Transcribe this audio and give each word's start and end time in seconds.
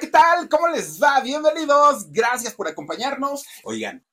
¿qué 0.00 0.08
tal? 0.08 0.46
¿Cómo 0.48 0.68
les 0.68 1.02
va? 1.02 1.20
Bienvenidos. 1.20 2.10
Gracias 2.12 2.52
por 2.52 2.68
acompañarnos. 2.68 3.46
Oigan, 3.64 4.04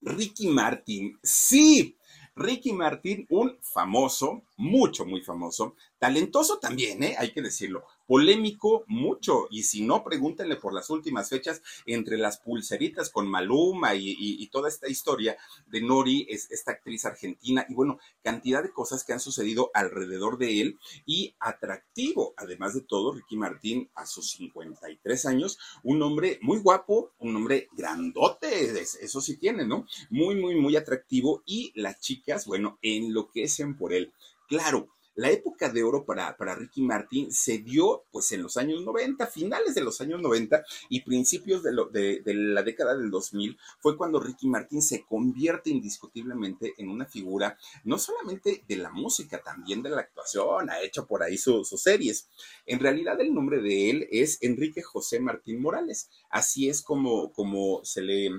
Ricky 0.00 0.46
Martin, 0.46 1.18
sí, 1.20 1.98
Ricky 2.36 2.72
Martin, 2.72 3.26
un 3.28 3.58
famoso, 3.60 4.44
mucho, 4.56 5.04
muy 5.04 5.22
famoso, 5.22 5.74
talentoso 5.98 6.58
también, 6.58 7.02
¿eh? 7.02 7.16
hay 7.18 7.32
que 7.32 7.42
decirlo, 7.42 7.84
polémico 8.06 8.84
mucho, 8.88 9.46
y 9.50 9.62
si 9.62 9.82
no, 9.82 10.04
pregúntenle 10.04 10.56
por 10.56 10.74
las 10.74 10.90
últimas 10.90 11.30
fechas 11.30 11.62
entre 11.86 12.18
las 12.18 12.38
pulseritas 12.38 13.10
con 13.10 13.26
Maluma 13.26 13.94
y, 13.94 14.46
toda 14.52 14.68
esta 14.68 14.88
historia 14.88 15.36
de 15.66 15.80
Nori, 15.80 16.26
es 16.28 16.50
esta 16.50 16.72
actriz 16.72 17.06
argentina, 17.06 17.64
y 17.68 17.74
bueno, 17.74 17.98
cantidad 18.22 18.62
de 18.62 18.72
cosas 18.72 19.04
que 19.04 19.14
han 19.14 19.20
sucedido 19.20 19.70
alrededor 19.72 20.36
de 20.36 20.60
él, 20.60 20.78
y 21.06 21.34
atractivo, 21.40 22.34
además 22.36 22.74
de 22.74 22.82
todo, 22.82 23.12
Ricky 23.12 23.36
Martin 23.36 23.88
a 23.94 24.04
sus 24.04 24.32
53 24.32 25.26
años, 25.26 25.58
un 25.82 26.02
hombre 26.02 26.38
muy 26.42 26.58
guapo, 26.58 27.12
un 27.18 27.34
hombre 27.36 27.68
grandote, 27.72 28.80
eso 28.80 29.20
sí 29.20 29.38
tiene, 29.38 29.66
¿no? 29.66 29.86
Muy, 30.10 30.34
muy, 30.34 30.54
muy 30.56 30.76
atractivo, 30.76 31.42
y 31.46 31.72
las 31.74 32.00
chicas, 32.00 32.46
bueno, 32.46 32.78
enloquecen 32.82 33.76
por 33.76 33.92
él. 33.94 34.12
Claro, 34.52 34.90
la 35.14 35.30
época 35.30 35.70
de 35.70 35.82
oro 35.82 36.04
para, 36.04 36.36
para, 36.36 36.54
Ricky 36.54 36.82
Martin 36.82 37.32
se 37.32 37.56
dio 37.56 38.04
pues 38.10 38.32
en 38.32 38.42
los 38.42 38.58
años 38.58 38.82
90, 38.84 39.26
finales 39.28 39.74
de 39.74 39.80
los 39.80 40.02
años 40.02 40.20
90 40.20 40.62
y 40.90 41.00
principios 41.00 41.62
de, 41.62 41.72
la 41.72 42.62
década 42.62 42.94
del 42.94 43.10
2000 43.10 43.56
fue 43.80 43.96
cuando 43.96 44.20
Ricky 44.20 44.48
Martin 44.48 44.82
se 44.82 45.06
convierte 45.06 45.70
indiscutiblemente 45.70 46.74
en 46.76 46.90
una 46.90 47.06
figura 47.06 47.56
no 47.84 47.96
solamente 47.96 48.62
de 48.68 48.76
la 48.76 48.90
música, 48.90 49.42
también 49.42 49.82
de 49.82 49.88
la 49.88 50.02
actuación, 50.02 50.68
ha 50.68 50.82
hecho 50.82 51.06
por 51.06 51.22
ahí 51.22 51.38
sus 51.38 51.70
series. 51.70 52.28
En 52.66 52.78
realidad 52.78 53.18
el 53.22 53.32
nombre 53.32 53.62
de 53.62 53.88
él 53.88 54.08
es 54.10 54.36
Enrique 54.42 54.82
José 54.82 55.18
Martín 55.18 55.62
Morales, 55.62 56.10
así 56.28 56.68
es 56.68 56.82
como, 56.82 57.32
como 57.32 57.82
se 57.84 58.02
le 58.02 58.32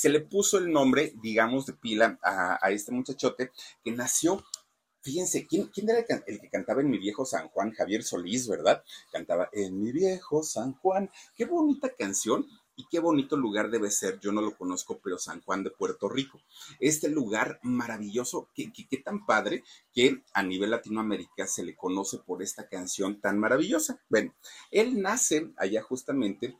se 0.00 0.08
le 0.08 0.20
puso 0.20 0.56
el 0.56 0.72
nombre, 0.72 1.12
digamos, 1.20 1.66
de 1.66 1.74
pila 1.74 2.18
a, 2.22 2.70
este 2.70 2.90
muchachote 2.90 3.52
que 3.84 3.92
nació 3.92 4.42
Fíjense, 5.02 5.46
¿quién, 5.46 5.70
era 5.88 6.04
el, 6.26 6.40
que 6.40 6.50
cantaba 6.50 6.82
en 6.82 6.90
mi 6.90 6.98
viejo 6.98 7.24
San 7.24 7.48
Juan? 7.48 7.72
Javier 7.72 8.02
Solís, 8.02 8.48
¿verdad? 8.48 8.82
Cantaba 9.10 9.48
en 9.52 9.80
mi 9.80 9.92
viejo 9.92 10.42
San 10.42 10.74
Juan. 10.74 11.10
Qué 11.34 11.46
bonita 11.46 11.94
canción 11.96 12.46
y 12.76 12.86
qué 12.90 12.98
bonito 12.98 13.36
lugar 13.36 13.70
debe 13.70 13.90
ser. 13.90 14.20
Yo 14.20 14.30
no 14.30 14.42
lo 14.42 14.56
conozco, 14.56 15.00
pero 15.02 15.18
San 15.18 15.40
Juan 15.42 15.64
de 15.64 15.70
Puerto 15.70 16.08
Rico. 16.08 16.40
Este 16.80 17.08
lugar 17.08 17.60
maravilloso, 17.62 18.48
qué, 18.54 18.72
qué, 18.72 18.98
tan 18.98 19.24
padre 19.24 19.64
que 19.92 20.22
a 20.34 20.42
nivel 20.42 20.70
Latinoamérica 20.70 21.46
se 21.46 21.62
le 21.62 21.76
conoce 21.76 22.18
por 22.18 22.42
esta 22.42 22.68
canción 22.68 23.20
tan 23.20 23.38
maravillosa. 23.38 24.00
Bueno, 24.10 24.34
él 24.70 25.00
nace 25.00 25.50
allá 25.56 25.82
justamente 25.82 26.56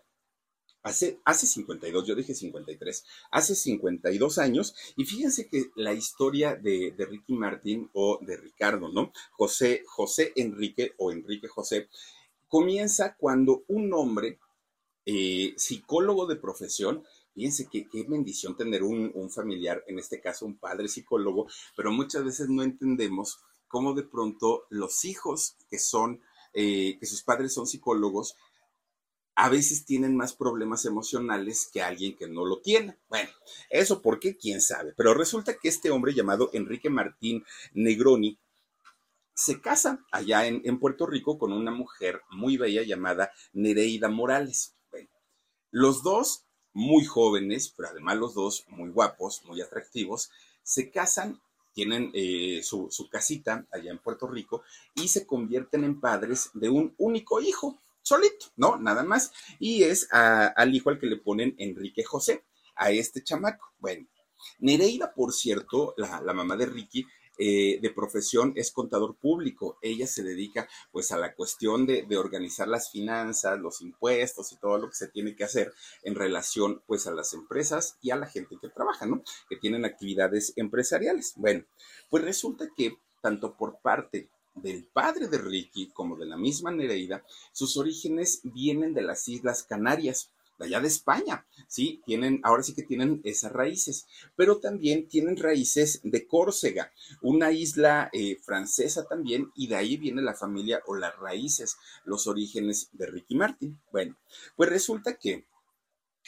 Hace, 0.82 1.20
hace 1.24 1.46
52, 1.46 2.06
yo 2.06 2.14
dije 2.14 2.34
53, 2.34 3.04
hace 3.30 3.54
52 3.54 4.38
años, 4.38 4.74
y 4.96 5.04
fíjense 5.04 5.48
que 5.48 5.70
la 5.76 5.92
historia 5.92 6.54
de, 6.54 6.94
Ricky 6.96 7.34
Martin 7.34 7.90
o 7.92 8.18
de 8.22 8.36
Ricardo, 8.36 8.88
¿no? 8.88 9.12
José, 9.32 9.82
José 9.86 10.32
Enrique 10.36 10.94
o 10.96 11.12
Enrique 11.12 11.48
José, 11.48 11.88
comienza 12.48 13.14
cuando 13.16 13.64
un 13.68 13.92
hombre, 13.92 14.38
eh, 15.04 15.54
psicólogo 15.56 16.26
de 16.26 16.36
profesión, 16.36 17.04
fíjense 17.34 17.68
qué 17.70 17.86
bendición 18.08 18.56
tener 18.56 18.82
un, 18.82 19.12
un 19.14 19.30
familiar, 19.30 19.84
en 19.86 19.98
este 19.98 20.20
caso 20.20 20.46
un 20.46 20.58
padre 20.58 20.88
psicólogo, 20.88 21.46
pero 21.76 21.92
muchas 21.92 22.24
veces 22.24 22.48
no 22.48 22.62
entendemos 22.62 23.40
cómo 23.70 23.94
de 23.94 24.02
pronto 24.02 24.66
los 24.68 25.04
hijos 25.04 25.56
que 25.70 25.78
son, 25.78 26.20
eh, 26.52 26.98
que 26.98 27.06
sus 27.06 27.22
padres 27.22 27.54
son 27.54 27.68
psicólogos, 27.68 28.34
a 29.41 29.48
veces 29.48 29.86
tienen 29.86 30.14
más 30.14 30.34
problemas 30.34 30.84
emocionales 30.84 31.70
que 31.72 31.80
alguien 31.80 32.14
que 32.14 32.28
no 32.28 32.44
lo 32.44 32.60
tiene. 32.60 32.98
Bueno, 33.08 33.30
eso 33.70 34.02
porque 34.02 34.36
quién 34.36 34.60
sabe. 34.60 34.92
Pero 34.94 35.14
resulta 35.14 35.56
que 35.56 35.70
este 35.70 35.91
hombre 35.91 36.12
llamado 36.12 36.50
Enrique 36.52 36.91
Martín 36.91 37.42
Negroni 37.72 38.38
se 39.32 39.62
casa 39.62 40.04
allá 40.12 40.47
en, 40.47 40.78
Puerto 40.78 41.06
Rico 41.06 41.38
con 41.38 41.54
una 41.54 41.70
mujer 41.70 42.20
muy 42.31 42.59
bella 42.59 42.82
llamada 42.82 43.32
Nereida 43.54 44.10
Morales. 44.10 44.75
Bueno, 44.91 45.09
los 45.70 46.03
dos 46.03 46.44
muy 46.75 47.06
jóvenes, 47.06 47.72
pero 47.75 47.88
además 47.88 48.19
los 48.19 48.34
dos 48.34 48.66
muy 48.69 48.91
guapos, 48.91 49.43
muy 49.47 49.62
atractivos, 49.62 50.31
se 50.62 50.91
casan 50.91 51.41
tienen 51.72 52.10
eh, 52.12 52.60
su, 52.62 52.88
su, 52.91 53.09
casita 53.09 53.64
allá 53.70 53.91
en 53.91 53.98
Puerto 53.98 54.26
Rico 54.26 54.64
y 54.97 55.09
se 55.09 55.25
convierten 55.25 55.84
en 55.84 55.98
padres 55.98 56.50
de 56.53 56.69
un 56.69 56.94
único 56.98 57.41
hijo 57.41 57.78
solito, 58.10 58.47
¿no? 58.56 58.76
Nada 58.76 59.04
más. 59.04 59.32
Y 59.59 59.84
es 59.84 60.09
al 60.10 60.75
hijo 60.75 60.91
al 60.91 60.98
que 60.98 61.06
le 61.06 61.16
ponen 61.16 61.54
Enrique 61.59 62.03
José, 62.03 62.44
a 62.75 62.91
este 62.91 63.22
chamaco. 63.22 63.72
Bueno, 63.78 64.06
Nereida, 64.59 65.12
por 65.15 65.32
cierto, 65.32 65.94
la, 65.97 66.32
mamá 66.32 66.56
de 66.56 66.66
Ricky, 66.66 67.06
eh, 67.38 67.78
de 67.81 67.91
profesión 67.91 68.53
es 68.56 68.72
contador 68.72 69.16
público. 69.16 69.78
Ella 69.81 70.06
se 70.06 70.25
dedica 70.25 70.69
pues 70.91 71.12
a 71.12 71.19
la 71.19 71.34
cuestión 71.34 71.87
de, 71.87 72.03
de, 72.03 72.16
organizar 72.16 72.66
las 72.66 72.91
finanzas, 72.91 73.60
los 73.60 73.81
impuestos 73.81 74.50
y 74.53 74.56
todo 74.56 74.76
lo 74.78 74.88
que 74.88 74.97
se 74.97 75.09
tiene 75.09 75.37
que 75.37 75.44
hacer 75.44 75.72
en 76.03 76.16
relación 76.16 76.82
pues 76.87 77.06
a 77.06 77.12
las 77.12 77.32
empresas 77.32 77.97
y 78.03 78.10
a 78.10 78.16
la 78.16 78.26
gente 78.26 78.59
que 78.60 78.69
trabaja, 78.69 79.06
¿no? 79.06 79.22
Que 79.49 79.56
tienen 79.56 79.84
actividades 79.84 80.53
empresariales. 80.56 81.34
Bueno, 81.37 81.65
pues 82.10 82.25
resulta 82.25 82.66
que 82.76 82.99
tanto 83.22 83.56
por 83.56 83.78
parte 83.81 84.31
del 84.55 84.84
padre 84.84 85.28
de 85.28 85.38
Ricky 85.38 85.91
como 85.91 86.16
de 86.16 86.27
la 86.27 86.37
misma 86.37 86.71
Nereida, 86.71 87.25
sus 87.53 87.77
orígenes 87.77 88.41
vienen 88.44 88.94
de 88.94 89.03
las 89.03 89.27
Islas 89.28 89.62
Canarias, 89.62 90.31
de 90.59 90.66
allá 90.66 90.81
de 90.81 90.88
España, 90.88 91.47
¿sí? 91.69 92.03
Tienen, 92.05 92.41
ahora 92.43 92.62
sí 92.62 92.75
que 92.75 92.83
tienen 92.83 93.22
esas 93.25 93.53
raíces, 93.53 94.06
pero 94.37 94.59
también 94.59 95.09
tienen 95.09 95.37
raíces 95.37 96.00
de 96.03 96.27
Córcega, 96.27 96.93
una 97.22 97.50
isla 97.50 98.11
eh, 98.12 98.37
francesa 98.43 99.06
también, 99.06 99.50
y 99.55 99.69
de 99.69 99.77
ahí 99.77 99.97
viene 99.97 100.21
la 100.21 100.34
familia 100.34 100.82
o 100.87 100.97
las 100.97 101.17
raíces, 101.17 101.77
los 102.05 102.27
orígenes 102.27 102.91
de 102.93 103.06
Ricky 103.06 103.34
Martin. 103.34 103.81
Bueno, 103.91 104.17
pues 104.55 104.69
resulta 104.69 105.17
que 105.17 105.47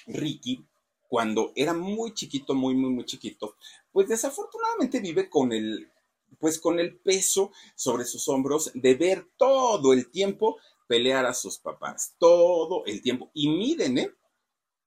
Ricky 0.06 0.64
cuando 1.12 1.52
era 1.54 1.74
muy 1.74 2.14
chiquito, 2.14 2.54
muy, 2.54 2.74
muy, 2.74 2.88
muy 2.88 3.04
chiquito, 3.04 3.56
pues 3.92 4.08
desafortunadamente 4.08 4.98
vive 4.98 5.28
con 5.28 5.52
el, 5.52 5.90
pues 6.38 6.60
con 6.60 6.78
el 6.78 6.98
peso 6.98 7.52
sobre 7.74 8.04
sus 8.04 8.28
hombros 8.28 8.70
de 8.74 8.94
ver 8.94 9.28
todo 9.36 9.92
el 9.92 10.10
tiempo 10.10 10.58
pelear 10.86 11.26
a 11.26 11.34
sus 11.34 11.58
papás, 11.58 12.14
todo 12.18 12.84
el 12.86 13.02
tiempo. 13.02 13.30
Y 13.34 13.48
miren, 13.48 13.98
¿eh? 13.98 14.14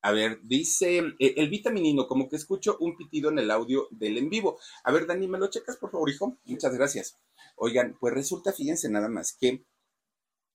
A 0.01 0.11
ver, 0.11 0.39
dice 0.43 0.99
eh, 1.17 1.33
el 1.37 1.49
vitaminino, 1.49 2.07
como 2.07 2.29
que 2.29 2.35
escucho 2.35 2.77
un 2.79 2.95
pitido 2.95 3.31
en 3.31 3.39
el 3.39 3.49
audio 3.49 3.87
del 3.89 4.19
en 4.19 4.29
vivo. 4.29 4.59
A 4.83 4.91
ver, 4.91 5.07
Dani, 5.07 5.27
¿me 5.27 5.39
lo 5.39 5.49
checas, 5.49 5.77
por 5.77 5.89
favor, 5.89 6.09
hijo? 6.09 6.37
Muchas 6.45 6.75
gracias. 6.75 7.17
Oigan, 7.55 7.97
pues 7.99 8.13
resulta, 8.13 8.53
fíjense 8.53 8.87
nada 8.89 9.09
más, 9.09 9.35
que 9.35 9.65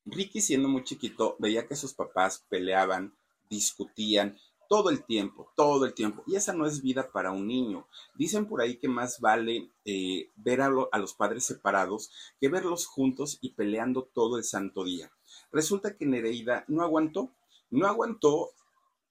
Ricky 0.04 0.40
siendo 0.40 0.68
muy 0.68 0.84
chiquito 0.84 1.36
veía 1.38 1.66
que 1.66 1.76
sus 1.76 1.94
papás 1.94 2.44
peleaban, 2.48 3.16
discutían, 3.48 4.38
todo 4.70 4.90
el 4.90 5.02
tiempo, 5.02 5.50
todo 5.56 5.84
el 5.84 5.94
tiempo. 5.94 6.22
Y 6.28 6.36
esa 6.36 6.52
no 6.52 6.64
es 6.64 6.80
vida 6.80 7.10
para 7.10 7.32
un 7.32 7.48
niño. 7.48 7.88
Dicen 8.14 8.46
por 8.46 8.60
ahí 8.60 8.76
que 8.76 8.86
más 8.86 9.18
vale 9.18 9.68
eh, 9.84 10.30
ver 10.36 10.60
a, 10.60 10.70
a, 10.92 10.98
los 11.00 11.12
padres 11.12 11.42
separados 11.42 12.12
que 12.40 12.48
verlos 12.48 12.86
juntos 12.86 13.38
y 13.40 13.50
peleando 13.50 14.04
todo 14.04 14.38
el 14.38 14.44
santo 14.44 14.84
día. 14.84 15.10
Resulta 15.50 15.96
que 15.96 16.06
Nereida 16.06 16.64
no 16.68 16.82
aguantó, 16.82 17.30
no 17.68 17.88
aguantó 17.88 18.52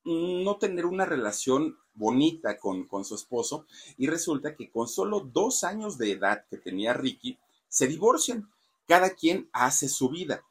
no 0.06 0.56
tener 0.56 0.86
una 0.86 1.04
relación 1.04 1.78
bonita 1.94 2.58
con, 2.58 2.86
con 2.86 3.04
su 3.04 3.16
esposo 3.16 3.66
y 3.98 4.08
resulta 4.08 4.56
que 4.56 4.72
con 4.72 4.88
solo 4.88 5.20
dos 5.20 5.66
años 5.66 5.98
de 5.98 6.14
edad 6.14 6.46
que 6.50 6.58
tenía 6.58 6.94
Ricky, 6.94 7.38
se 7.68 7.86
divorcian. 7.88 8.50
Cada 8.88 9.10
quien 9.10 9.50
hace 9.52 9.90
su 9.90 10.08
vida. 10.08 10.42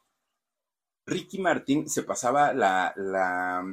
Ricky 1.09 1.39
Martin 1.39 1.89
se 1.89 2.03
pasaba 2.03 2.53
la, 2.53 2.93
la, 2.95 3.63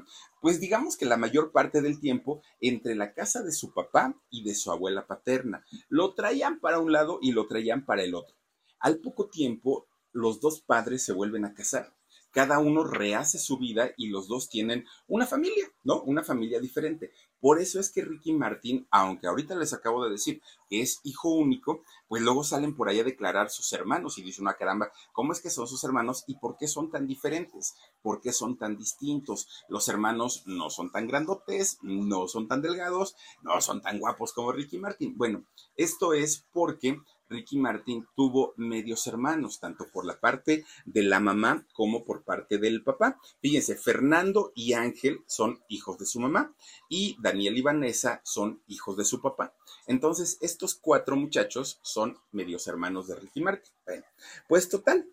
pues 0.41 0.60
digamos 0.60 0.97
que 0.97 1.06
la 1.06 1.16
mayor 1.16 1.53
parte 1.53 1.83
del 1.83 2.00
tiempo 2.00 2.42
entre 2.60 2.94
la 2.94 3.12
casa 3.12 3.42
de 3.42 3.53
su 3.53 3.72
papá 3.72 4.15
y 4.30 4.44
de 4.44 4.54
su 4.54 4.71
abuela 4.71 5.06
paterna. 5.06 5.65
Lo 5.88 6.15
traían 6.15 6.60
para 6.60 6.78
un 6.78 6.92
lado 6.92 7.18
y 7.22 7.33
lo 7.33 7.47
traían 7.47 7.84
para 7.84 8.03
el 8.03 8.15
otro. 8.15 8.36
Al 8.80 8.98
poco 8.98 9.28
tiempo, 9.28 9.86
los 10.12 10.41
dos 10.41 10.60
padres 10.60 11.04
se 11.04 11.12
vuelven 11.12 11.44
a 11.44 11.54
casar 11.54 11.92
cada 12.31 12.59
uno 12.59 12.84
rehace 12.84 13.39
su 13.39 13.59
vida 13.59 13.91
y 13.97 14.09
los 14.09 14.28
dos 14.28 14.49
tienen 14.49 14.84
una 15.07 15.27
familia, 15.27 15.73
¿no? 15.84 16.03
Una 16.03 16.23
familia 16.23 16.61
diferente. 16.61 17.13
Por 17.41 17.61
eso 17.61 17.78
es 17.78 17.91
que 17.91 18.05
Ricky 18.05 18.33
Martín, 18.33 18.87
aunque 18.91 19.27
ahorita 19.27 19.55
les 19.55 19.73
acabo 19.73 20.05
de 20.05 20.11
decir 20.11 20.43
que 20.69 20.81
es 20.81 21.01
hijo 21.05 21.31
único, 21.31 21.83
pues 22.09 22.23
luego 22.23 22.45
salen 22.45 22.75
por 22.75 22.89
ahí 22.89 23.01
a 23.01 23.05
declarar 23.05 23.51
sus 23.51 23.73
hermanos 23.73 24.19
y 24.19 24.23
dicen, 24.23 24.45
una 24.45 24.55
caramba, 24.55 24.91
¿cómo 25.13 25.33
es 25.33 25.41
que 25.41 25.51
son 25.51 25.67
sus 25.67 25.83
hermanos 25.84 26.25
y 26.27 26.37
por 26.39 26.57
qué 26.57 26.67
son 26.67 26.91
tan 26.91 27.07
diferentes? 27.07 27.75
¿Por 28.03 28.21
qué 28.21 28.33
son 28.33 28.57
tan 28.57 28.77
distintos? 28.77 29.49
Los 29.69 29.89
hermanos 29.89 30.43
no 30.47 30.71
son 30.71 30.91
tan 30.91 31.07
grandotes, 31.07 31.78
no 31.83 32.27
son 32.28 32.49
tan 32.49 32.63
delgados, 32.63 33.17
no 33.43 33.61
son 33.61 33.81
tan 33.81 33.99
guapos 33.99 34.33
como 34.33 34.53
Ricky 34.53 34.78
Martin. 34.78 35.17
Bueno, 35.17 35.45
esto 35.77 36.15
es 36.15 36.45
porque 36.53 36.99
Ricky 37.28 37.59
Martin 37.59 38.07
tuvo 38.15 38.55
medios 38.57 39.07
hermanos, 39.07 39.61
tanto 39.61 39.87
por 39.93 40.05
la 40.05 40.19
parte 40.19 40.65
de 40.84 41.03
la 41.03 41.21
mamá 41.21 41.67
como 41.73 42.05
por 42.05 42.25
parte 42.25 42.59
del 42.59 42.83
papá. 42.83 43.21
Fíjense, 43.41 43.77
Fernando 43.77 44.53
y 44.55 44.75
Ángel 44.75 45.21
son 45.27 45.63
hijos 45.69 45.99
de 45.99 46.07
su 46.07 46.21
mamá 46.21 46.55
y 46.89 47.17
Daniel 47.21 47.57
y 47.57 47.63
Vanessa 47.63 48.21
son 48.25 48.63
hijos 48.67 48.97
de 48.97 49.05
su 49.05 49.21
papá. 49.21 49.55
Entonces, 49.87 50.39
estos 50.41 50.75
cuatro 50.75 51.17
muchachos 51.17 51.78
son 51.83 52.19
medios 52.33 52.67
hermanos 52.67 53.09
de 53.09 53.17
Ricky 53.17 53.41
Martin. 53.41 53.73
Pues 54.49 54.69
total, 54.69 55.07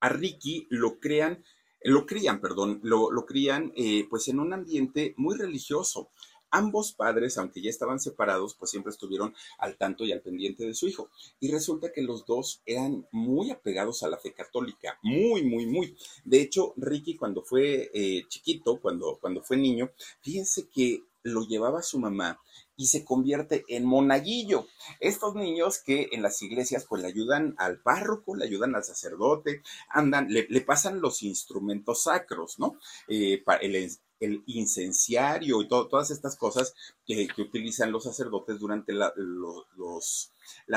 a 0.00 0.08
Ricky 0.08 0.66
lo 0.70 0.98
crean, 0.98 1.44
lo 1.84 2.06
crían, 2.06 2.40
perdón, 2.40 2.80
lo, 2.82 3.10
lo 3.10 3.24
crían 3.26 3.72
eh, 3.76 4.06
pues 4.08 4.28
en 4.28 4.40
un 4.40 4.52
ambiente 4.52 5.14
muy 5.16 5.36
religioso 5.36 6.10
ambos 6.52 6.92
padres, 6.92 7.38
aunque 7.38 7.60
ya 7.60 7.70
estaban 7.70 7.98
separados, 7.98 8.54
pues 8.54 8.70
siempre 8.70 8.90
estuvieron 8.90 9.34
al 9.58 9.76
tanto 9.76 10.04
y 10.04 10.12
al 10.12 10.20
pendiente 10.20 10.64
de 10.64 10.74
su 10.74 10.86
hijo. 10.86 11.10
Y 11.40 11.50
resulta 11.50 11.92
que 11.92 12.02
los 12.02 12.24
dos 12.24 12.62
eran 12.66 13.08
muy 13.10 13.50
apegados 13.50 14.02
a 14.02 14.08
la 14.08 14.18
fe 14.18 14.32
católica, 14.32 14.98
muy, 15.02 15.42
muy, 15.42 15.66
muy. 15.66 15.96
De 16.24 16.40
hecho, 16.40 16.74
Ricky 16.76 17.16
cuando 17.16 17.42
fue 17.42 17.90
eh, 17.92 18.22
chiquito, 18.28 18.80
cuando, 18.80 19.18
cuando 19.20 19.42
fue 19.42 19.56
niño, 19.56 19.90
fíjense 20.20 20.68
que 20.68 21.02
lo 21.24 21.46
llevaba 21.46 21.82
su 21.82 21.98
mamá 21.98 22.40
y 22.76 22.86
se 22.86 23.04
convierte 23.04 23.64
en 23.68 23.84
monaguillo. 23.84 24.66
Estos 25.00 25.34
niños 25.34 25.78
que 25.78 26.08
en 26.12 26.22
las 26.22 26.42
iglesias 26.42 26.86
pues 26.88 27.02
le 27.02 27.08
ayudan 27.08 27.54
al 27.58 27.80
párroco, 27.80 28.34
le 28.34 28.44
ayudan 28.44 28.74
al 28.74 28.84
sacerdote, 28.84 29.62
andan, 29.88 30.26
le, 30.28 30.60
pasan 30.62 31.00
los 31.00 31.22
instrumentos 31.22 32.04
sacros, 32.04 32.58
¿no? 32.58 32.76
Eh, 33.08 33.42
el, 33.60 33.90
el 34.22 34.42
incenciario 34.46 35.60
y 35.60 35.68
todas 35.68 36.10
estas 36.10 36.36
cosas 36.36 36.74
que, 37.04 37.28
utilizan 37.38 37.92
los 37.92 38.04
sacerdotes 38.04 38.58
durante 38.58 38.92
las 38.92 39.12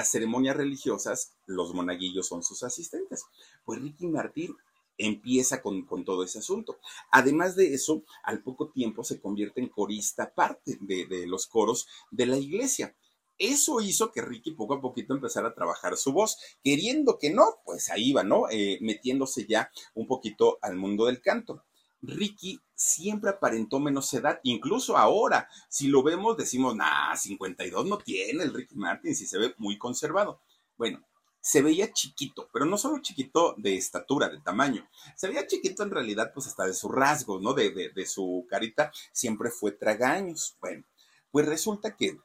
ceremonias 0.10 0.58
religiosas, 0.58 1.34
los 1.46 1.74
monaguillos 1.74 2.28
son 2.28 2.44
sus 2.44 2.64
asistentes. 2.64 3.24
Pues 3.64 3.82
Ricky 3.82 4.08
Martín 4.08 4.56
empieza 4.98 5.62
con, 5.62 5.86
todo 6.06 6.24
ese 6.24 6.40
asunto. 6.40 6.80
Además 7.12 7.56
de 7.56 7.74
eso, 7.74 8.04
al 8.24 8.42
poco 8.42 8.70
tiempo 8.70 9.04
se 9.04 9.20
convierte 9.20 9.62
en 9.62 9.70
corista 9.70 10.34
parte 10.34 10.78
de, 10.82 11.28
los 11.28 11.48
coros 11.48 11.88
de 12.12 12.26
la 12.26 12.38
iglesia. 12.38 12.96
Eso 13.38 13.82
hizo 13.82 14.12
que 14.12 14.22
Ricky 14.22 14.52
poco 14.52 14.76
a 14.76 14.82
poquito 14.82 15.14
empezara 15.14 15.50
a 15.50 15.54
trabajar 15.54 15.98
su 15.98 16.14
voz, 16.14 16.38
queriendo 16.64 17.20
que 17.20 17.30
no, 17.30 17.44
pues 17.66 17.90
ahí 17.90 18.14
va, 18.14 18.24
¿no? 18.24 18.50
Eh, 18.50 18.78
metiéndose 18.82 19.46
ya 19.46 19.70
un 19.94 20.08
poquito 20.08 20.58
al 20.62 20.78
mundo 20.78 21.06
del 21.06 21.22
canto. 21.22 21.64
Ricky 22.02 22.60
siempre 22.74 23.32
aparentó 23.32 23.80
menos 23.80 24.14
edad, 24.14 24.40
incluso 24.44 24.98
ahora, 24.98 25.48
si 25.70 25.88
lo 25.88 26.04
vemos, 26.04 26.38
decimos, 26.38 26.76
nah, 26.76 27.16
52 27.16 27.86
no 27.86 27.98
tiene 27.98 28.44
el 28.44 28.54
Ricky 28.54 28.76
Martin, 28.76 29.16
si 29.16 29.26
se 29.26 29.38
ve 29.38 29.56
muy 29.58 29.78
conservado. 29.78 30.42
Bueno, 30.78 31.06
se 31.40 31.62
veía 31.62 31.94
chiquito, 31.94 32.50
pero 32.52 32.66
no 32.66 32.78
solo 32.78 33.02
chiquito 33.02 33.54
de 33.58 33.78
estatura, 33.78 34.30
de 34.30 34.40
tamaño, 34.40 34.88
se 35.16 35.28
veía 35.28 35.48
chiquito 35.48 35.84
en 35.84 35.92
realidad, 35.92 36.32
pues 36.34 36.48
hasta 36.48 36.66
de 36.66 36.74
su 36.74 36.90
rasgo, 36.90 37.40
¿no? 37.40 37.54
De, 37.54 37.72
de, 37.72 37.90
de 37.90 38.06
su 38.06 38.46
carita, 38.50 38.92
siempre 39.12 39.52
fue 39.52 39.72
tragaños. 39.72 40.58
Bueno, 40.60 40.84
pues 41.32 41.46
resulta 41.46 41.96
que 41.96 42.18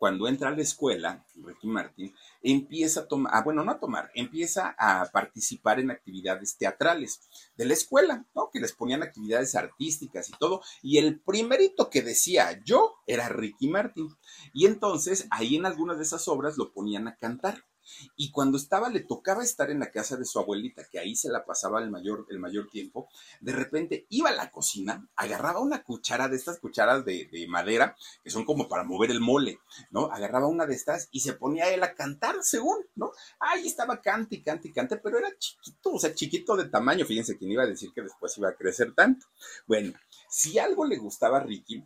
cuando 0.00 0.26
entra 0.26 0.48
a 0.48 0.56
la 0.56 0.62
escuela, 0.62 1.26
Ricky 1.34 1.66
Martin, 1.66 2.14
empieza 2.40 3.00
a 3.00 3.06
tomar, 3.06 3.34
ah, 3.34 3.42
bueno, 3.44 3.62
no 3.62 3.72
a 3.72 3.78
tomar, 3.78 4.10
empieza 4.14 4.74
a 4.78 5.04
participar 5.12 5.78
en 5.78 5.90
actividades 5.90 6.56
teatrales 6.56 7.20
de 7.54 7.66
la 7.66 7.74
escuela, 7.74 8.24
¿no? 8.34 8.48
Que 8.50 8.60
les 8.60 8.72
ponían 8.72 9.02
actividades 9.02 9.54
artísticas 9.56 10.30
y 10.30 10.32
todo. 10.38 10.62
Y 10.80 10.96
el 10.96 11.20
primerito 11.20 11.90
que 11.90 12.00
decía 12.00 12.62
yo 12.64 12.94
era 13.06 13.28
Ricky 13.28 13.68
Martin. 13.68 14.08
Y 14.54 14.64
entonces 14.64 15.28
ahí 15.30 15.56
en 15.56 15.66
algunas 15.66 15.98
de 15.98 16.04
esas 16.04 16.26
obras 16.28 16.56
lo 16.56 16.72
ponían 16.72 17.06
a 17.06 17.16
cantar. 17.16 17.66
Y 18.16 18.30
cuando 18.30 18.56
estaba, 18.56 18.88
le 18.88 19.00
tocaba 19.00 19.42
estar 19.42 19.70
en 19.70 19.80
la 19.80 19.90
casa 19.90 20.16
de 20.16 20.24
su 20.24 20.38
abuelita, 20.38 20.84
que 20.90 20.98
ahí 20.98 21.16
se 21.16 21.28
la 21.28 21.44
pasaba 21.44 21.82
el 21.82 21.90
mayor, 21.90 22.26
el 22.30 22.38
mayor 22.38 22.68
tiempo, 22.70 23.08
de 23.40 23.52
repente 23.52 24.06
iba 24.08 24.30
a 24.30 24.34
la 24.34 24.50
cocina, 24.50 25.08
agarraba 25.16 25.60
una 25.60 25.82
cuchara 25.82 26.28
de 26.28 26.36
estas 26.36 26.58
cucharas 26.58 27.04
de, 27.04 27.28
madera, 27.48 27.96
que 28.22 28.30
son 28.30 28.44
como 28.44 28.68
para 28.68 28.84
mover 28.84 29.10
el 29.10 29.20
mole, 29.20 29.58
¿no? 29.90 30.06
Agarraba 30.12 30.46
una 30.46 30.66
de 30.66 30.74
estas 30.74 31.08
y 31.10 31.20
se 31.20 31.32
ponía 31.32 31.72
él 31.72 31.82
a 31.82 31.94
cantar, 31.94 32.36
según, 32.42 32.78
¿no? 32.94 33.12
Ahí 33.38 33.66
estaba 33.66 34.00
cante 34.00 34.36
y 34.36 34.42
cante 34.42 34.68
y 34.68 34.72
cante, 34.72 34.96
pero 34.98 35.18
era 35.18 35.36
chiquito, 35.38 35.92
o 35.92 35.98
sea, 35.98 36.14
chiquito 36.14 36.56
de 36.56 36.66
tamaño. 36.66 37.04
Fíjense 37.06 37.36
quién 37.36 37.50
iba 37.50 37.62
a 37.62 37.66
decir 37.66 37.92
que 37.94 38.02
después 38.02 38.36
iba 38.38 38.48
a 38.48 38.54
crecer 38.54 38.94
tanto. 38.94 39.26
Bueno, 39.66 39.92
si 40.28 40.58
algo 40.58 40.84
le 40.84 40.96
gustaba 40.96 41.38
a 41.38 41.42
Ricky, 41.42 41.84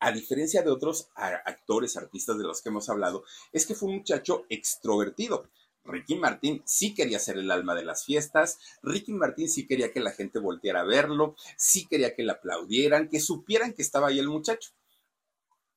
a 0.00 0.12
diferencia 0.12 0.62
de 0.62 0.70
otros 0.70 1.10
actores, 1.14 1.96
artistas 1.96 2.38
de 2.38 2.44
los 2.44 2.62
que 2.62 2.70
hemos 2.70 2.88
hablado, 2.88 3.24
es 3.52 3.66
que 3.66 3.74
fue 3.74 3.90
un 3.90 3.96
muchacho 3.96 4.46
extrovertido. 4.48 5.48
Ricky 5.84 6.14
Martín 6.16 6.62
sí 6.64 6.94
quería 6.94 7.18
ser 7.18 7.38
el 7.38 7.50
alma 7.50 7.74
de 7.74 7.84
las 7.84 8.04
fiestas, 8.04 8.58
Ricky 8.82 9.12
Martín 9.12 9.48
sí 9.48 9.66
quería 9.66 9.92
que 9.92 10.00
la 10.00 10.12
gente 10.12 10.38
volteara 10.38 10.80
a 10.80 10.84
verlo, 10.84 11.36
sí 11.56 11.86
quería 11.86 12.14
que 12.14 12.22
le 12.22 12.32
aplaudieran, 12.32 13.08
que 13.08 13.20
supieran 13.20 13.72
que 13.72 13.82
estaba 13.82 14.08
ahí 14.08 14.18
el 14.18 14.28
muchacho. 14.28 14.70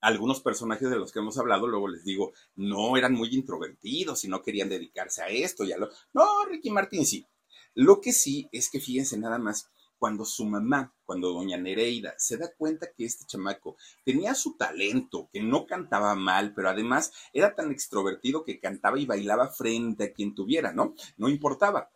Algunos 0.01 0.41
personajes 0.41 0.89
de 0.89 0.97
los 0.97 1.13
que 1.13 1.19
hemos 1.19 1.37
hablado, 1.37 1.67
luego 1.67 1.87
les 1.87 2.03
digo, 2.03 2.33
no 2.55 2.97
eran 2.97 3.13
muy 3.13 3.29
introvertidos 3.33 4.23
y 4.25 4.27
no 4.27 4.41
querían 4.41 4.67
dedicarse 4.67 5.21
a 5.21 5.27
esto, 5.27 5.63
ya 5.63 5.77
lo. 5.77 5.89
No, 6.13 6.45
Ricky 6.45 6.69
Martín 6.69 7.05
sí. 7.05 7.25
Lo 7.73 8.01
que 8.01 8.11
sí 8.11 8.49
es 8.51 8.69
que 8.69 8.79
fíjense 8.79 9.17
nada 9.17 9.39
más, 9.39 9.69
cuando 10.03 10.25
su 10.25 10.43
mamá, 10.43 10.93
cuando 11.05 11.31
doña 11.31 11.55
Nereida 11.55 12.13
se 12.17 12.35
da 12.35 12.53
cuenta 12.53 12.91
que 12.91 13.05
este 13.05 13.23
chamaco 13.25 13.77
tenía 14.03 14.35
su 14.35 14.57
talento, 14.57 15.29
que 15.31 15.41
no 15.41 15.65
cantaba 15.65 16.13
mal, 16.13 16.53
pero 16.53 16.67
además 16.67 17.13
era 17.31 17.55
tan 17.55 17.71
extrovertido 17.71 18.43
que 18.43 18.59
cantaba 18.59 18.99
y 18.99 19.05
bailaba 19.05 19.47
frente 19.47 20.03
a 20.03 20.11
quien 20.11 20.35
tuviera, 20.35 20.73
¿no? 20.73 20.93
No 21.15 21.29
importaba. 21.29 21.89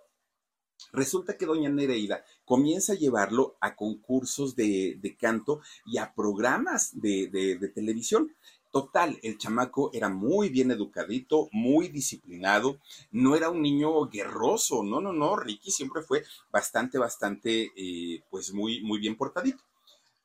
Resulta 0.93 1.35
que 1.35 1.45
doña 1.45 1.69
Nereida 1.69 2.23
comienza 2.45 2.93
a 2.93 2.95
llevarlo 2.95 3.57
a 3.59 3.75
concursos 3.75 4.55
de, 4.55 5.17
canto 5.19 5.59
y 5.85 5.97
a 5.97 6.13
programas 6.15 6.97
de 7.01 7.71
televisión. 7.75 8.33
Total, 8.77 9.17
el 9.23 9.39
chamaco 9.39 9.89
era 9.91 10.07
muy 10.07 10.49
bien 10.49 10.69
educadito, 10.69 11.49
muy 11.51 11.87
disciplinado, 11.87 12.77
no 13.09 13.35
era 13.35 13.49
un 13.49 13.63
niño 13.63 14.07
guerroso, 14.07 14.83
no, 14.83 15.01
no, 15.01 15.11
no, 15.11 15.35
Ricky 15.35 15.71
siempre 15.71 16.03
fue 16.03 16.23
bastante, 16.51 16.99
bastante, 16.99 17.71
eh, 17.75 18.21
pues 18.29 18.53
muy, 18.53 18.83
muy 18.83 18.99
bien 18.99 19.15
portadito. 19.15 19.63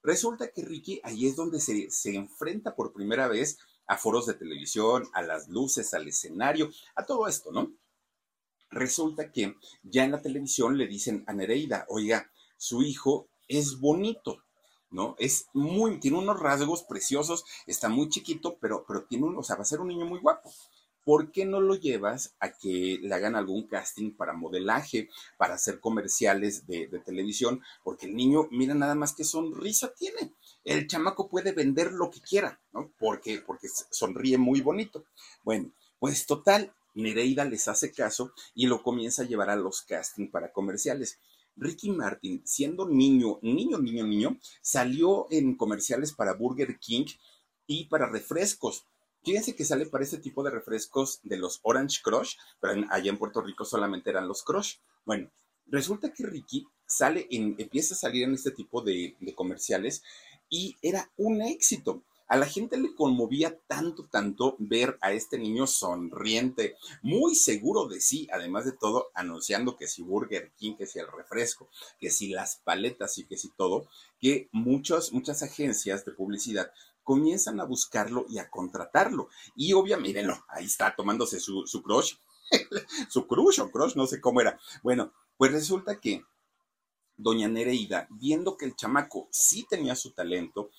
Resulta 0.03 0.51
que 0.51 0.67
Ricky 0.67 1.01
ahí 1.03 1.27
es 1.27 1.35
donde 1.35 1.61
se, 1.61 1.91
se 1.91 2.15
enfrenta 2.15 2.75
por 2.77 2.93
primera 2.93 3.27
vez 3.27 3.57
a 3.87 3.97
foros 3.97 4.27
de 4.27 4.35
televisión, 4.35 5.09
a 5.15 5.23
las 5.23 5.49
luces, 5.49 5.95
al 5.95 6.07
escenario, 6.07 6.69
a 6.95 7.07
todo 7.07 7.29
esto, 7.29 7.53
¿no? 7.53 7.73
Resulta 8.71 9.33
que 9.33 9.57
ya 9.83 10.05
en 10.05 10.13
la 10.13 10.21
televisión 10.21 10.77
le 10.77 10.89
dicen 10.89 11.25
a 11.27 11.33
Nereida, 11.33 11.87
oiga, 11.89 12.31
su 12.59 12.83
hijo 12.83 13.29
es 13.49 13.81
bonito, 13.81 14.43
¿no? 14.93 15.17
Es 15.19 15.49
muy, 15.53 15.99
tiene 15.99 16.19
unos 16.19 16.39
rasgos 16.39 16.85
preciosos, 16.85 17.45
está 17.67 17.89
muy 17.89 18.09
chiquito, 18.09 18.57
pero, 18.61 18.85
pero 18.87 19.05
tiene 19.05 19.25
un, 19.25 19.37
o 19.37 19.43
sea, 19.43 19.57
va 19.57 19.63
a 19.63 19.67
ser 19.67 19.81
un 19.81 19.89
niño 19.89 20.07
muy 20.07 20.21
guapo. 20.21 20.53
¿Por 21.05 21.33
qué 21.33 21.45
no 21.45 21.61
lo 21.61 21.75
llevas 21.75 22.37
a 22.39 22.53
que 22.53 23.01
le 23.03 23.13
hagan 23.13 23.35
algún 23.35 23.67
casting 23.67 24.13
para 24.13 24.35
modelaje, 24.35 25.09
para 25.37 25.55
hacer 25.55 25.81
comerciales 25.81 26.65
de, 26.69 26.87
televisión? 27.05 27.61
Porque 27.83 28.07
el 28.07 28.15
niño, 28.15 28.47
mira 28.53 28.75
nada 28.75 28.95
más 28.95 29.13
que 29.13 29.25
sonrisa 29.25 29.93
tiene. 29.95 30.33
El 30.63 30.87
chamaco 30.87 31.29
puede 31.29 31.51
vender 31.51 31.93
lo 31.93 32.09
que 32.09 32.21
quiera, 32.21 32.61
¿no? 32.73 32.93
Porque, 33.01 33.43
porque 33.45 33.67
sonríe 33.91 34.39
muy 34.39 34.61
bonito. 34.61 35.05
Bueno, 35.43 35.73
pues 35.99 36.25
total, 36.25 36.73
Nereida 36.95 37.45
les 37.45 37.67
hace 37.67 37.91
caso 37.91 38.33
y 38.55 38.67
lo 38.67 38.83
comienza 38.85 39.23
a 39.23 39.27
llevar 39.27 39.51
a 39.51 39.57
los 39.57 39.83
castings 39.83 40.31
para 40.31 40.53
comerciales. 40.53 41.19
Ricky 41.57 41.91
Martin, 41.91 42.43
siendo 42.45 42.89
niño, 42.89 43.39
niño, 43.43 43.79
niño, 43.79 44.07
niño, 44.07 44.39
salió 44.61 45.27
en 45.31 45.57
comerciales 45.57 46.13
para 46.13 46.35
Burger 46.35 46.79
King 46.79 47.07
y 47.67 47.87
para 47.87 48.09
refrescos. 48.09 48.87
Fíjense 49.25 49.55
que 49.55 49.65
sale 49.65 49.87
para 49.87 50.05
este 50.05 50.19
tipo 50.19 50.43
de 50.43 50.51
refrescos 50.51 51.21
de 51.23 51.37
los 51.37 51.61
Orange 51.63 52.01
Crush, 52.03 52.35
pero 52.61 52.85
allá 52.91 53.11
en 53.11 53.19
Puerto 53.19 53.41
Rico 53.41 53.65
solamente 53.65 54.11
eran 54.11 54.27
los 54.27 54.43
Crush. 54.43 54.77
Bueno, 55.05 55.31
resulta 55.67 56.13
que 56.13 56.27
Ricky 56.27 56.67
sale 56.87 57.29
en, 57.31 57.55
empieza 57.59 57.95
a 57.95 57.99
salir 57.99 58.25
en 58.25 58.35
este 58.35 58.51
tipo 58.51 58.83
de 58.83 59.17
comerciales 59.35 60.03
y 60.49 60.77
era 60.83 61.11
un 61.17 61.41
éxito. 61.41 62.05
A 62.29 62.37
la 62.37 62.47
gente 62.47 62.77
le 62.79 62.95
conmovía 62.95 63.59
tanto, 63.67 64.07
tanto 64.11 64.57
ver 64.59 64.99
a 65.01 65.13
este 65.13 65.39
niño 65.39 65.67
sonriente, 65.67 66.77
muy 67.03 67.35
seguro 67.35 67.87
de 67.89 68.01
sí, 68.01 68.29
además 68.33 68.65
de 68.65 68.73
todo, 68.73 69.11
anunciando 69.15 69.77
que 69.77 69.89
si 69.89 70.03
Burger 70.03 70.53
King, 70.57 70.77
que 70.77 70.87
si 70.87 70.99
el 70.99 71.07
refresco, 71.07 71.69
que 72.01 72.11
si 72.11 72.29
las 72.29 72.57
paletas 72.57 73.19
y 73.19 73.27
que 73.27 73.37
si 73.37 73.51
todo, 73.51 73.87
que 74.21 74.49
muchas, 74.53 75.13
muchas 75.13 75.43
agencias 75.43 76.05
de 76.05 76.13
publicidad 76.13 76.73
comienzan 77.03 77.61
a 77.61 77.65
buscarlo 77.65 78.27
y 78.29 78.39
a 78.39 78.49
contratarlo. 78.49 79.29
Y 79.55 79.73
obviamente, 79.73 80.21
mírenlo, 80.21 80.45
ahí 80.49 80.67
está 80.67 80.95
tomándose 80.95 81.41
su, 81.41 81.67
su 81.67 81.83
crush, 81.83 82.15
su 83.09 83.27
crush 83.27 83.61
o 83.61 83.71
crush, 83.71 83.95
no 83.95 84.07
sé 84.07 84.21
cómo 84.21 84.41
era. 84.41 84.59
Bueno, 84.83 85.13
pues 85.37 85.53
resulta 85.53 86.01
que 86.01 86.25
doña 87.17 87.49
Nereida, 87.49 88.07
viendo 88.11 88.57
que 88.57 88.65
el 88.65 88.77
chamaco 88.77 89.29
sí 89.31 89.67
tenía 89.69 89.95
su 89.95 90.13
talento, 90.13 90.71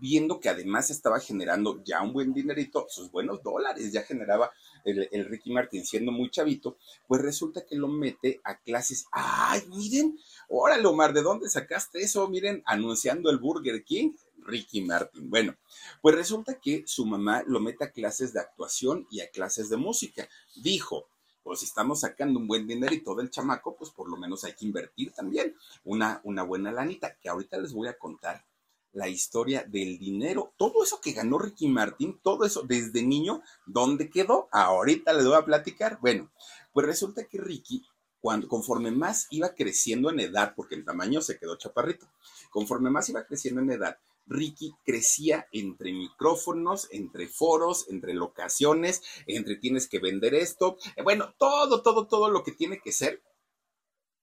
viendo 0.00 0.40
que 0.40 0.48
además 0.48 0.90
estaba 0.90 1.20
generando 1.20 1.82
ya 1.84 2.02
un 2.02 2.12
buen 2.12 2.32
dinerito, 2.32 2.86
sus 2.88 3.10
buenos 3.10 3.42
dólares, 3.42 3.92
ya 3.92 4.02
generaba 4.02 4.50
el, 4.84 5.26
Ricky 5.26 5.52
Martin 5.52 5.84
siendo 5.84 6.12
muy 6.12 6.30
chavito, 6.30 6.76
pues 7.06 7.20
resulta 7.22 7.64
que 7.64 7.76
lo 7.76 7.88
mete 7.88 8.40
a 8.44 8.58
clases. 8.58 9.06
¡Ay, 9.12 9.62
miren! 9.68 10.18
Órale, 10.48 10.86
Omar, 10.86 11.12
¿de 11.12 11.22
dónde 11.22 11.48
sacaste 11.48 12.00
eso? 12.00 12.28
Miren, 12.28 12.62
anunciando 12.66 13.30
el 13.30 13.38
Burger 13.38 13.84
King. 13.84 14.12
Ricky 14.44 14.80
Martin. 14.80 15.30
Bueno, 15.30 15.54
pues 16.00 16.16
resulta 16.16 16.58
que 16.58 16.82
su 16.84 17.06
mamá 17.06 17.44
lo 17.46 17.60
mete 17.60 17.84
a 17.84 17.92
clases 17.92 18.32
de 18.32 18.40
actuación 18.40 19.06
y 19.08 19.20
a 19.20 19.30
clases 19.30 19.68
de 19.68 19.76
música. 19.76 20.28
Dijo, 20.56 21.06
pues 21.44 21.60
si 21.60 21.66
estamos 21.66 22.00
sacando 22.00 22.40
un 22.40 22.48
buen 22.48 22.66
dinerito 22.66 23.14
del 23.14 23.30
chamaco, 23.30 23.76
pues 23.76 23.90
por 23.90 24.10
lo 24.10 24.16
menos 24.16 24.42
hay 24.42 24.54
que 24.54 24.64
invertir 24.64 25.12
también 25.12 25.54
una, 25.84 26.20
una 26.24 26.42
buena 26.42 26.72
lanita, 26.72 27.16
que 27.20 27.28
ahorita 27.28 27.56
les 27.58 27.72
voy 27.72 27.86
a 27.86 27.96
contar 27.96 28.44
la 28.92 29.08
historia 29.08 29.64
del 29.64 29.98
dinero. 29.98 30.52
Todo 30.56 30.82
eso 30.84 31.00
que 31.00 31.12
ganó 31.12 31.38
Ricky 31.38 31.68
Martin, 31.68 32.18
todo 32.22 32.44
eso 32.44 32.62
desde 32.62 33.02
niño, 33.02 33.42
¿dónde 33.66 34.10
quedó? 34.10 34.48
Ahorita 34.52 35.12
les 35.12 35.26
voy 35.26 35.36
a 35.36 35.44
platicar. 35.44 35.98
Bueno, 36.00 36.30
pues 36.72 36.86
resulta 36.86 37.24
que 37.24 37.38
Ricky, 37.38 37.84
cuando, 38.20 38.48
conforme 38.48 38.90
más 38.90 39.26
iba 39.30 39.54
creciendo 39.54 40.10
en 40.10 40.20
edad, 40.20 40.54
porque 40.54 40.74
en 40.74 40.84
tamaño 40.84 41.20
se 41.20 41.38
quedó 41.38 41.56
chaparrito, 41.56 42.06
conforme 42.50 42.90
más 42.90 43.08
iba 43.08 43.24
creciendo 43.24 43.60
en 43.60 43.70
edad, 43.70 43.98
Ricky 44.26 44.74
crecía 44.84 45.48
entre 45.52 45.92
micrófonos, 45.92 46.88
entre 46.92 47.26
foros, 47.26 47.86
entre 47.88 48.14
locaciones, 48.14 49.02
entre 49.26 49.56
tienes 49.56 49.88
que 49.88 49.98
vender 49.98 50.34
esto, 50.34 50.76
eh, 50.96 51.02
bueno, 51.02 51.34
todo, 51.38 51.82
todo, 51.82 52.06
todo 52.06 52.30
lo 52.30 52.44
que 52.44 52.52
tiene 52.52 52.80
que 52.80 52.92
ser. 52.92 53.22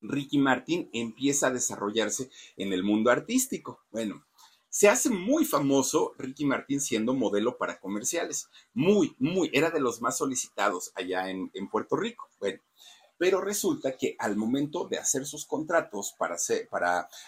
Ricky 0.01 0.37
Martin 0.37 0.89
empieza 0.93 1.47
a 1.47 1.51
desarrollarse 1.51 2.29
en 2.55 2.71
el 2.71 2.83
mundo 2.83 3.11
artístico. 3.11 3.83
Bueno, 3.91 4.25
se 4.69 4.87
hace 4.87 5.09
muy 5.09 5.45
famoso 5.45 6.13
Ricky 6.17 6.45
Martin 6.45 6.79
siendo 6.79 7.13
modelo 7.13 7.57
para 7.57 7.79
comerciales. 7.79 8.49
Muy, 8.73 9.15
muy, 9.17 9.49
era 9.53 9.71
de 9.71 9.79
los 9.79 10.01
más 10.01 10.17
solicitados 10.17 10.91
allá 10.95 11.29
en, 11.29 11.49
Puerto 11.71 11.95
Rico. 11.95 12.29
Bueno, 12.39 12.61
pero 13.17 13.41
resulta 13.41 13.97
que 13.97 14.15
al 14.19 14.37
momento 14.37 14.87
de 14.87 14.97
hacer 14.97 15.25
sus 15.25 15.45
contratos 15.45 16.15
para 16.17 16.35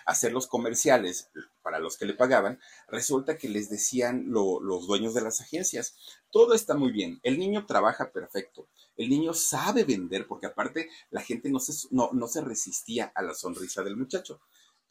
hacer, 0.05 0.31
los 0.31 0.47
comerciales 0.47 1.29
para 1.61 1.79
los 1.79 1.97
que 1.97 2.05
le 2.05 2.13
pagaban, 2.13 2.59
resulta 2.87 3.37
que 3.37 3.49
les 3.49 3.69
decían 3.69 4.25
los 4.29 4.87
dueños 4.87 5.13
de 5.13 5.21
las 5.21 5.41
agencias, 5.41 5.95
todo 6.31 6.53
está 6.53 6.75
muy 6.75 6.91
bien, 6.91 7.19
el 7.23 7.37
niño 7.37 7.65
trabaja 7.65 8.11
perfecto, 8.11 8.69
el 8.95 9.09
niño 9.09 9.33
sabe 9.33 9.83
vender, 9.83 10.27
porque 10.27 10.47
aparte 10.47 10.89
la 11.09 11.21
gente 11.21 11.51
no 11.51 11.59
se 11.59 12.41
resistía 12.41 13.11
a 13.13 13.21
la 13.21 13.33
sonrisa 13.33 13.83
del 13.83 13.97
muchacho. 13.97 14.39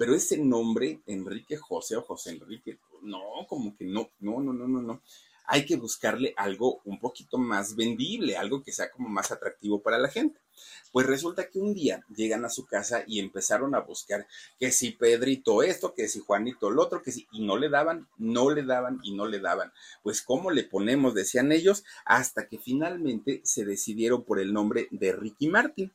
Pero 0.01 0.15
ese 0.15 0.39
nombre, 0.39 1.03
Enrique 1.05 1.59
José 1.59 1.95
o 1.95 2.01
José 2.01 2.31
Enrique, 2.31 2.79
no, 3.03 3.21
como 3.47 3.77
que 3.77 3.85
no, 3.85 4.09
no, 4.21 4.41
no, 4.41 4.55
no, 4.55 4.67
no, 4.67 4.81
no. 4.81 5.03
Hay 5.45 5.67
que 5.67 5.77
buscarle 5.77 6.33
algo 6.39 6.81
un 6.87 6.99
poquito 6.99 7.37
más 7.37 7.77
vendible, 7.77 8.35
algo 8.39 8.63
que 8.63 8.73
sea 8.73 8.91
como 8.91 9.11
más 9.11 9.31
atractivo 9.31 9.83
para 9.83 9.99
la 9.99 10.09
gente. 10.09 10.41
Pues 10.91 11.07
resulta 11.07 11.51
que 11.51 11.59
un 11.59 11.75
día 11.75 12.03
llegan 12.17 12.47
a 12.47 12.49
su 12.49 12.65
casa 12.65 13.05
y 13.07 13.21
empezaron 13.21 13.75
a 13.75 13.81
buscar 13.81 14.27
que 14.59 14.73
si 14.73 14.93
Pedrito 14.93 15.63
esto, 15.63 15.93
que 15.93 16.09
si 16.09 16.21
Juanito 16.21 16.71
lo 16.71 16.81
otro, 16.81 17.03
que 17.03 17.13
si, 17.13 17.29
y 17.31 17.45
no 17.45 17.59
le 17.59 17.69
daban, 17.69 18.09
no 18.17 18.49
le 18.49 18.63
daban 18.63 19.01
y 19.03 19.13
no 19.13 19.27
le 19.27 19.39
daban. 19.39 19.71
Pues 20.03 20.23
¿cómo 20.23 20.51
le 20.51 20.65
ponemos? 20.65 21.13
Decían 21.13 21.53
ellos, 21.53 21.85
hasta 22.07 22.49
que 22.49 22.59
finalmente 22.59 23.43
se 23.45 23.67
decidieron 23.67 24.25
por 24.25 24.41
el 24.41 24.55
nombre 24.55 24.89
de 24.93 25.13
Ricky 25.13 25.49
Martin 25.49 25.93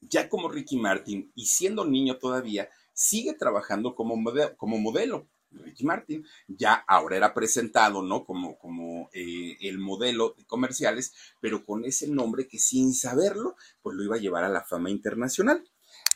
ya 0.00 0.28
como 0.28 0.48
Ricky 0.48 0.76
Martin 0.76 1.30
y 1.34 1.46
siendo 1.46 1.84
niño 1.84 2.18
todavía, 2.18 2.68
sigue 2.92 3.34
trabajando 3.34 3.94
como, 3.94 4.16
modelo, 4.16 4.56
como 4.56 4.78
modelo. 4.78 5.26
Ricky 5.50 5.84
Martin 5.84 6.26
ya 6.46 6.74
ahora 6.86 7.16
era 7.16 7.32
presentado, 7.32 8.02
¿no? 8.02 8.24
Como, 8.24 8.58
como 8.58 9.08
eh, 9.12 9.56
el 9.60 9.78
modelo 9.78 10.34
de 10.36 10.44
comerciales, 10.44 11.14
pero 11.40 11.64
con 11.64 11.84
ese 11.84 12.08
nombre 12.08 12.46
que 12.46 12.58
sin 12.58 12.92
saberlo, 12.92 13.56
pues 13.82 13.96
lo 13.96 14.04
iba 14.04 14.16
a 14.16 14.20
llevar 14.20 14.44
a 14.44 14.50
la 14.50 14.62
fama 14.62 14.90
internacional. 14.90 15.64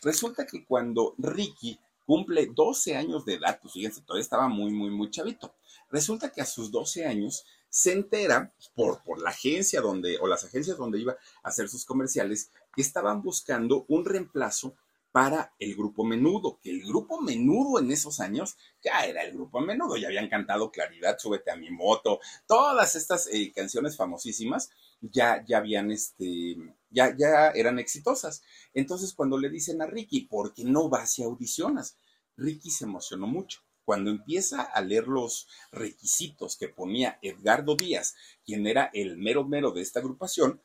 Resulta 0.02 0.46
que 0.46 0.66
cuando 0.66 1.14
Ricky 1.18 1.78
cumple 2.04 2.50
12 2.54 2.96
años 2.96 3.24
de 3.24 3.34
edad, 3.34 3.58
pues 3.60 3.74
fíjense, 3.74 4.02
todavía 4.02 4.22
estaba 4.22 4.48
muy, 4.48 4.70
muy, 4.70 4.90
muy 4.90 5.10
chavito. 5.10 5.54
Resulta 5.92 6.32
que 6.32 6.40
a 6.40 6.46
sus 6.46 6.72
12 6.72 7.06
años 7.06 7.44
se 7.68 7.92
entera 7.92 8.52
por, 8.74 9.02
por 9.04 9.22
la 9.22 9.30
agencia 9.30 9.80
donde, 9.80 10.18
o 10.18 10.26
las 10.26 10.44
agencias 10.44 10.76
donde 10.76 10.98
iba 10.98 11.12
a 11.12 11.48
hacer 11.48 11.68
sus 11.68 11.84
comerciales, 11.84 12.50
que 12.74 12.82
estaban 12.82 13.22
buscando 13.22 13.84
un 13.88 14.04
reemplazo 14.04 14.74
para 15.12 15.52
el 15.58 15.76
grupo 15.76 16.04
Menudo, 16.04 16.58
que 16.62 16.70
el 16.70 16.82
grupo 16.82 17.20
Menudo 17.20 17.78
en 17.78 17.92
esos 17.92 18.18
años 18.18 18.56
ya 18.82 19.04
era 19.04 19.22
el 19.22 19.34
grupo 19.34 19.60
Menudo, 19.60 19.98
ya 19.98 20.08
habían 20.08 20.28
cantado 20.28 20.72
Claridad, 20.72 21.18
Súbete 21.18 21.50
a 21.50 21.56
mi 21.56 21.70
moto, 21.70 22.18
todas 22.46 22.96
estas 22.96 23.28
eh, 23.30 23.52
canciones 23.54 23.96
famosísimas 23.96 24.70
ya, 25.02 25.44
ya 25.46 25.58
habían, 25.58 25.90
este, 25.90 26.56
ya, 26.88 27.14
ya 27.16 27.50
eran 27.50 27.78
exitosas. 27.78 28.42
Entonces 28.72 29.12
cuando 29.12 29.36
le 29.36 29.50
dicen 29.50 29.82
a 29.82 29.86
Ricky, 29.86 30.22
¿por 30.22 30.54
qué 30.54 30.64
no 30.64 30.88
vas 30.88 31.18
y 31.18 31.22
audicionas? 31.22 31.98
Ricky 32.38 32.70
se 32.70 32.84
emocionó 32.84 33.26
mucho. 33.26 33.60
Cuando 33.84 34.10
empieza 34.10 34.62
a 34.62 34.80
leer 34.80 35.08
los 35.08 35.48
requisitos 35.70 36.56
que 36.56 36.68
ponía 36.68 37.18
Edgardo 37.22 37.76
Díaz, 37.76 38.14
quien 38.44 38.66
era 38.66 38.90
el 38.92 39.16
mero 39.16 39.44
mero 39.44 39.72
de 39.72 39.82
esta 39.82 40.00
agrupación, 40.00 40.62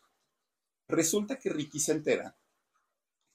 Resulta 0.88 1.38
que 1.38 1.50
Ricky 1.50 1.80
se 1.80 1.92
entera 1.92 2.38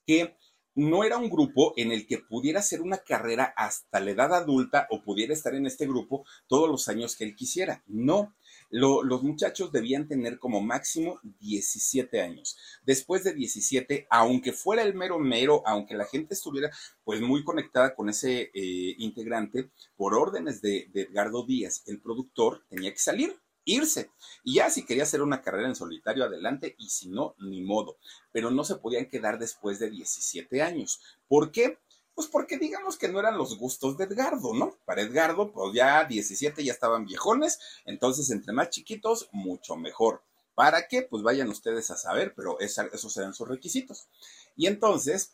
que 0.06 0.36
no 0.74 1.04
era 1.04 1.18
un 1.18 1.28
grupo 1.28 1.74
en 1.76 1.92
el 1.92 2.06
que 2.06 2.18
pudiera 2.18 2.60
hacer 2.60 2.80
una 2.80 2.98
carrera 2.98 3.52
hasta 3.56 4.00
la 4.00 4.10
edad 4.10 4.34
adulta 4.34 4.86
o 4.90 5.02
pudiera 5.02 5.34
estar 5.34 5.54
en 5.54 5.66
este 5.66 5.86
grupo 5.86 6.24
todos 6.46 6.68
los 6.68 6.88
años 6.88 7.14
que 7.14 7.24
él 7.24 7.36
quisiera. 7.36 7.84
No, 7.86 8.34
los 8.72 9.22
muchachos 9.22 9.70
debían 9.70 10.08
tener 10.08 10.38
como 10.38 10.60
máximo 10.60 11.20
17 11.40 12.20
años. 12.20 12.56
Después 12.84 13.22
de 13.22 13.34
17, 13.34 14.06
aunque 14.10 14.52
fuera 14.52 14.82
el 14.82 14.94
mero 14.94 15.18
mero, 15.18 15.62
aunque 15.66 15.94
la 15.94 16.06
gente 16.06 16.34
estuviera 16.34 16.70
pues 17.04 17.20
muy 17.20 17.44
conectada 17.44 17.94
con 17.94 18.08
ese 18.08 18.50
eh, 18.54 18.94
integrante, 18.98 19.70
por 19.96 20.14
órdenes 20.14 20.62
de 20.62 20.90
Edgardo 20.94 21.44
Díaz, 21.44 21.82
el 21.86 22.00
productor 22.00 22.64
tenía 22.68 22.92
que 22.92 22.98
salir 22.98 23.36
irse. 23.64 24.10
Y 24.42 24.54
ya 24.54 24.70
si 24.70 24.84
quería 24.84 25.04
hacer 25.04 25.22
una 25.22 25.42
carrera 25.42 25.68
en 25.68 25.74
solitario, 25.74 26.24
adelante, 26.24 26.74
y 26.78 26.88
si 26.88 27.08
no, 27.08 27.34
ni 27.38 27.62
modo. 27.62 27.98
Pero 28.32 28.50
no 28.50 28.64
se 28.64 28.76
podían 28.76 29.06
quedar 29.06 29.38
después 29.38 29.78
de 29.78 29.90
17 29.90 30.62
años. 30.62 31.00
¿Por 31.28 31.52
qué? 31.52 31.78
Pues 32.14 32.28
porque 32.28 32.58
digamos 32.58 32.98
que 32.98 33.08
no 33.08 33.18
eran 33.18 33.38
los 33.38 33.58
gustos 33.58 33.96
de 33.96 34.04
Edgardo, 34.04 34.52
¿no? 34.54 34.76
Para 34.84 35.02
Edgardo, 35.02 35.50
pues 35.52 35.74
ya 35.74 36.04
17 36.04 36.62
ya 36.62 36.72
estaban 36.72 37.06
viejones, 37.06 37.58
entonces 37.86 38.30
entre 38.30 38.52
más 38.52 38.70
chiquitos, 38.70 39.28
mucho 39.32 39.76
mejor. 39.76 40.22
¿Para 40.54 40.86
qué? 40.88 41.02
Pues 41.02 41.22
vayan 41.22 41.48
ustedes 41.48 41.90
a 41.90 41.96
saber, 41.96 42.34
pero 42.36 42.60
esos 42.60 43.16
eran 43.16 43.32
sus 43.32 43.48
requisitos. 43.48 44.08
Y 44.54 44.66
entonces, 44.66 45.32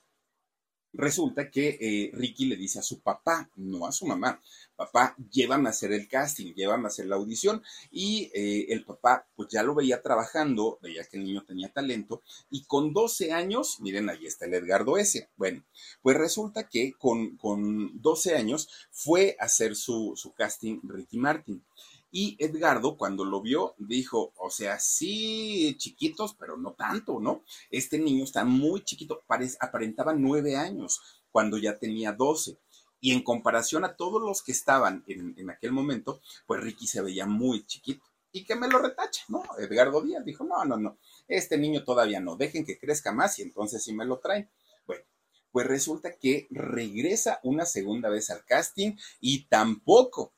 Resulta 0.93 1.51
que 1.51 1.79
eh, 1.81 2.11
Ricky 2.15 2.47
le 2.47 2.57
dice 2.57 2.79
a 2.79 2.83
su 2.83 3.01
papá, 3.01 3.49
no 3.57 3.87
a 3.87 3.93
su 3.93 4.07
mamá, 4.07 4.41
papá, 4.75 5.15
llévame 5.31 5.69
a 5.69 5.71
hacer 5.71 5.93
el 5.93 6.09
casting, 6.09 6.55
llévame 6.55 6.85
a 6.85 6.89
hacer 6.89 7.07
la 7.07 7.17
audición. 7.17 7.63
Y 7.91 8.31
eh, 8.35 8.67
el 8.71 8.85
papá, 8.85 9.27
pues 9.37 9.49
ya 9.51 9.63
lo 9.63 9.75
veía 9.75 10.03
trabajando, 10.03 10.79
veía 10.83 11.05
que 11.05 11.19
el 11.19 11.25
niño 11.25 11.45
tenía 11.45 11.73
talento, 11.73 12.23
y 12.51 12.65
con 12.65 12.93
12 12.93 13.33
años, 13.33 13.81
miren, 13.81 14.09
ahí 14.09 14.27
está 14.27 14.47
el 14.47 14.55
Edgardo 14.55 14.97
S. 14.97 15.29
Bueno, 15.37 15.63
pues 16.01 16.17
resulta 16.17 16.69
que 16.69 16.95
con, 16.95 17.37
con 17.37 18.01
12 18.01 18.37
años 18.37 18.69
fue 18.91 19.37
a 19.39 19.45
hacer 19.45 19.77
su, 19.77 20.15
su 20.17 20.33
casting 20.33 20.81
Ricky 20.85 21.19
Martin. 21.19 21.63
Y 22.11 22.37
Edgardo, 22.39 22.97
cuando 22.97 23.25
lo 23.25 23.43
vio, 23.43 23.75
dijo, 23.77 24.33
o 24.37 24.51
sea, 24.51 24.79
sí, 24.79 25.77
chiquitos, 25.79 26.35
pero 26.35 26.57
no 26.57 26.73
tanto, 26.73 27.21
¿no? 27.21 27.45
Este 27.71 27.99
niño 27.99 28.25
está 28.25 28.45
muy 28.45 28.83
chiquito, 28.83 29.23
aparentaba 29.61 30.15
nueve 30.15 30.57
años 30.57 31.01
cuando 31.31 31.59
ya 31.59 31.79
tenía 31.79 32.13
doce. 32.13 32.59
Y 33.01 33.13
en 33.13 33.23
comparación 33.23 33.85
a 33.85 33.95
todos 33.95 34.21
los 34.23 34.43
que 34.43 34.53
estaban 34.53 35.05
en, 35.07 35.51
aquel 35.51 35.73
momento, 35.73 36.21
pues 36.47 36.61
Ricky 36.61 36.87
se 36.87 37.03
veía 37.03 37.27
muy 37.27 37.65
chiquito. 37.65 38.05
Y 38.33 38.45
que 38.45 38.57
me 38.57 38.69
lo 38.69 38.79
retache, 38.79 39.23
¿no? 39.29 39.43
Edgardo 39.59 40.01
Díaz 40.03 40.25
dijo, 40.25 40.45
no, 40.45 40.65
no, 40.65 40.77
no, 40.77 40.99
este 41.29 41.59
niño 41.59 41.85
todavía 41.85 42.21
no, 42.21 42.37
dejen 42.37 42.65
que 42.65 42.79
crezca 42.79 43.13
más 43.13 43.39
y 43.39 43.43
entonces 43.43 43.83
sí 43.83 43.93
me 43.93 44.05
lo 44.05 44.19
traen. 44.19 44.51
Bueno, 44.87 45.05
pues 45.53 45.67
resulta 45.67 46.17
que 46.17 46.47
regresa 46.51 47.41
una 47.43 47.65
segunda 47.65 48.09
vez 48.09 48.31
al 48.31 48.45
casting 48.45 48.97
y 49.21 49.45
tampoco 49.47 50.33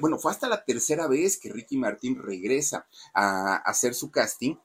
bueno, 0.00 0.18
fue 0.18 0.30
hasta 0.30 0.48
la 0.48 0.64
tercera 0.64 1.08
vez 1.08 1.38
que 1.38 1.52
Ricky 1.52 1.76
Martin 1.76 2.22
regresa 2.22 2.86
a, 3.12 3.56
hacer 3.56 3.94
su 3.94 4.10
casting. 4.10 4.56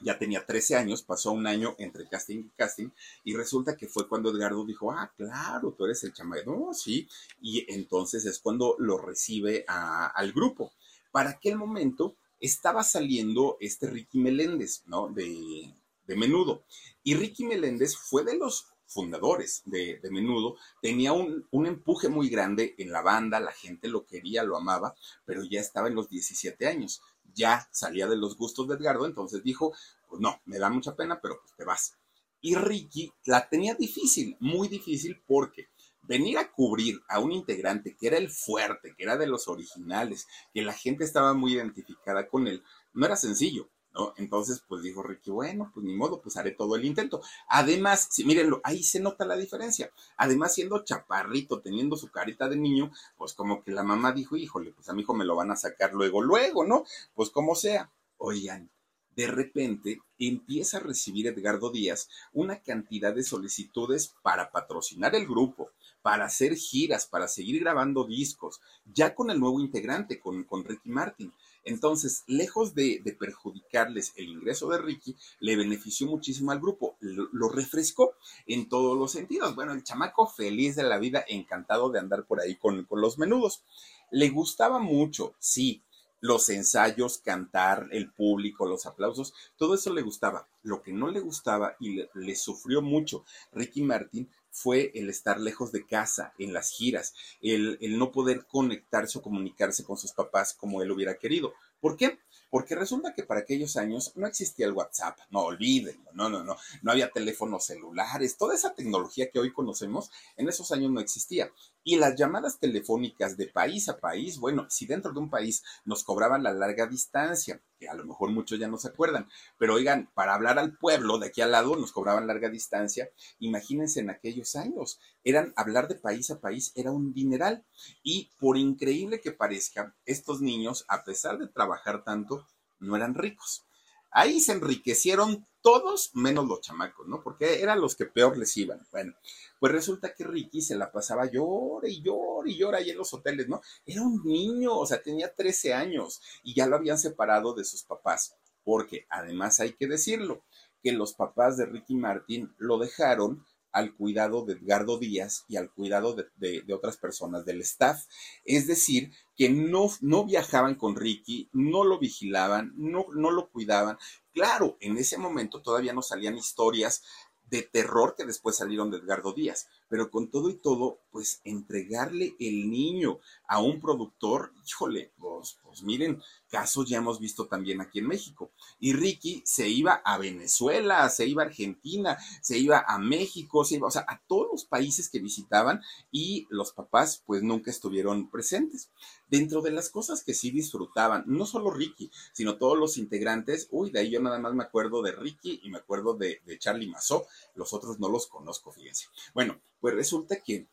Ya 0.00 0.18
tenía 0.18 0.44
13 0.44 0.76
años, 0.76 1.02
pasó 1.02 1.32
un 1.32 1.46
año 1.46 1.74
entre 1.78 2.08
casting 2.08 2.38
y 2.38 2.50
casting, 2.56 2.90
y 3.22 3.34
resulta 3.36 3.76
que 3.76 3.86
fue 3.86 4.08
cuando 4.08 4.30
Edgardo 4.30 4.64
dijo, 4.64 4.90
ah, 4.90 5.12
claro, 5.16 5.72
tú 5.72 5.84
eres 5.84 6.02
el 6.02 6.12
chamaco, 6.12 6.50
no, 6.50 6.74
sí, 6.74 7.08
y 7.40 7.64
entonces 7.72 8.26
es 8.26 8.40
cuando 8.40 8.74
lo 8.78 8.98
recibe 8.98 9.64
al 9.68 10.32
grupo. 10.32 10.72
Para 11.12 11.30
aquel 11.30 11.56
momento 11.56 12.16
estaba 12.40 12.82
saliendo 12.82 13.56
este 13.60 13.88
Ricky 13.88 14.18
Meléndez, 14.18 14.82
¿no? 14.86 15.08
De, 15.08 15.72
de 16.06 16.16
menudo. 16.16 16.64
Y 17.02 17.14
Ricky 17.14 17.44
Meléndez 17.44 17.96
fue 17.96 18.24
de 18.24 18.36
los 18.36 18.73
fundadores 18.94 19.62
de, 19.66 20.00
Menudo, 20.10 20.56
tenía 20.80 21.12
un, 21.12 21.46
empuje 21.52 22.08
muy 22.08 22.28
grande 22.28 22.74
en 22.78 22.92
la 22.92 23.02
banda, 23.02 23.40
la 23.40 23.52
gente 23.52 23.88
lo 23.88 24.06
quería, 24.06 24.44
lo 24.44 24.56
amaba, 24.56 24.94
pero 25.26 25.44
ya 25.44 25.60
estaba 25.60 25.88
en 25.88 25.96
los 25.96 26.08
17 26.08 26.66
años, 26.66 27.02
ya 27.34 27.68
salía 27.72 28.06
de 28.06 28.16
los 28.16 28.36
gustos 28.36 28.68
de 28.68 28.76
Edgardo, 28.76 29.04
entonces 29.04 29.42
dijo, 29.42 29.74
pues 30.08 30.20
no, 30.20 30.40
me 30.46 30.58
da 30.58 30.70
mucha 30.70 30.94
pena, 30.94 31.20
pero 31.20 31.40
pues 31.40 31.54
te 31.56 31.64
vas. 31.64 31.98
Y 32.40 32.54
Ricky 32.54 33.12
la 33.24 33.48
tenía 33.48 33.74
difícil, 33.74 34.36
muy 34.38 34.68
difícil, 34.68 35.20
porque 35.26 35.68
venir 36.02 36.38
a 36.38 36.50
cubrir 36.52 37.00
a 37.08 37.18
un 37.18 37.32
integrante 37.32 37.96
que 37.96 38.06
era 38.06 38.18
el 38.18 38.30
fuerte, 38.30 38.94
que 38.96 39.02
era 39.02 39.16
de 39.16 39.26
los 39.26 39.48
originales, 39.48 40.26
que 40.52 40.62
la 40.62 40.72
gente 40.72 41.04
estaba 41.04 41.34
muy 41.34 41.54
identificada 41.54 42.28
con 42.28 42.46
él, 42.46 42.62
no 42.92 43.06
era 43.06 43.16
sencillo. 43.16 43.68
¿No? 43.94 44.12
Entonces, 44.16 44.62
pues 44.66 44.82
dijo 44.82 45.02
Ricky, 45.02 45.30
bueno, 45.30 45.70
pues 45.72 45.86
ni 45.86 45.94
modo, 45.94 46.20
pues 46.20 46.36
haré 46.36 46.50
todo 46.50 46.74
el 46.74 46.84
intento. 46.84 47.22
Además, 47.48 48.08
sí, 48.10 48.24
mírenlo, 48.24 48.60
ahí 48.64 48.82
se 48.82 48.98
nota 48.98 49.24
la 49.24 49.36
diferencia. 49.36 49.92
Además, 50.16 50.54
siendo 50.54 50.82
chaparrito, 50.84 51.60
teniendo 51.60 51.96
su 51.96 52.10
carita 52.10 52.48
de 52.48 52.56
niño, 52.56 52.90
pues 53.16 53.34
como 53.34 53.62
que 53.62 53.70
la 53.70 53.84
mamá 53.84 54.12
dijo, 54.12 54.36
híjole, 54.36 54.72
pues 54.72 54.88
a 54.88 54.94
mi 54.94 55.02
hijo 55.02 55.14
me 55.14 55.24
lo 55.24 55.36
van 55.36 55.52
a 55.52 55.56
sacar 55.56 55.92
luego, 55.92 56.20
luego, 56.20 56.64
¿no? 56.64 56.84
Pues 57.14 57.30
como 57.30 57.54
sea. 57.54 57.90
Oigan, 58.18 58.70
de 59.16 59.26
repente 59.26 60.00
empieza 60.18 60.78
a 60.78 60.80
recibir 60.80 61.26
Edgardo 61.26 61.70
Díaz 61.70 62.08
una 62.32 62.60
cantidad 62.60 63.14
de 63.14 63.22
solicitudes 63.22 64.14
para 64.22 64.50
patrocinar 64.50 65.14
el 65.14 65.26
grupo, 65.26 65.70
para 66.02 66.26
hacer 66.26 66.54
giras, 66.56 67.06
para 67.06 67.28
seguir 67.28 67.60
grabando 67.60 68.04
discos, 68.04 68.60
ya 68.92 69.14
con 69.14 69.30
el 69.30 69.40
nuevo 69.40 69.60
integrante, 69.60 70.18
con, 70.20 70.44
con 70.44 70.64
Ricky 70.64 70.90
Martin. 70.90 71.32
Entonces, 71.64 72.24
lejos 72.26 72.74
de, 72.74 73.02
perjudicarles 73.18 74.12
el 74.16 74.28
ingreso 74.28 74.68
de 74.68 74.78
Ricky, 74.78 75.16
le 75.40 75.56
benefició 75.56 76.06
muchísimo 76.06 76.52
al 76.52 76.60
grupo, 76.60 76.96
lo, 77.00 77.48
refrescó 77.48 78.14
en 78.46 78.68
todos 78.68 78.98
los 78.98 79.12
sentidos. 79.12 79.54
Bueno, 79.54 79.72
el 79.72 79.82
chamaco 79.82 80.26
feliz 80.26 80.76
de 80.76 80.82
la 80.82 80.98
vida, 80.98 81.24
encantado 81.26 81.90
de 81.90 81.98
andar 81.98 82.26
por 82.26 82.40
ahí 82.40 82.56
con, 82.56 82.86
los 82.90 83.18
menudos. 83.18 83.62
Le 84.10 84.28
gustaba 84.28 84.78
mucho, 84.78 85.34
sí, 85.38 85.82
los 86.20 86.48
ensayos, 86.48 87.18
cantar, 87.18 87.88
el 87.92 88.10
público, 88.12 88.66
los 88.66 88.86
aplausos, 88.86 89.34
todo 89.56 89.74
eso 89.74 89.92
le 89.92 90.02
gustaba. 90.02 90.48
Lo 90.62 90.82
que 90.82 90.92
no 90.92 91.10
le 91.10 91.20
gustaba 91.20 91.76
y 91.80 92.02
le, 92.14 92.36
sufrió 92.36 92.82
mucho 92.82 93.24
Ricky 93.52 93.82
Martin 93.82 94.30
fue 94.54 94.92
el 94.94 95.10
estar 95.10 95.40
lejos 95.40 95.72
de 95.72 95.84
casa, 95.84 96.32
en 96.38 96.52
las 96.52 96.70
giras, 96.70 97.12
el, 97.42 97.76
el 97.80 97.98
no 97.98 98.12
poder 98.12 98.46
conectarse 98.46 99.18
o 99.18 99.22
comunicarse 99.22 99.82
con 99.82 99.96
sus 99.96 100.12
papás 100.12 100.54
como 100.54 100.80
él 100.80 100.92
hubiera 100.92 101.18
querido. 101.18 101.52
¿Por 101.80 101.96
qué? 101.96 102.20
Porque 102.50 102.76
resulta 102.76 103.14
que 103.14 103.24
para 103.24 103.40
aquellos 103.40 103.76
años 103.76 104.12
no 104.14 104.28
existía 104.28 104.66
el 104.66 104.72
WhatsApp, 104.72 105.18
no 105.30 105.40
olvídenlo, 105.40 106.12
no, 106.12 106.30
no, 106.30 106.44
no, 106.44 106.56
no 106.82 106.92
había 106.92 107.10
teléfonos 107.10 107.66
celulares, 107.66 108.36
toda 108.36 108.54
esa 108.54 108.74
tecnología 108.74 109.28
que 109.28 109.40
hoy 109.40 109.52
conocemos 109.52 110.10
en 110.36 110.48
esos 110.48 110.70
años 110.70 110.92
no 110.92 111.00
existía. 111.00 111.50
Y 111.82 111.96
las 111.96 112.14
llamadas 112.14 112.60
telefónicas 112.60 113.36
de 113.36 113.48
país 113.48 113.88
a 113.88 113.98
país, 113.98 114.38
bueno, 114.38 114.66
si 114.70 114.86
dentro 114.86 115.12
de 115.12 115.18
un 115.18 115.30
país 115.30 115.64
nos 115.84 116.04
cobraban 116.04 116.44
la 116.44 116.54
larga 116.54 116.86
distancia, 116.86 117.60
que 117.78 117.88
a 117.88 117.94
lo 117.94 118.04
mejor 118.04 118.30
muchos 118.30 118.58
ya 118.58 118.68
no 118.68 118.78
se 118.78 118.88
acuerdan, 118.88 119.28
pero 119.58 119.74
oigan, 119.74 120.10
para 120.14 120.34
hablar 120.34 120.58
al 120.58 120.76
pueblo 120.76 121.18
de 121.18 121.28
aquí 121.28 121.40
al 121.40 121.52
lado 121.52 121.76
nos 121.76 121.92
cobraban 121.92 122.26
larga 122.26 122.48
distancia, 122.48 123.10
imagínense 123.38 124.00
en 124.00 124.10
aquellos 124.10 124.56
años, 124.56 125.00
eran 125.22 125.52
hablar 125.56 125.88
de 125.88 125.96
país 125.96 126.30
a 126.30 126.40
país 126.40 126.72
era 126.74 126.92
un 126.92 127.12
dineral 127.12 127.64
y 128.02 128.30
por 128.38 128.56
increíble 128.56 129.20
que 129.20 129.32
parezca, 129.32 129.94
estos 130.04 130.40
niños, 130.40 130.84
a 130.88 131.04
pesar 131.04 131.38
de 131.38 131.48
trabajar 131.48 132.04
tanto, 132.04 132.46
no 132.78 132.96
eran 132.96 133.14
ricos. 133.14 133.64
Ahí 134.10 134.40
se 134.40 134.52
enriquecieron 134.52 135.46
todos 135.64 136.10
menos 136.12 136.46
los 136.46 136.60
chamacos, 136.60 137.08
¿no? 137.08 137.22
Porque 137.22 137.62
eran 137.62 137.80
los 137.80 137.96
que 137.96 138.04
peor 138.04 138.36
les 138.36 138.54
iban. 138.58 138.86
Bueno, 138.92 139.14
pues 139.58 139.72
resulta 139.72 140.14
que 140.14 140.24
Ricky 140.24 140.60
se 140.60 140.76
la 140.76 140.92
pasaba 140.92 141.24
llora 141.24 141.88
y 141.88 142.02
llora 142.02 142.50
y 142.50 142.58
llora 142.58 142.78
ahí 142.78 142.90
en 142.90 142.98
los 142.98 143.14
hoteles, 143.14 143.48
¿no? 143.48 143.62
Era 143.86 144.02
un 144.02 144.22
niño, 144.24 144.76
o 144.78 144.84
sea, 144.84 145.02
tenía 145.02 145.34
13 145.34 145.72
años 145.72 146.20
y 146.42 146.54
ya 146.54 146.66
lo 146.66 146.76
habían 146.76 146.98
separado 146.98 147.54
de 147.54 147.64
sus 147.64 147.82
papás. 147.82 148.36
Porque 148.62 149.06
además 149.08 149.58
hay 149.58 149.72
que 149.72 149.86
decirlo, 149.86 150.44
que 150.82 150.92
los 150.92 151.14
papás 151.14 151.56
de 151.56 151.64
Ricky 151.64 151.96
Martin 151.96 152.54
lo 152.58 152.76
dejaron 152.76 153.42
al 153.72 153.94
cuidado 153.94 154.44
de 154.44 154.52
Edgardo 154.52 154.98
Díaz 154.98 155.44
y 155.48 155.56
al 155.56 155.72
cuidado 155.72 156.14
de, 156.14 156.64
otras 156.72 156.98
personas 156.98 157.46
del 157.46 157.62
staff. 157.62 158.04
Es 158.44 158.66
decir, 158.66 159.12
que 159.34 159.48
no, 159.48 159.88
no 160.02 160.24
viajaban 160.26 160.74
con 160.74 160.94
Ricky, 160.94 161.48
no 161.52 161.84
lo 161.84 161.98
vigilaban, 161.98 162.72
no, 162.76 163.06
no 163.14 163.30
lo 163.30 163.48
cuidaban, 163.50 163.96
Claro, 164.34 164.76
en 164.80 164.98
ese 164.98 165.16
momento 165.16 165.62
todavía 165.62 165.92
no 165.92 166.02
salían 166.02 166.36
historias 166.36 167.04
de 167.44 167.62
terror 167.62 168.16
que 168.16 168.24
después 168.24 168.56
salieron 168.56 168.90
de 168.90 168.98
Edgardo 168.98 169.32
Díaz, 169.32 169.68
pero 169.88 170.10
con 170.10 170.30
todo 170.30 170.50
y 170.50 170.54
todo, 170.54 170.98
pues 171.10 171.40
entregarle 171.44 172.34
el 172.40 172.70
niño 172.70 173.20
a 173.46 173.60
un 173.60 173.80
productor, 173.80 174.52
híjole, 174.66 175.12
pues, 175.18 175.58
pues, 175.62 175.82
miren, 175.82 176.20
casos 176.48 176.88
ya 176.88 176.98
hemos 176.98 177.18
visto 177.18 177.46
también 177.46 177.80
aquí 177.80 177.98
en 177.98 178.06
México. 178.06 178.52
Y 178.78 178.92
Ricky 178.92 179.42
se 179.44 179.68
iba 179.68 179.94
a 180.04 180.18
Venezuela, 180.18 181.08
se 181.10 181.26
iba 181.26 181.42
a 181.42 181.46
Argentina, 181.46 182.16
se 182.42 182.58
iba 182.58 182.84
a 182.86 182.98
México, 182.98 183.64
se 183.64 183.76
iba, 183.76 183.88
o 183.88 183.90
sea, 183.90 184.04
a 184.08 184.20
todos 184.26 184.48
los 184.52 184.64
países 184.64 185.08
que 185.08 185.18
visitaban 185.18 185.82
y 186.10 186.46
los 186.50 186.72
papás 186.72 187.22
pues 187.26 187.42
nunca 187.42 187.70
estuvieron 187.70 188.30
presentes. 188.30 188.90
Dentro 189.28 189.62
de 189.62 189.72
las 189.72 189.90
cosas 189.90 190.22
que 190.22 190.34
sí 190.34 190.50
disfrutaban, 190.50 191.24
no 191.26 191.44
solo 191.44 191.72
Ricky, 191.72 192.10
sino 192.32 192.56
todos 192.56 192.78
los 192.78 192.96
integrantes, 192.96 193.68
uy, 193.70 193.90
de 193.90 194.00
ahí 194.00 194.10
yo 194.10 194.20
nada 194.20 194.38
más 194.38 194.54
me 194.54 194.62
acuerdo 194.62 195.02
de 195.02 195.12
Ricky 195.12 195.60
y 195.62 195.70
me 195.70 195.78
acuerdo 195.78 196.14
de, 196.14 196.40
de 196.44 196.58
Charlie 196.58 196.88
Mazó, 196.88 197.26
los 197.54 197.72
otros 197.72 197.98
no 197.98 198.08
los 198.08 198.28
conozco, 198.28 198.70
fíjense. 198.70 199.06
Bueno, 199.32 199.60
pues 199.84 199.96
resulta 199.96 200.40
que 200.40 200.66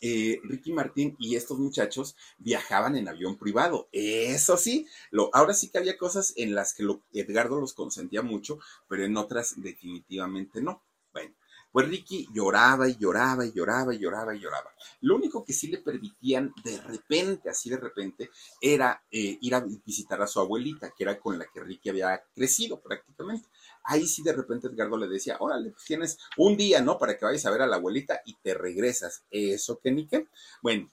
eh, 0.00 0.38
Ricky 0.44 0.72
Martín 0.72 1.16
y 1.18 1.34
estos 1.34 1.58
muchachos 1.58 2.14
viajaban 2.38 2.94
en 2.94 3.08
avión 3.08 3.36
privado. 3.36 3.88
Eso 3.90 4.56
sí, 4.56 4.86
lo, 5.10 5.30
ahora 5.32 5.52
sí 5.52 5.68
que 5.68 5.78
había 5.78 5.98
cosas 5.98 6.32
en 6.36 6.54
las 6.54 6.72
que 6.72 6.84
Edgardo 7.12 7.60
los 7.60 7.74
consentía 7.74 8.22
mucho, 8.22 8.60
pero 8.88 9.04
en 9.04 9.16
otras 9.16 9.54
definitivamente 9.56 10.62
no. 10.62 10.80
Bueno, 11.12 11.34
pues 11.72 11.88
Ricky 11.88 12.28
lloraba 12.32 12.88
y 12.88 12.96
lloraba 12.98 13.44
y 13.44 13.50
lloraba 13.50 13.92
y 13.92 13.98
lloraba 13.98 14.32
y 14.36 14.38
lloraba. 14.38 14.70
Lo 15.00 15.16
único 15.16 15.44
que 15.44 15.52
sí 15.52 15.66
le 15.66 15.78
permitían 15.78 16.54
de 16.62 16.80
repente, 16.82 17.50
así 17.50 17.68
de 17.68 17.78
repente, 17.78 18.30
era 18.60 19.02
eh, 19.10 19.38
ir 19.40 19.56
a 19.56 19.66
visitar 19.84 20.22
a 20.22 20.28
su 20.28 20.38
abuelita, 20.38 20.92
que 20.96 21.02
era 21.02 21.18
con 21.18 21.36
la 21.36 21.46
que 21.46 21.64
Ricky 21.64 21.88
había 21.88 22.22
crecido 22.32 22.80
prácticamente. 22.80 23.48
Ahí 23.90 24.06
sí 24.06 24.22
de 24.22 24.32
repente 24.32 24.68
Edgardo 24.68 24.96
le 24.96 25.08
decía, 25.08 25.36
órale, 25.40 25.70
pues 25.70 25.84
tienes 25.84 26.18
un 26.36 26.56
día, 26.56 26.80
¿no? 26.80 26.96
Para 26.96 27.18
que 27.18 27.24
vayas 27.24 27.44
a 27.44 27.50
ver 27.50 27.62
a 27.62 27.66
la 27.66 27.76
abuelita 27.76 28.20
y 28.24 28.36
te 28.36 28.54
regresas. 28.54 29.24
Eso 29.30 29.80
que 29.80 29.90
ni 29.90 30.06
qué. 30.06 30.28
Bueno, 30.62 30.88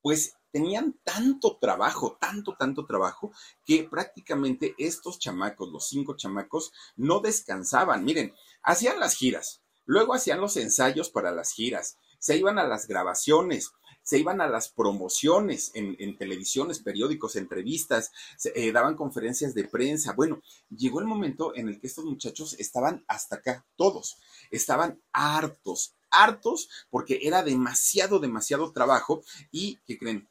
pues 0.00 0.34
tenían 0.52 0.98
tanto 1.02 1.58
trabajo, 1.60 2.16
tanto, 2.20 2.54
tanto 2.56 2.86
trabajo, 2.86 3.32
que 3.64 3.84
prácticamente 3.84 4.74
estos 4.78 5.18
chamacos, 5.18 5.70
los 5.70 5.88
cinco 5.88 6.16
chamacos, 6.16 6.72
no 6.96 7.20
descansaban. 7.20 8.04
Miren, 8.04 8.32
hacían 8.62 9.00
las 9.00 9.16
giras, 9.16 9.62
Luego 9.88 10.12
hacían 10.12 10.42
los 10.42 10.58
ensayos 10.58 11.08
para 11.08 11.30
las 11.30 11.50
giras, 11.50 11.96
se 12.18 12.36
iban 12.36 12.58
a 12.58 12.68
las 12.68 12.86
grabaciones, 12.86 13.72
se 14.08 14.18
iban 14.18 14.40
a 14.40 14.48
las 14.48 14.70
promociones 14.70 15.70
en, 15.74 16.16
televisiones, 16.16 16.78
periódicos, 16.78 17.36
entrevistas, 17.36 18.10
eh, 18.54 18.72
daban 18.72 18.96
conferencias 18.96 19.52
de 19.52 19.64
prensa. 19.64 20.14
Bueno, 20.14 20.40
llegó 20.70 21.00
el 21.00 21.06
momento 21.06 21.54
en 21.54 21.68
el 21.68 21.78
que 21.78 21.88
estos 21.88 22.06
muchachos 22.06 22.54
estaban 22.58 23.04
hasta 23.06 23.36
acá, 23.36 23.66
todos, 23.76 24.16
estaban 24.50 24.98
hartos, 25.12 25.94
hartos, 26.10 26.70
porque 26.88 27.20
era 27.20 27.42
demasiado, 27.42 28.18
demasiado 28.18 28.72
trabajo 28.72 29.22
y, 29.52 29.76
¿qué 29.86 29.98
creen? 29.98 30.26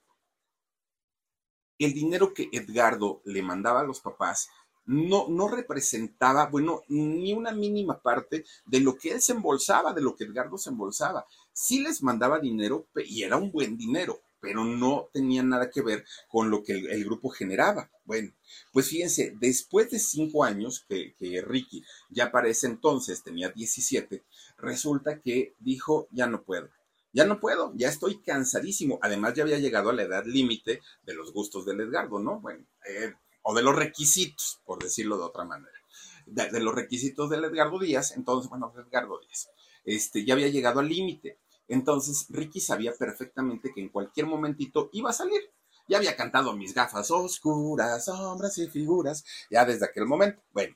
El 1.78 1.94
dinero 1.94 2.34
que 2.34 2.50
Edgardo 2.52 3.22
le 3.26 3.44
mandaba 3.44 3.82
a 3.82 3.86
los 3.86 4.00
papás 4.00 4.50
no, 4.88 5.28
no 5.28 5.50
representaba, 5.50 6.48
bueno, 6.48 6.82
ni 6.88 7.34
una 7.34 7.52
mínima 7.52 8.02
parte 8.02 8.46
de 8.66 8.80
lo 8.80 8.98
que 8.98 9.12
él 9.12 9.22
se 9.22 9.34
embolsaba, 9.34 9.94
de 9.94 10.02
lo 10.02 10.16
que 10.16 10.24
Edgardo 10.24 10.58
se 10.58 10.70
embolsaba. 10.70 11.26
Sí 11.54 11.82
les 11.82 12.02
mandaba 12.02 12.40
dinero 12.40 12.88
y 13.06 13.24
era 13.24 13.38
un 13.38 13.52
buen 13.52 13.78
dinero, 13.78 14.22
pero 14.40 14.64
no 14.64 15.10
tenía 15.12 15.44
nada 15.44 15.70
que 15.70 15.82
ver 15.82 16.06
con 16.30 16.50
lo 16.50 16.64
que 16.64 16.74
el, 16.74 17.04
grupo 17.04 17.30
generaba. 17.30 17.92
Bueno, 18.06 18.32
pues 18.72 18.88
fíjense, 18.88 19.36
después 19.40 19.92
de 19.92 20.00
cinco 20.00 20.44
años 20.46 20.86
que, 20.88 21.16
que, 21.16 21.42
Ricky 21.42 21.84
ya 22.10 22.32
para 22.32 22.48
ese 22.48 22.68
entonces 22.68 23.24
tenía 23.24 23.50
17, 23.50 24.24
resulta 24.58 25.20
que 25.20 25.56
dijo, 25.60 26.08
ya 26.12 26.28
no 26.28 26.44
puedo. 26.44 26.70
Ya 27.12 27.26
no 27.26 27.40
puedo, 27.40 27.74
ya 27.76 27.90
estoy 27.90 28.22
cansadísimo. 28.22 29.00
Además, 29.02 29.34
ya 29.34 29.44
había 29.44 29.58
llegado 29.58 29.90
a 29.90 29.94
la 29.94 30.04
edad 30.04 30.26
límite 30.26 30.82
de 31.04 31.14
los 31.14 31.34
gustos 31.34 31.66
del 31.66 31.82
Edgardo, 31.82 32.20
¿no? 32.20 32.40
Bueno, 32.40 32.66
eh, 32.88 33.14
o 33.50 33.54
de 33.54 33.64
los 33.64 33.74
requisitos, 33.74 34.60
por 34.66 34.84
decirlo 34.84 35.18
de 35.18 35.24
otra 35.24 35.46
manera, 35.46 35.80
de, 36.26 36.60
los 36.60 36.76
requisitos 36.76 37.30
del 37.30 37.46
Edgardo 37.46 37.80
Díaz, 37.80 38.12
entonces, 38.12 38.50
bueno, 38.50 38.74
Edgardo 38.76 39.22
Díaz, 39.22 39.50
este, 39.86 40.26
ya 40.26 40.34
había 40.34 40.50
llegado 40.50 40.82
al 40.82 40.90
límite. 40.90 41.40
Entonces, 41.70 42.26
Ricky 42.28 42.60
sabía 42.60 42.94
perfectamente 42.94 43.72
que 43.74 43.80
en 43.80 43.88
cualquier 43.88 44.26
momentito 44.26 44.90
iba 44.92 45.12
a 45.12 45.14
salir. 45.14 45.40
Ya 45.88 45.96
había 45.96 46.18
cantado 46.18 46.58
mis 46.58 46.74
gafas 46.74 47.10
oscuras, 47.10 48.04
sombras 48.04 48.58
y 48.58 48.68
figuras, 48.68 49.24
ya 49.50 49.64
desde 49.64 49.86
aquel 49.86 50.06
momento. 50.06 50.42
Bueno, 50.52 50.76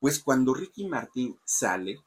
pues 0.00 0.18
cuando 0.18 0.54
Ricky 0.54 0.86
Martín 0.86 1.38
sale, 1.44 1.98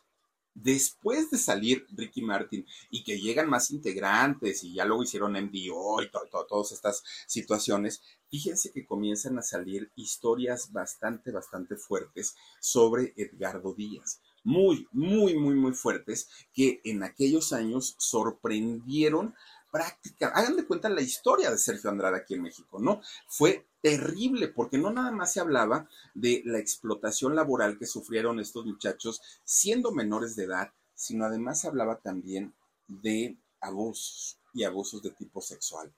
Después 0.62 1.32
de 1.32 1.38
salir 1.38 1.86
Ricky 1.92 2.22
Martin 2.22 2.66
y 2.90 3.04
que 3.04 3.20
llegan 3.20 3.50
más 3.50 3.72
integrantes 3.72 4.64
y 4.64 4.74
ya 4.74 4.84
luego 4.84 5.04
hicieron 5.04 5.34
MDO 5.34 6.02
y 6.02 6.10
todas 6.50 6.72
estas 6.74 7.04
situaciones, 7.28 8.02
fíjense 8.30 8.72
que 8.74 8.86
comienzan 8.86 9.38
a 9.40 9.42
salir 9.42 9.90
historias 9.96 10.74
bastante, 10.74 11.32
bastante 11.32 11.78
fuertes 11.78 12.36
sobre 12.60 13.14
Edgardo 13.16 13.74
Díaz. 13.74 14.22
Muy, 14.44 14.88
muy, 14.92 15.36
muy, 15.36 15.56
muy 15.56 15.74
fuertes 15.74 16.30
que 16.54 16.82
en 16.84 17.04
aquellos 17.04 17.54
años 17.54 17.96
sorprendieron 17.98 19.36
práctica. 19.72 20.30
Hagan 20.30 20.56
de 20.56 20.66
cuenta 20.66 20.90
la 20.90 21.02
historia 21.02 21.52
de 21.52 21.58
Sergio 21.58 21.90
Andrade 21.90 22.18
aquí 22.18 22.36
en 22.36 22.44
México, 22.44 22.80
¿no? 22.80 23.02
Fue 23.28 23.68
terrible 23.82 24.48
porque 24.50 24.78
no 24.78 24.92
nada 24.92 25.12
más 25.12 25.34
se 25.34 25.40
hablaba 25.40 25.88
de 26.14 26.42
la 26.46 26.60
explotación 26.60 27.36
laboral 27.36 27.78
que 27.78 27.86
sufrieron 27.86 28.40
estos 28.40 28.66
muchachos 28.66 29.22
siendo 29.44 29.92
menores 29.92 30.36
de 30.36 30.46
edad, 30.46 30.72
sino 30.96 31.26
además 31.26 31.62
se 31.62 31.68
hablaba 31.68 32.00
también 32.00 32.54
de 32.88 33.38
abusos 33.62 34.40
y 34.54 34.64
abusos 34.64 35.02
de 35.02 35.12
tipo 35.12 35.42
sexual. 35.42 35.94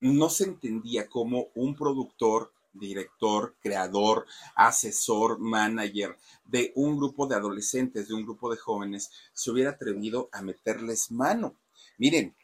No 0.00 0.30
se 0.30 0.44
entendía 0.44 1.08
cómo 1.08 1.48
un 1.54 1.74
productor 1.74 2.52
director, 2.72 3.56
creador, 3.60 4.26
asesor, 4.54 5.38
manager 5.38 6.16
de 6.44 6.72
un 6.76 6.96
grupo 6.96 7.26
de 7.26 7.34
adolescentes, 7.34 8.08
de 8.08 8.14
un 8.14 8.24
grupo 8.24 8.50
de 8.50 8.56
jóvenes, 8.56 9.10
se 9.32 9.50
hubiera 9.50 9.70
atrevido 9.70 10.28
a 10.32 10.42
meterles 10.42 11.10
mano. 11.10 11.56
Miren, 11.98 12.36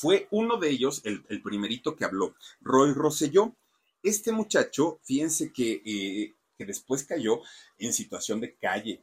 fue 0.00 0.28
uno 0.30 0.56
de 0.56 0.70
ellos, 0.70 1.02
el, 1.04 1.42
primerito 1.42 1.94
que 1.94 2.06
habló, 2.06 2.34
Roy 2.62 2.94
Rosselló. 2.94 3.54
Este 4.02 4.32
muchacho, 4.32 4.98
fíjense 5.02 5.52
que, 5.52 5.82
eh, 5.84 6.34
que 6.56 6.64
después 6.64 7.04
cayó 7.04 7.42
en 7.78 7.92
situación 7.92 8.40
de 8.40 8.54
calle, 8.54 9.02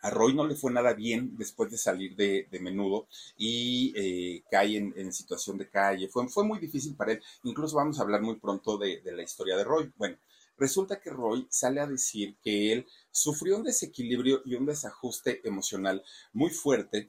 a 0.00 0.10
Roy 0.10 0.34
no 0.34 0.44
le 0.44 0.56
fue 0.56 0.72
nada 0.72 0.92
bien 0.92 1.36
después 1.36 1.70
de 1.70 1.78
salir 1.78 2.16
de, 2.16 2.48
menudo 2.60 3.06
y 3.36 3.92
eh, 3.94 4.42
cae 4.50 4.76
en, 4.76 5.12
situación 5.12 5.56
de 5.56 5.68
calle. 5.68 6.08
Fue, 6.08 6.26
muy 6.42 6.58
difícil 6.58 6.96
para 6.96 7.12
él. 7.12 7.22
Incluso 7.44 7.76
vamos 7.76 8.00
a 8.00 8.02
hablar 8.02 8.22
muy 8.22 8.34
pronto 8.34 8.76
de, 8.78 9.00
la 9.04 9.22
historia 9.22 9.56
de 9.56 9.62
Roy. 9.62 9.92
Bueno, 9.96 10.16
resulta 10.58 10.98
que 11.00 11.10
Roy 11.10 11.46
sale 11.48 11.80
a 11.80 11.86
decir 11.86 12.34
que 12.42 12.72
él 12.72 12.86
sufrió 13.12 13.56
un 13.56 13.62
desequilibrio 13.62 14.42
y 14.44 14.56
un 14.56 14.66
desajuste 14.66 15.40
emocional 15.46 16.02
muy 16.32 16.50
fuerte 16.50 17.08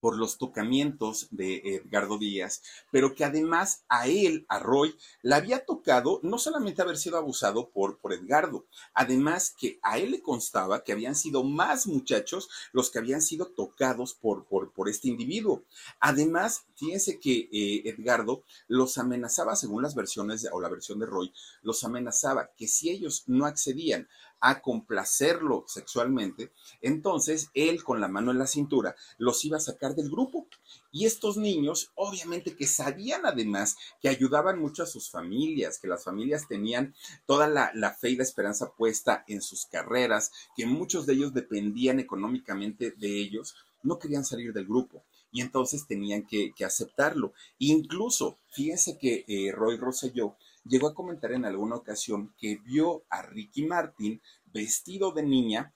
por 0.00 0.16
los 0.18 0.38
tocamientos 0.38 1.28
de 1.30 1.62
Edgardo 1.64 2.18
Díaz, 2.18 2.62
pero 2.90 3.14
que 3.14 3.24
además 3.24 3.84
a 3.88 4.08
él, 4.08 4.46
a 4.48 4.58
Roy, 4.58 4.96
le 5.22 5.34
había 5.34 5.64
tocado 5.64 6.20
no 6.22 6.38
solamente 6.38 6.82
haber 6.82 6.98
sido 6.98 7.16
abusado 7.18 7.70
por, 7.70 7.98
por 7.98 8.12
Edgardo, 8.12 8.66
además 8.94 9.54
que 9.58 9.78
a 9.82 9.98
él 9.98 10.12
le 10.12 10.22
constaba 10.22 10.84
que 10.84 10.92
habían 10.92 11.14
sido 11.14 11.44
más 11.44 11.86
muchachos 11.86 12.48
los 12.72 12.90
que 12.90 12.98
habían 12.98 13.22
sido 13.22 13.46
tocados 13.46 14.14
por, 14.14 14.46
por, 14.46 14.72
por 14.72 14.88
este 14.88 15.08
individuo. 15.08 15.64
Además, 16.00 16.66
fíjense 16.74 17.18
que 17.18 17.48
eh, 17.52 17.82
Edgardo 17.84 18.42
los 18.68 18.98
amenazaba, 18.98 19.56
según 19.56 19.82
las 19.82 19.94
versiones 19.94 20.48
o 20.52 20.60
la 20.60 20.68
versión 20.68 20.98
de 20.98 21.06
Roy, 21.06 21.32
los 21.62 21.84
amenazaba 21.84 22.50
que 22.56 22.68
si 22.68 22.90
ellos 22.90 23.24
no 23.26 23.46
accedían 23.46 24.08
a 24.40 24.60
complacerlo 24.60 25.64
sexualmente, 25.66 26.52
entonces 26.82 27.50
él 27.54 27.82
con 27.82 28.00
la 28.00 28.08
mano 28.08 28.30
en 28.30 28.38
la 28.38 28.46
cintura 28.46 28.94
los 29.18 29.44
iba 29.44 29.56
a 29.56 29.60
sacar 29.60 29.94
del 29.94 30.10
grupo. 30.10 30.46
Y 30.92 31.04
estos 31.04 31.36
niños, 31.36 31.90
obviamente 31.94 32.56
que 32.56 32.66
sabían 32.66 33.26
además 33.26 33.76
que 34.00 34.08
ayudaban 34.08 34.58
mucho 34.58 34.82
a 34.82 34.86
sus 34.86 35.10
familias, 35.10 35.78
que 35.78 35.88
las 35.88 36.04
familias 36.04 36.48
tenían 36.48 36.94
toda 37.26 37.48
la, 37.48 37.92
fe 37.92 38.10
y 38.10 38.16
la 38.16 38.22
esperanza 38.22 38.72
puesta 38.76 39.24
en 39.26 39.42
sus 39.42 39.66
carreras, 39.66 40.32
que 40.56 40.66
muchos 40.66 41.06
de 41.06 41.14
ellos 41.14 41.34
dependían 41.34 42.00
económicamente 42.00 42.92
de 42.92 43.20
ellos, 43.20 43.54
no 43.82 43.98
querían 43.98 44.24
salir 44.24 44.52
del 44.52 44.66
grupo 44.66 45.04
y 45.30 45.42
entonces 45.42 45.86
tenían 45.86 46.26
que, 46.26 46.52
aceptarlo. 46.64 47.34
Incluso, 47.58 48.38
fíjense 48.50 48.96
que 48.98 49.24
eh, 49.28 49.52
Roy 49.52 49.76
Rosselló 49.76 50.36
llegó 50.68 50.88
a 50.88 50.94
comentar 50.94 51.32
en 51.32 51.44
alguna 51.44 51.76
ocasión 51.76 52.34
que 52.38 52.56
vio 52.64 53.04
a 53.10 53.22
Ricky 53.22 53.64
Martin 53.64 54.20
vestido 54.44 55.12
de 55.12 55.22
niña, 55.22 55.74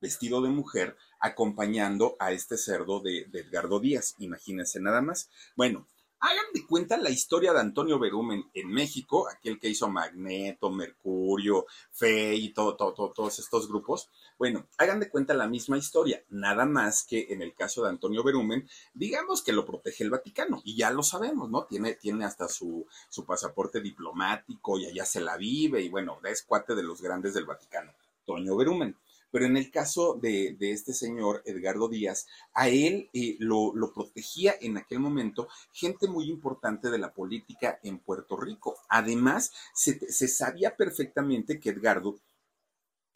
vestido 0.00 0.42
de 0.42 0.50
mujer, 0.50 0.96
acompañando 1.20 2.16
a 2.18 2.32
este 2.32 2.56
cerdo 2.56 3.00
de, 3.00 3.28
Edgardo 3.32 3.80
Díaz. 3.80 4.14
Imagínense 4.18 4.80
nada 4.80 5.00
más. 5.00 5.30
Bueno, 5.56 5.88
Hagan 6.28 6.46
de 6.52 6.66
cuenta 6.66 6.96
la 6.96 7.10
historia 7.10 7.52
de 7.52 7.60
Antonio 7.60 8.00
Berumen 8.00 8.50
en 8.52 8.68
México, 8.68 9.28
aquel 9.28 9.60
que 9.60 9.68
hizo 9.68 9.88
Magneto, 9.88 10.70
Mercurio, 10.70 11.66
Fe 11.92 12.34
y 12.34 12.52
todo, 12.52 12.74
todo, 12.74 13.12
todos 13.12 13.38
estos 13.38 13.68
grupos. 13.68 14.10
Bueno, 14.36 14.66
hagan 14.76 14.98
de 14.98 15.08
cuenta 15.08 15.34
la 15.34 15.46
misma 15.46 15.78
historia, 15.78 16.24
nada 16.28 16.66
más 16.66 17.04
que 17.04 17.28
en 17.30 17.42
el 17.42 17.54
caso 17.54 17.84
de 17.84 17.90
Antonio 17.90 18.24
Berumen, 18.24 18.68
digamos 18.92 19.40
que 19.40 19.52
lo 19.52 19.64
protege 19.64 20.02
el 20.02 20.10
Vaticano, 20.10 20.62
y 20.64 20.74
ya 20.76 20.90
lo 20.90 21.04
sabemos, 21.04 21.48
¿no? 21.48 21.66
Tiene, 21.66 21.94
tiene 21.94 22.24
hasta 22.24 22.48
su, 22.48 22.88
pasaporte 23.24 23.80
diplomático 23.80 24.80
y 24.80 24.86
allá 24.86 25.04
se 25.04 25.20
la 25.20 25.36
vive, 25.36 25.80
y 25.80 25.88
bueno, 25.88 26.18
es 26.24 26.42
cuate 26.42 26.74
de 26.74 26.82
los 26.82 27.00
grandes 27.00 27.34
del 27.34 27.44
Vaticano, 27.44 27.92
Antonio 28.22 28.56
Berumen. 28.56 28.96
Pero 29.36 29.48
en 29.48 29.58
el 29.58 29.70
caso 29.70 30.14
de, 30.14 30.56
este 30.60 30.94
señor, 30.94 31.42
Edgardo 31.44 31.90
Díaz, 31.90 32.26
a 32.54 32.70
él 32.70 33.10
eh, 33.12 33.36
lo, 33.38 33.74
protegía 33.94 34.54
en 34.62 34.78
aquel 34.78 34.98
momento 34.98 35.46
gente 35.74 36.08
muy 36.08 36.30
importante 36.30 36.88
de 36.88 36.96
la 36.96 37.12
política 37.12 37.78
en 37.82 37.98
Puerto 37.98 38.38
Rico. 38.38 38.78
Además, 38.88 39.52
se, 39.74 40.10
se 40.10 40.28
sabía 40.28 40.74
perfectamente 40.74 41.60
que 41.60 41.68
Edgardo 41.68 42.18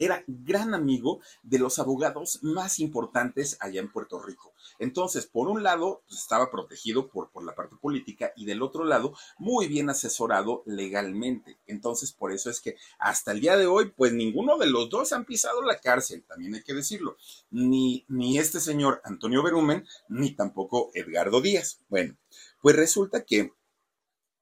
era 0.01 0.23
gran 0.27 0.73
amigo 0.73 1.21
de 1.43 1.59
los 1.59 1.77
abogados 1.77 2.39
más 2.41 2.79
importantes 2.79 3.55
allá 3.59 3.79
en 3.79 3.91
Puerto 3.91 4.19
Rico. 4.19 4.51
Entonces, 4.79 5.27
por 5.27 5.47
un 5.47 5.61
lado, 5.61 6.01
pues, 6.07 6.21
estaba 6.21 6.49
protegido 6.49 7.07
por, 7.07 7.29
por 7.29 7.45
la 7.45 7.53
parte 7.53 7.75
política 7.75 8.33
y 8.35 8.45
del 8.45 8.63
otro 8.63 8.83
lado, 8.83 9.13
muy 9.37 9.67
bien 9.67 9.91
asesorado 9.91 10.63
legalmente. 10.65 11.59
Entonces, 11.67 12.13
por 12.13 12.31
eso 12.31 12.49
es 12.49 12.61
que 12.61 12.77
hasta 12.97 13.31
el 13.31 13.41
día 13.41 13.57
de 13.57 13.67
hoy, 13.67 13.93
pues 13.95 14.11
ninguno 14.11 14.57
de 14.57 14.65
los 14.65 14.89
dos 14.89 15.13
han 15.13 15.25
pisado 15.25 15.61
la 15.61 15.79
cárcel, 15.79 16.23
también 16.27 16.55
hay 16.55 16.63
que 16.63 16.73
decirlo. 16.73 17.15
Ni, 17.51 18.03
ni 18.07 18.39
este 18.39 18.59
señor 18.59 19.01
Antonio 19.03 19.43
Berumen, 19.43 19.85
ni 20.09 20.31
tampoco 20.31 20.89
Edgardo 20.95 21.41
Díaz. 21.41 21.79
Bueno, 21.89 22.17
pues 22.59 22.75
resulta 22.75 23.23
que 23.23 23.53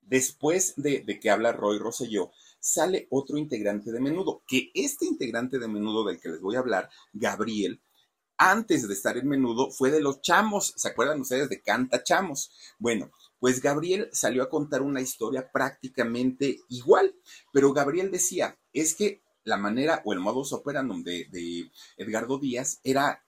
después 0.03 0.73
de, 0.77 1.01
de 1.01 1.19
que 1.19 1.29
habla 1.29 1.51
Roy 1.51 1.79
Rosselló, 1.79 2.31
sale 2.59 3.07
otro 3.09 3.37
integrante 3.37 3.91
de 3.91 3.99
menudo, 3.99 4.43
que 4.47 4.71
este 4.73 5.05
integrante 5.05 5.59
de 5.59 5.67
menudo 5.67 6.03
del 6.05 6.19
que 6.19 6.29
les 6.29 6.41
voy 6.41 6.55
a 6.55 6.59
hablar, 6.59 6.89
Gabriel, 7.13 7.81
antes 8.37 8.87
de 8.87 8.93
estar 8.93 9.17
en 9.17 9.27
menudo 9.27 9.69
fue 9.69 9.91
de 9.91 10.01
los 10.01 10.21
chamos, 10.21 10.73
¿se 10.77 10.87
acuerdan 10.87 11.19
ustedes 11.19 11.49
de 11.49 11.61
Canta 11.61 12.03
Chamos? 12.03 12.51
Bueno, 12.77 13.11
pues 13.37 13.61
Gabriel 13.61 14.09
salió 14.13 14.43
a 14.43 14.49
contar 14.49 14.81
una 14.81 15.01
historia 15.01 15.51
prácticamente 15.51 16.59
igual, 16.69 17.15
pero 17.51 17.73
Gabriel 17.73 18.11
decía, 18.11 18.57
es 18.71 18.95
que 18.95 19.21
la 19.43 19.57
manera 19.57 20.01
o 20.05 20.13
el 20.13 20.19
modus 20.19 20.53
operandum 20.53 21.03
de, 21.03 21.27
de 21.31 21.69
Edgardo 21.97 22.39
Díaz 22.39 22.79
era 22.83 23.25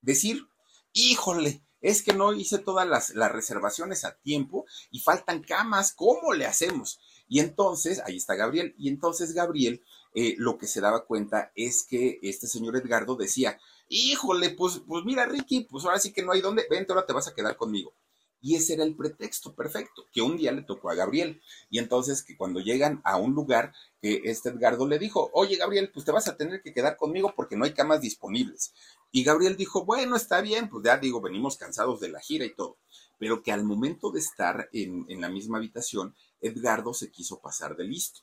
decir, 0.00 0.46
híjole, 0.92 1.62
es 1.80 2.02
que 2.02 2.12
no 2.12 2.32
hice 2.32 2.58
todas 2.58 2.86
las, 2.86 3.10
las, 3.10 3.32
reservaciones 3.32 4.04
a 4.04 4.16
tiempo 4.16 4.64
y 4.90 5.00
faltan 5.00 5.42
camas, 5.42 5.92
¿cómo 5.92 6.32
le 6.32 6.46
hacemos? 6.46 6.98
Y 7.28 7.40
entonces, 7.40 8.00
ahí 8.04 8.16
está 8.16 8.34
Gabriel, 8.34 8.74
y 8.78 8.88
entonces 8.88 9.32
Gabriel 9.32 9.82
eh, 10.14 10.34
lo 10.38 10.56
que 10.56 10.66
se 10.66 10.80
daba 10.80 11.04
cuenta 11.04 11.52
es 11.54 11.84
que 11.84 12.18
este 12.22 12.46
señor 12.46 12.76
Edgardo 12.76 13.16
decía, 13.16 13.60
híjole, 13.88 14.50
pues, 14.50 14.80
pues 14.86 15.04
mira 15.04 15.26
Ricky, 15.26 15.66
pues 15.68 15.84
ahora 15.84 15.98
sí 15.98 16.12
que 16.12 16.22
no 16.22 16.32
hay 16.32 16.40
dónde, 16.40 16.66
vente, 16.70 16.92
ahora 16.92 17.04
te 17.04 17.12
vas 17.12 17.28
a 17.28 17.34
quedar 17.34 17.56
conmigo. 17.56 17.92
Y 18.40 18.54
ese 18.54 18.74
era 18.74 18.84
el 18.84 18.94
pretexto 18.94 19.54
perfecto, 19.54 20.06
que 20.12 20.22
un 20.22 20.36
día 20.36 20.52
le 20.52 20.62
tocó 20.62 20.88
a 20.88 20.94
Gabriel. 20.94 21.42
Y 21.68 21.78
entonces 21.78 22.22
que 22.22 22.36
cuando 22.36 22.60
llegan 22.60 23.00
a 23.04 23.16
un 23.16 23.34
lugar, 23.34 23.74
que 24.00 24.22
este 24.24 24.50
Edgardo 24.50 24.86
le 24.86 24.98
dijo, 24.98 25.30
oye 25.32 25.56
Gabriel, 25.56 25.90
pues 25.92 26.06
te 26.06 26.12
vas 26.12 26.28
a 26.28 26.36
tener 26.36 26.62
que 26.62 26.72
quedar 26.72 26.96
conmigo 26.96 27.32
porque 27.34 27.56
no 27.56 27.64
hay 27.64 27.72
camas 27.72 28.00
disponibles. 28.00 28.72
Y 29.10 29.24
Gabriel 29.24 29.56
dijo, 29.56 29.84
bueno, 29.84 30.16
está 30.16 30.40
bien, 30.40 30.68
pues 30.68 30.84
ya 30.84 30.96
digo, 30.98 31.20
venimos 31.20 31.56
cansados 31.56 32.00
de 32.00 32.08
la 32.08 32.20
gira 32.20 32.44
y 32.44 32.54
todo. 32.54 32.78
Pero 33.18 33.42
que 33.42 33.52
al 33.52 33.64
momento 33.64 34.10
de 34.10 34.20
estar 34.20 34.68
en, 34.72 35.06
en 35.08 35.20
la 35.20 35.28
misma 35.28 35.58
habitación, 35.58 36.14
Edgardo 36.46 36.94
se 36.94 37.10
quiso 37.10 37.40
pasar 37.40 37.76
de 37.76 37.84
listo. 37.84 38.20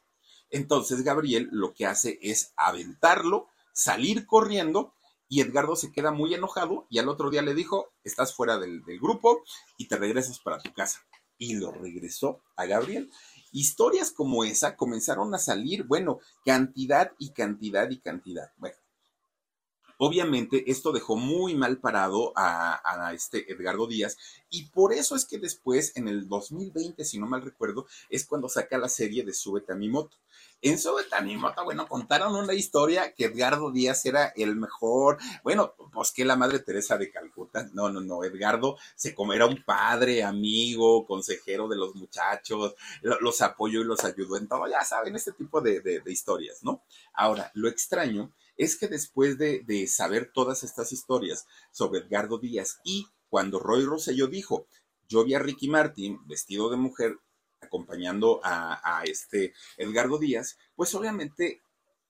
Entonces 0.50 1.02
Gabriel 1.04 1.50
lo 1.52 1.74
que 1.74 1.86
hace 1.86 2.20
es 2.22 2.54
aventarlo, 2.56 3.48
salir 3.74 4.26
corriendo 4.26 4.94
y 5.28 5.42
Edgardo 5.42 5.76
se 5.76 5.92
queda 5.92 6.12
muy 6.12 6.34
enojado 6.36 6.86
y 6.92 7.00
al 7.00 7.10
otro 7.10 7.32
día 7.32 7.42
le 7.42 7.56
dijo, 7.56 7.92
estás 8.04 8.36
fuera 8.36 8.60
del, 8.60 8.84
grupo 9.02 9.44
y 9.78 9.88
te 9.88 9.98
regresas 9.98 10.40
para 10.40 10.60
tu 10.60 10.72
casa. 10.74 11.00
Y 11.40 11.56
lo 11.56 11.72
regresó 11.72 12.44
a 12.56 12.66
Gabriel. 12.66 13.10
Historias 13.52 14.12
como 14.12 14.44
esa 14.44 14.76
comenzaron 14.76 15.34
a 15.34 15.40
salir, 15.40 15.86
bueno, 15.86 16.20
cantidad 16.46 17.14
y 17.18 17.32
cantidad 17.32 17.90
y 17.90 18.00
cantidad. 18.00 18.52
Bueno, 18.58 18.78
Obviamente 19.98 20.70
esto 20.72 20.92
dejó 20.92 21.16
muy 21.16 21.56
mal 21.56 21.78
parado 21.78 22.34
a, 22.36 23.12
este 23.14 23.52
Edgardo 23.52 23.88
Díaz 23.88 24.18
y 24.50 24.66
por 24.66 24.94
eso 24.94 25.16
es 25.16 25.26
que 25.26 25.38
después, 25.38 25.96
en 25.96 26.08
el 26.08 26.28
2020, 26.28 27.04
si 27.06 27.20
no 27.20 27.28
mal 27.28 27.42
recuerdo, 27.42 27.86
es 28.10 28.26
cuando 28.26 28.50
saca 28.50 28.78
la 28.78 28.90
serie 28.90 29.24
de 29.24 29.34
Súbete 29.34 29.74
a 29.74 29.76
mi 29.76 29.90
moto. 29.90 30.18
en 30.62 30.80
su 30.80 30.92
Tanimota, 31.10 31.64
bueno, 31.64 31.88
contaron 31.88 32.36
una 32.36 32.54
historia 32.54 33.14
que 33.14 33.26
Edgardo 33.26 33.72
Díaz 33.72 34.06
era 34.06 34.28
el 34.36 34.56
mejor, 34.56 35.18
bueno, 35.44 35.74
pues 35.92 36.12
que 36.12 36.26
la 36.26 36.36
madre 36.36 36.60
Teresa 36.60 36.98
de 36.98 37.12
Calcuta, 37.12 37.70
no, 37.74 37.90
no, 37.90 38.00
no, 38.00 38.24
Edgardo 38.24 38.78
se 38.96 39.16
era 39.34 39.46
un 39.46 39.64
padre, 39.64 40.24
amigo, 40.24 41.06
consejero 41.06 41.68
de 41.68 41.76
los 41.76 41.96
muchachos, 41.96 42.76
los 43.02 43.42
apoyó 43.42 43.82
y 43.82 43.86
los 43.86 44.04
ayudó 44.04 44.38
en 44.38 44.48
todo, 44.48 44.68
ya 44.68 44.84
saben, 44.84 45.16
este 45.16 45.34
tipo 45.34 45.62
de, 45.62 45.82
de 45.82 46.12
historias, 46.12 46.64
¿no? 46.64 46.84
Ahora, 47.14 47.52
lo 47.54 47.68
extraño 47.68 48.32
es 48.58 48.78
que 48.78 48.88
después 48.88 49.38
de, 49.38 49.88
saber 49.88 50.32
todas 50.34 50.64
estas 50.64 50.92
historias 50.92 51.46
sobre 51.72 52.02
Edgardo 52.02 52.38
Díaz 52.38 52.80
y 52.84 53.08
cuando 53.30 53.60
Roy 53.60 53.86
Rosselló 53.86 54.28
dijo, 54.28 54.68
yo 55.08 55.24
vi 55.24 55.34
a 55.34 55.40
Ricky 55.40 55.68
Martin 55.68 56.20
vestido 56.28 56.70
de 56.70 56.78
mujer 56.78 57.18
acompañando 57.60 58.42
a, 58.44 59.00
a, 59.00 59.04
este 59.04 59.54
Edgardo 59.78 60.18
Díaz, 60.18 60.58
pues 60.76 60.94
obviamente 60.96 61.62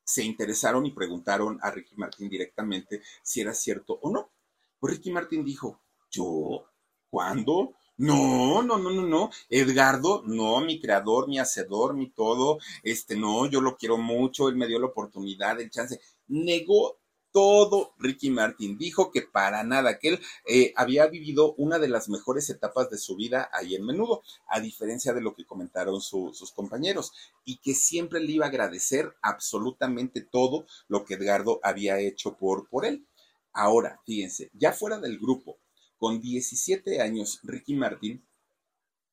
se 0.03 0.23
interesaron 0.23 0.85
y 0.85 0.91
preguntaron 0.91 1.59
a 1.61 1.71
Ricky 1.71 1.95
Martin 1.95 2.29
directamente 2.29 3.01
si 3.21 3.41
era 3.41 3.53
cierto 3.53 3.99
o 4.01 4.11
no. 4.11 4.31
Pues 4.79 4.95
Ricky 4.95 5.11
Martin 5.11 5.45
dijo, 5.45 5.81
¿yo? 6.11 6.65
¿Cuándo? 7.09 7.75
No, 7.97 8.63
no, 8.63 8.77
no, 8.77 8.89
no, 8.89 9.03
no. 9.03 9.29
Edgardo, 9.49 10.23
no, 10.25 10.59
mi 10.61 10.81
creador, 10.81 11.27
mi 11.27 11.37
hacedor, 11.39 11.93
mi 11.93 12.09
todo. 12.09 12.57
Este, 12.81 13.15
no, 13.15 13.45
yo 13.45 13.61
lo 13.61 13.77
quiero 13.77 13.97
mucho. 13.97 14.49
Él 14.49 14.55
me 14.55 14.67
dio 14.67 14.79
la 14.79 14.87
oportunidad, 14.87 15.61
el 15.61 15.69
chance. 15.69 16.01
Negó 16.27 16.99
todo 17.33 17.95
Ricky 17.97 18.29
Martin. 18.29 18.77
Dijo 18.77 19.11
que 19.11 19.23
para 19.23 19.63
nada, 19.63 19.97
que 19.97 20.09
él 20.09 20.19
eh, 20.47 20.71
había 20.75 21.07
vivido 21.07 21.55
una 21.55 21.79
de 21.79 21.89
las 21.89 22.07
mejores 22.07 22.49
etapas 22.49 22.89
de 22.89 22.97
su 22.97 23.15
vida 23.15 23.49
ahí 23.51 23.75
en 23.75 23.85
menudo, 23.85 24.21
a 24.47 24.59
diferencia 24.59 25.13
de 25.13 25.21
lo 25.21 25.33
que 25.33 25.45
comentaron 25.45 25.99
sus 25.99 26.51
compañeros, 26.51 27.11
y 27.43 27.57
que 27.57 27.73
siempre 27.73 28.19
le 28.21 28.33
iba 28.33 28.45
a 28.45 28.49
agradecer 28.49 29.15
absolutamente 29.21 30.21
todo 30.21 30.67
lo 30.87 31.03
que 31.03 31.15
Edgardo 31.15 31.59
había 31.63 31.99
hecho 31.99 32.37
por, 32.37 32.69
por 32.69 32.85
él. 32.85 33.07
Ahora, 33.51 33.99
fíjense, 34.05 34.51
ya 34.53 34.71
fuera 34.71 34.99
del 34.99 35.17
grupo, 35.19 35.57
con 35.97 36.21
17 36.21 37.01
años, 37.01 37.39
Ricky 37.43 37.75
Martin 37.75 38.25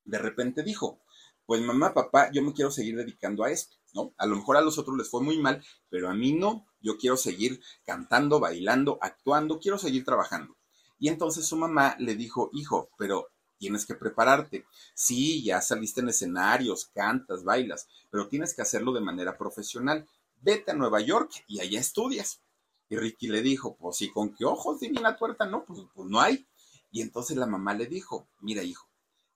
de 0.03 0.17
repente 0.17 0.63
dijo, 0.63 1.01
pues 1.45 1.61
mamá, 1.61 1.93
papá, 1.93 2.31
yo 2.31 2.41
me 2.43 2.53
quiero 2.53 2.71
seguir 2.71 2.97
dedicando 2.97 3.43
a 3.43 3.51
esto, 3.51 3.77
¿no? 3.93 4.13
A 4.17 4.25
lo 4.25 4.35
mejor 4.35 4.57
a 4.57 4.61
los 4.61 4.77
otros 4.77 4.97
les 4.97 5.09
fue 5.09 5.21
muy 5.21 5.37
mal, 5.37 5.63
pero 5.89 6.09
a 6.09 6.13
mí 6.13 6.33
no, 6.33 6.67
yo 6.81 6.97
quiero 6.97 7.17
seguir 7.17 7.61
cantando, 7.85 8.39
bailando, 8.39 8.97
actuando, 9.01 9.59
quiero 9.59 9.77
seguir 9.77 10.03
trabajando. 10.03 10.57
Y 10.99 11.07
entonces 11.07 11.45
su 11.45 11.55
mamá 11.55 11.95
le 11.99 12.15
dijo, 12.15 12.49
hijo, 12.53 12.89
pero 12.97 13.29
tienes 13.57 13.85
que 13.85 13.95
prepararte. 13.95 14.65
Sí, 14.95 15.43
ya 15.43 15.61
saliste 15.61 16.01
en 16.01 16.09
escenarios, 16.09 16.85
cantas, 16.93 17.43
bailas, 17.43 17.87
pero 18.09 18.27
tienes 18.27 18.53
que 18.53 18.61
hacerlo 18.61 18.91
de 18.91 19.01
manera 19.01 19.37
profesional. 19.37 20.07
Vete 20.41 20.71
a 20.71 20.75
Nueva 20.75 20.99
York 21.01 21.31
y 21.47 21.59
allá 21.59 21.79
estudias. 21.79 22.41
Y 22.89 22.97
Ricky 22.97 23.27
le 23.27 23.41
dijo, 23.41 23.77
pues 23.77 23.97
sí, 23.97 24.11
con 24.11 24.33
qué 24.33 24.45
ojos, 24.45 24.79
divina 24.79 25.15
tuerta, 25.15 25.45
no, 25.45 25.63
pues, 25.63 25.79
pues 25.93 26.09
no 26.09 26.19
hay. 26.19 26.45
Y 26.91 27.01
entonces 27.01 27.37
la 27.37 27.45
mamá 27.45 27.73
le 27.73 27.85
dijo, 27.85 28.27
mira 28.39 28.63
hijo, 28.63 28.89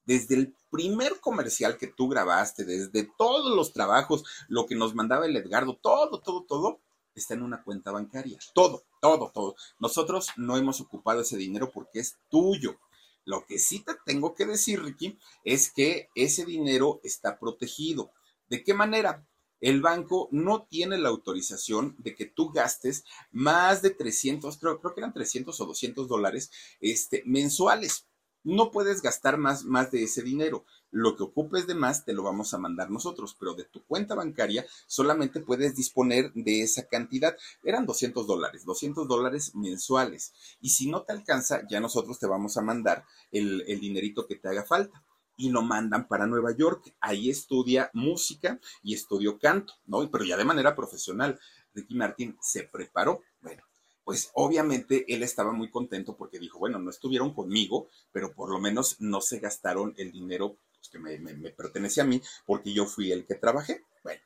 desde 0.06 0.36
el 0.36 0.56
primer 0.70 1.20
comercial 1.20 1.78
que 1.78 1.88
tú 1.88 2.08
grabaste, 2.10 2.66
desde 2.66 3.10
todos 3.18 3.56
los 3.56 3.74
trabajos, 3.74 4.24
lo 4.48 4.66
que 4.66 4.76
nos 4.76 4.94
mandaba 4.94 5.26
el 5.26 5.36
Edgardo, 5.36 5.78
todo, 5.82 6.20
todo, 6.20 6.44
todo, 6.44 6.82
está 7.20 7.34
en 7.34 7.44
una 7.44 7.64
cuenta 7.64 7.92
bancaria. 7.92 8.38
Todo, 8.54 8.84
todo, 9.02 9.32
todo. 9.34 9.56
Nosotros 9.80 10.30
no 10.38 10.58
hemos 10.58 10.82
ocupado 10.82 11.22
ese 11.22 11.38
dinero 11.38 11.72
porque 11.72 12.00
es 12.00 12.18
tuyo. 12.30 12.80
Lo 13.24 13.46
que 13.46 13.58
sí 13.58 13.84
te 13.84 13.94
tengo 14.06 14.36
que 14.36 14.46
decir, 14.46 14.84
Ricky, 14.84 15.18
es 15.44 15.72
que 15.72 16.10
ese 16.14 16.46
dinero 16.46 17.00
está 17.04 17.40
protegido. 17.40 18.12
¿De 18.48 18.64
qué 18.64 18.74
manera? 18.74 19.26
el 19.62 19.82
banco 19.82 20.30
no 20.32 20.68
tiene 20.70 20.98
la 20.98 21.10
autorización 21.10 21.96
de 21.98 22.14
que 22.14 22.26
tú 22.26 22.52
gastes 22.52 23.04
más 23.32 23.82
de 23.82 23.90
300, 23.90 24.58
creo, 24.58 24.80
que 24.80 24.92
eran 24.98 25.14
300 25.14 25.60
o 25.60 25.66
200 25.66 26.08
dólares 26.08 26.52
este, 26.82 27.24
mensuales. 27.26 28.06
No 28.44 28.70
puedes 28.70 29.02
gastar 29.02 29.40
más, 29.40 29.64
más 29.64 29.90
de 29.90 30.04
ese 30.04 30.22
dinero. 30.22 30.66
Lo 30.92 31.16
que 31.16 31.24
ocupes 31.24 31.68
de 31.68 31.76
más 31.76 32.06
te 32.06 32.14
lo 32.14 32.24
vamos 32.24 32.54
a 32.54 32.58
mandar 32.58 32.90
nosotros, 32.90 33.36
pero 33.38 33.54
de 33.54 33.66
tu 33.66 33.84
cuenta 33.86 34.16
bancaria 34.16 34.66
solamente 34.88 35.42
puedes 35.42 35.76
disponer 35.76 36.32
de 36.34 36.62
esa 36.62 36.88
cantidad. 36.88 37.36
Eran 37.64 37.86
200 37.86 38.26
dólares, 38.26 38.66
200 38.66 39.08
dólares 39.08 39.56
mensuales. 39.56 40.34
Y 40.62 40.70
si 40.70 40.90
no 40.90 41.04
te 41.04 41.14
alcanza, 41.14 41.68
ya 41.68 41.80
nosotros 41.80 42.20
te 42.20 42.28
vamos 42.28 42.58
a 42.58 42.62
mandar 42.62 43.06
el, 43.32 43.66
dinerito 43.80 44.26
que 44.26 44.36
te 44.36 44.48
haga 44.48 44.64
falta 44.64 45.04
y 45.38 45.50
lo 45.50 45.62
mandan 45.62 46.08
para 46.08 46.28
Nueva 46.28 46.56
York. 46.56 46.96
Ahí 47.02 47.30
estudia 47.30 47.90
música 47.94 48.60
y 48.82 48.94
estudió 48.94 49.38
canto, 49.38 49.74
¿no? 49.86 50.10
Pero 50.10 50.24
ya 50.24 50.38
de 50.38 50.46
manera 50.46 50.76
profesional. 50.76 51.40
Ricky 51.74 51.96
Martin 51.96 52.38
se 52.42 52.64
preparó. 52.64 53.22
Bueno, 53.42 53.64
pues 54.06 54.30
obviamente 54.34 55.14
él 55.14 55.24
estaba 55.24 55.52
muy 55.52 55.70
contento 55.70 56.16
porque 56.16 56.40
dijo, 56.40 56.60
bueno, 56.60 56.80
no 56.80 56.90
estuvieron 56.90 57.34
conmigo, 57.34 57.90
pero 58.12 58.34
por 58.34 58.50
lo 58.50 58.60
menos 58.60 58.98
no 59.00 59.20
se 59.20 59.40
gastaron 59.40 59.94
el 59.98 60.12
dinero 60.12 60.58
pues, 60.90 61.18
que 61.18 61.34
me, 61.34 61.52
pertenece 61.52 62.02
a 62.02 62.06
mí 62.06 62.22
porque 62.46 62.74
yo 62.74 62.86
fui 62.86 63.12
el 63.12 63.26
que 63.26 63.36
trabajé. 63.36 63.84
Bueno, 64.04 64.22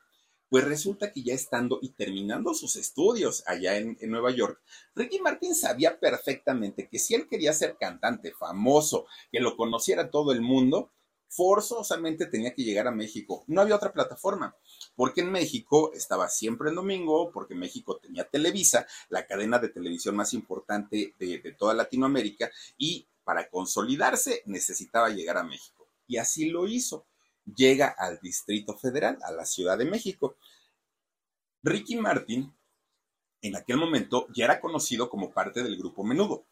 pues 0.48 0.64
resulta 0.64 1.12
que 1.12 1.22
ya 1.22 1.34
estando 1.34 1.78
y 1.80 1.90
terminando 1.90 2.54
sus 2.54 2.76
estudios 2.76 3.44
allá 3.46 3.76
en, 3.76 3.96
Nueva 4.02 4.30
York, 4.32 4.60
Ricky 4.94 5.20
Martin 5.20 5.54
sabía 5.54 5.98
perfectamente 5.98 6.88
que 6.88 6.98
si 6.98 7.14
él 7.14 7.28
quería 7.28 7.52
ser 7.52 7.76
cantante 7.78 8.32
famoso, 8.32 9.06
que 9.30 9.40
lo 9.40 9.56
conociera 9.56 10.10
todo 10.10 10.32
el 10.32 10.40
mundo, 10.40 10.90
forzosamente 11.28 12.26
tenía 12.26 12.52
que 12.52 12.64
llegar 12.64 12.88
a 12.88 12.90
México. 12.90 13.44
No 13.46 13.60
había 13.60 13.76
otra 13.76 13.92
plataforma, 13.92 14.56
porque 14.96 15.20
en 15.20 15.30
México 15.30 15.92
estaba 15.94 16.28
siempre 16.28 16.70
en 16.70 16.74
domingo, 16.74 17.30
porque 17.30 17.54
México 17.54 17.98
tenía 17.98 18.24
Televisa, 18.24 18.86
la 19.08 19.26
cadena 19.26 19.60
de 19.60 19.68
televisión 19.68 20.16
más 20.16 20.34
importante 20.34 21.14
de, 21.18 21.54
toda 21.56 21.74
Latinoamérica, 21.74 22.50
y 22.76 23.06
para 23.22 23.48
consolidarse 23.48 24.42
necesitaba 24.46 25.10
llegar 25.10 25.38
a 25.38 25.44
México. 25.44 25.79
Y 26.10 26.16
así 26.16 26.50
lo 26.50 26.66
hizo. 26.66 27.06
Llega 27.44 27.86
al 27.86 28.18
Distrito 28.20 28.76
Federal, 28.76 29.16
a 29.22 29.30
la 29.30 29.44
Ciudad 29.46 29.78
de 29.78 29.84
México. 29.84 30.36
Ricky 31.62 31.96
Martin, 31.96 32.52
en 33.42 33.54
aquel 33.54 33.76
momento, 33.76 34.26
ya 34.34 34.46
era 34.46 34.60
conocido 34.60 35.08
como 35.08 35.30
parte 35.30 35.62
del 35.62 35.78
grupo 35.78 36.02
Menudo 36.02 36.44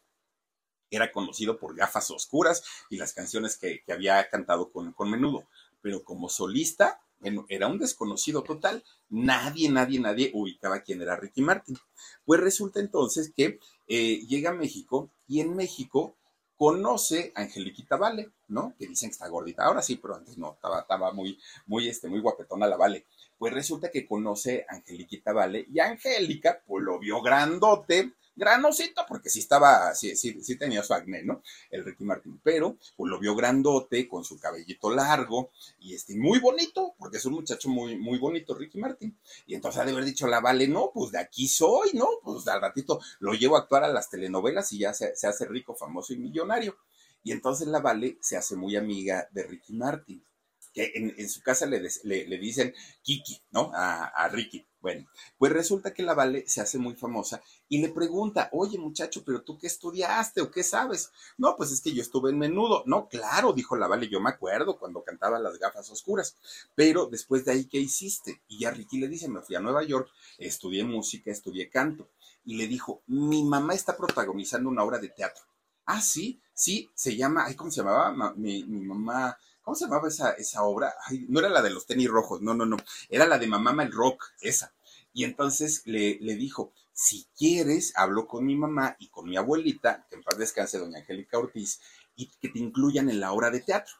era 0.91 1.11
conocido 1.11 1.59
por 1.59 1.75
gafas 1.75 2.09
oscuras 2.09 2.63
y 2.89 2.97
las 2.97 3.13
canciones 3.13 3.57
que, 3.57 3.83
había 3.93 4.27
cantado 4.29 4.71
con, 4.71 4.91
con, 4.93 5.11
menudo, 5.11 5.47
pero 5.81 6.03
como 6.03 6.29
solista, 6.29 6.99
bueno, 7.19 7.45
era 7.49 7.67
un 7.67 7.77
desconocido 7.77 8.43
total, 8.43 8.83
nadie, 9.09 9.69
nadie, 9.69 9.99
nadie 9.99 10.31
ubicaba 10.33 10.81
quién 10.81 11.01
era 11.01 11.15
Ricky 11.15 11.41
Martin. 11.41 11.77
Pues 12.25 12.39
resulta 12.39 12.79
entonces 12.79 13.31
que 13.35 13.59
eh, 13.87 14.25
llega 14.27 14.51
a 14.51 14.53
México 14.53 15.11
y 15.27 15.41
en 15.41 15.55
México 15.55 16.15
conoce 16.55 17.31
a 17.35 17.41
Angeliquita 17.41 17.97
Vale, 17.97 18.31
¿no? 18.49 18.73
Que 18.77 18.87
dicen 18.87 19.09
que 19.09 19.13
está 19.13 19.27
gordita, 19.27 19.65
ahora 19.65 19.81
sí, 19.81 19.97
pero 19.97 20.15
antes 20.15 20.37
no, 20.37 20.53
estaba, 20.53 20.81
estaba 20.81 21.13
muy, 21.13 21.39
muy, 21.67 21.87
este, 21.87 22.07
muy 22.07 22.19
guapetona 22.19 22.67
la 22.67 22.77
Vale. 22.77 23.05
Pues 23.37 23.53
resulta 23.53 23.89
que 23.89 24.05
conoce 24.05 24.65
a 24.67 24.75
Angeliquita 24.75 25.31
Vale 25.31 25.65
y 25.71 25.79
Angélica, 25.79 26.61
pues 26.67 26.83
lo 26.83 26.99
vio 26.99 27.21
grandote, 27.21 28.13
granosito, 28.39 29.05
porque 29.07 29.29
sí 29.29 29.39
estaba, 29.39 29.93
sí, 29.93 30.15
sí, 30.15 30.41
sí 30.41 30.55
tenía 30.57 30.81
su 30.81 30.93
acné, 30.93 31.23
¿no? 31.23 31.43
El 31.69 31.83
Ricky 31.83 32.05
Martin, 32.05 32.39
pero 32.41 32.77
pues 32.95 33.11
lo 33.11 33.19
vio 33.19 33.35
grandote, 33.35 34.07
con 34.07 34.23
su 34.23 34.39
cabellito 34.39 34.89
largo, 34.89 35.51
y 35.79 35.93
este, 35.93 36.15
muy 36.15 36.39
bonito, 36.39 36.95
porque 36.97 37.17
es 37.17 37.25
un 37.25 37.33
muchacho 37.33 37.69
muy, 37.69 37.97
muy 37.97 38.17
bonito, 38.17 38.55
Ricky 38.55 38.79
Martin. 38.79 39.15
Y 39.45 39.55
entonces 39.55 39.81
ha 39.81 39.85
de 39.85 39.91
haber 39.91 40.05
dicho 40.05 40.25
la 40.25 40.39
Vale, 40.39 40.67
no, 40.67 40.91
pues 40.93 41.11
de 41.11 41.19
aquí 41.19 41.47
soy, 41.47 41.91
¿no? 41.93 42.07
Pues 42.23 42.47
al 42.47 42.61
ratito 42.61 42.99
lo 43.19 43.33
llevo 43.33 43.57
a 43.57 43.59
actuar 43.59 43.83
a 43.83 43.89
las 43.89 44.09
telenovelas 44.09 44.71
y 44.71 44.79
ya 44.79 44.93
se, 44.93 45.13
hace 45.27 45.45
rico, 45.45 45.75
famoso 45.75 46.13
y 46.13 46.17
millonario. 46.17 46.77
Y 47.23 47.31
entonces 47.31 47.67
la 47.67 47.79
Vale 47.79 48.17
se 48.21 48.37
hace 48.37 48.55
muy 48.55 48.75
amiga 48.75 49.27
de 49.31 49.43
Ricky 49.43 49.73
Martin 49.73 50.23
que 50.73 50.91
en, 50.95 51.29
su 51.29 51.41
casa 51.41 51.65
le, 51.65 51.81
le, 52.03 52.37
dicen 52.37 52.73
Kiki, 53.01 53.41
¿no? 53.51 53.71
A, 53.73 54.05
a, 54.05 54.27
Ricky. 54.29 54.65
Bueno, 54.81 55.07
pues 55.37 55.51
resulta 55.51 55.93
que 55.93 56.03
la 56.03 56.13
Vale 56.13 56.47
se 56.47 56.61
hace 56.61 56.77
muy 56.77 56.95
famosa 56.95 57.41
y 57.67 57.81
le 57.81 57.89
pregunta, 57.89 58.49
oye 58.53 58.77
muchacho, 58.77 59.23
pero 59.25 59.41
tú 59.41 59.57
qué 59.57 59.67
estudiaste 59.67 60.41
o 60.41 60.51
qué 60.51 60.63
sabes? 60.63 61.11
No, 61.37 61.57
pues 61.57 61.71
es 61.71 61.81
que 61.81 61.93
yo 61.93 62.01
estuve 62.01 62.29
en 62.29 62.37
menudo. 62.37 62.83
No, 62.85 63.09
claro, 63.09 63.51
dijo 63.51 63.75
la 63.75 63.87
Vale, 63.87 64.07
yo 64.07 64.21
me 64.21 64.29
acuerdo 64.29 64.77
cuando 64.77 65.03
cantaba 65.03 65.39
las 65.39 65.57
gafas 65.59 65.89
oscuras, 65.89 66.37
pero 66.75 67.07
después 67.07 67.43
de 67.45 67.51
ahí, 67.51 67.65
¿qué 67.65 67.79
hiciste? 67.79 68.41
Y 68.47 68.59
ya 68.59 68.71
Ricky 68.71 68.99
le 68.99 69.09
dice, 69.09 69.27
me 69.27 69.41
fui 69.41 69.55
a 69.55 69.59
Nueva 69.59 69.83
York, 69.83 70.09
estudié 70.37 70.83
música, 70.83 71.31
estudié 71.31 71.69
canto. 71.69 72.09
Y 72.45 72.55
le 72.55 72.67
dijo, 72.67 73.03
mi 73.07 73.43
mamá 73.43 73.73
está 73.73 73.97
protagonizando 73.97 74.69
una 74.69 74.83
obra 74.83 74.97
de 74.97 75.09
teatro. 75.09 75.43
Ah, 75.85 76.01
sí, 76.01 76.39
sí, 76.59 76.89
se 76.93 77.15
llama, 77.15 77.45
ay, 77.45 77.55
¿cómo 77.55 77.71
se 77.71 77.81
llamaba? 77.81 78.33
Mi, 78.35 78.63
mi 78.65 78.81
mamá 78.81 79.37
¿Cómo 79.61 79.75
se 79.75 79.85
llamaba 79.85 80.07
esa, 80.07 80.31
esa 80.31 80.63
obra? 80.63 80.95
no 81.27 81.39
era 81.39 81.49
la 81.49 81.61
de 81.61 81.69
los 81.69 81.85
tenis 81.85 82.09
rojos, 82.09 82.41
no, 82.41 82.55
no, 82.55 82.65
no. 82.65 82.77
Era 83.07 83.27
la 83.27 83.37
de 83.37 83.45
Mamá 83.45 83.83
el 83.83 83.91
Rock, 83.91 84.31
esa. 84.41 84.73
Y 85.13 85.25
entonces 85.25 85.83
le, 85.85 86.17
le 86.21 86.35
dijo, 86.35 86.73
si 86.91 87.27
quieres, 87.37 87.93
hablo 87.95 88.25
con 88.25 88.47
mi 88.47 88.55
mamá 88.55 88.95
y 88.97 89.09
con 89.09 89.29
mi 89.29 89.37
abuelita, 89.37 90.07
que 90.09 90.15
en 90.15 90.23
paz 90.23 90.39
descanse, 90.39 90.79
doña 90.79 90.97
Angélica 90.97 91.37
Ortiz, 91.37 91.81
y 92.15 92.31
que 92.41 92.49
te 92.49 92.57
incluyan 92.57 93.11
en 93.11 93.19
la 93.19 93.31
obra 93.31 93.51
de 93.51 93.59
teatro. 93.59 93.93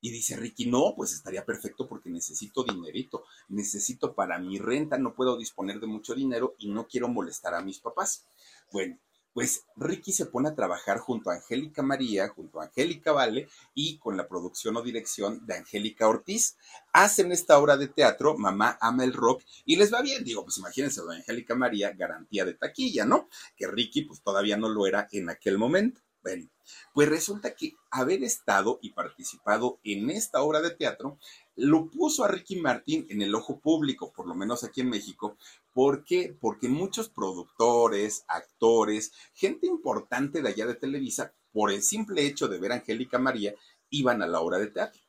Y 0.00 0.12
dice 0.12 0.36
Ricky, 0.36 0.66
no, 0.66 0.94
pues 0.96 1.12
estaría 1.12 1.44
perfecto 1.44 1.88
porque 1.88 2.10
necesito 2.10 2.62
dinerito, 2.62 3.24
necesito 3.48 4.14
para 4.14 4.38
mi 4.38 4.60
renta, 4.60 4.98
no 4.98 5.14
puedo 5.14 5.36
disponer 5.36 5.80
de 5.80 5.88
mucho 5.88 6.14
dinero 6.14 6.54
y 6.58 6.70
no 6.70 6.86
quiero 6.86 7.08
molestar 7.08 7.54
a 7.54 7.62
mis 7.62 7.80
papás. 7.80 8.24
Bueno, 8.70 8.96
pues 9.32 9.66
Ricky 9.76 10.12
se 10.12 10.26
pone 10.26 10.48
a 10.48 10.54
trabajar 10.54 10.98
junto 10.98 11.30
a 11.30 11.34
Angélica 11.34 11.82
María, 11.82 12.28
junto 12.28 12.60
a 12.60 12.64
Angélica 12.64 13.12
Vale 13.12 13.48
y 13.74 13.98
con 13.98 14.16
la 14.16 14.28
producción 14.28 14.76
o 14.76 14.82
dirección 14.82 15.46
de 15.46 15.56
Angélica 15.56 16.08
Ortiz. 16.08 16.56
Hacen 16.92 17.32
esta 17.32 17.58
obra 17.58 17.76
de 17.76 17.88
teatro, 17.88 18.36
Mamá 18.36 18.78
ama 18.80 19.04
el 19.04 19.12
rock, 19.12 19.42
y 19.64 19.76
les 19.76 19.92
va 19.92 20.02
bien. 20.02 20.24
Digo, 20.24 20.44
pues 20.44 20.58
imagínense, 20.58 21.00
doña 21.00 21.18
Angélica 21.18 21.54
María, 21.54 21.92
garantía 21.92 22.44
de 22.44 22.54
taquilla, 22.54 23.04
¿no? 23.04 23.28
Que 23.56 23.66
Ricky 23.66 24.02
pues 24.02 24.22
todavía 24.22 24.56
no 24.56 24.68
lo 24.68 24.86
era 24.86 25.08
en 25.12 25.30
aquel 25.30 25.58
momento. 25.58 26.00
Bueno, 26.22 26.48
pues 26.94 27.08
resulta 27.08 27.54
que 27.54 27.74
haber 27.90 28.22
estado 28.24 28.78
y 28.82 28.90
participado 28.90 29.78
en 29.84 30.10
esta 30.10 30.42
obra 30.42 30.60
de 30.60 30.70
teatro 30.70 31.18
lo 31.54 31.90
puso 31.90 32.24
a 32.24 32.28
Ricky 32.28 32.56
Martin 32.56 33.06
en 33.08 33.22
el 33.22 33.34
ojo 33.34 33.60
público, 33.60 34.12
por 34.12 34.26
lo 34.26 34.34
menos 34.34 34.64
aquí 34.64 34.80
en 34.80 34.90
México. 34.90 35.36
Porque 35.72 36.36
muchos 36.62 37.08
productores, 37.08 38.24
actores, 38.26 39.12
gente 39.32 39.66
importante 39.66 40.42
de 40.42 40.48
allá 40.48 40.66
de 40.66 40.74
Televisa, 40.74 41.34
por 41.52 41.70
el 41.72 41.82
simple 41.82 42.26
hecho 42.26 42.48
de 42.48 42.58
ver 42.58 42.72
a 42.72 42.76
Angélica 42.76 43.18
María, 43.18 43.54
iban 43.90 44.22
a 44.22 44.26
la 44.26 44.40
obra 44.40 44.58
de 44.58 44.68
teatro. 44.68 45.00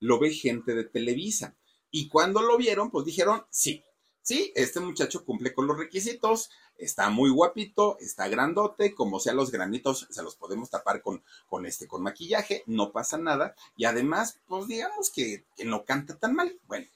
Lo 0.00 0.18
ve 0.18 0.30
gente 0.30 0.74
de 0.74 0.84
Televisa. 0.84 1.56
Y 1.90 2.08
cuando 2.08 2.42
lo 2.42 2.58
vieron, 2.58 2.90
pues 2.90 3.06
dijeron, 3.06 3.44
sí, 3.50 3.82
sí, 4.28 4.52
este 4.54 4.78
muchacho 4.80 5.24
cumple 5.24 5.54
con 5.54 5.66
los 5.66 5.78
requisitos, 5.78 6.50
está 6.76 7.08
muy 7.08 7.30
guapito, 7.30 7.96
está 7.98 8.28
grandote, 8.28 8.94
como 8.94 9.20
sea 9.20 9.32
los 9.32 9.50
granitos 9.50 10.06
se 10.10 10.22
los 10.22 10.36
podemos 10.36 10.68
tapar 10.68 11.00
con, 11.00 11.22
con 11.48 11.64
este, 11.64 11.88
con 11.88 12.02
maquillaje, 12.02 12.62
no 12.66 12.92
pasa 12.92 13.16
nada, 13.16 13.54
y 13.74 13.86
además, 13.86 14.38
pues 14.46 14.66
digamos 14.66 15.10
que, 15.10 15.46
no 15.64 15.86
canta 15.86 16.18
tan 16.18 16.34
mal. 16.34 16.58
Bueno, 16.66 16.86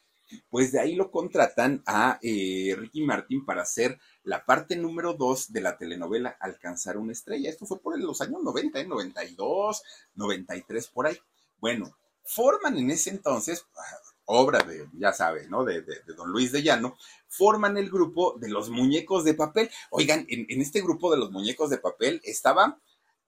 pues 0.51 0.73
de 0.73 0.81
ahí 0.81 0.95
lo 0.95 1.11
contratan 1.11 1.83
a 1.87 2.18
eh, 2.21 2.75
Ricky 2.77 3.01
Martin 3.01 3.47
para 3.47 3.62
hacer 3.62 3.99
la 4.25 4.45
parte 4.45 4.77
número 4.77 5.14
dos 5.14 5.55
de 5.55 5.62
la 5.62 5.79
telenovela 5.79 6.37
Alcanzar 6.38 6.99
una 6.99 7.12
estrella. 7.12 7.49
Esto 7.49 7.64
fue 7.64 7.81
por 7.81 7.99
los 7.99 8.21
años 8.21 8.42
90, 8.42 8.79
¿eh? 8.79 8.87
92, 8.87 9.83
93, 10.16 10.87
por 10.88 11.07
ahí. 11.07 11.18
Bueno, 11.59 11.97
forman 12.25 12.77
en 12.77 12.90
ese 12.90 13.11
entonces, 13.11 13.64
obra 14.26 14.61
de, 14.61 14.88
ya 14.94 15.12
sabe, 15.12 15.48
¿no? 15.48 15.64
De, 15.64 15.85
don 16.16 16.30
Luis 16.30 16.52
de 16.52 16.62
Llano, 16.62 16.96
forman 17.28 17.76
el 17.76 17.90
grupo 17.90 18.37
de 18.38 18.48
los 18.48 18.70
muñecos 18.70 19.24
de 19.24 19.35
papel. 19.35 19.70
Oigan, 19.90 20.26
en, 20.28 20.61
este 20.61 20.80
grupo 20.80 21.11
de 21.11 21.18
los 21.18 21.30
muñecos 21.30 21.70
de 21.70 21.78
papel 21.78 22.20
estaba, 22.24 22.78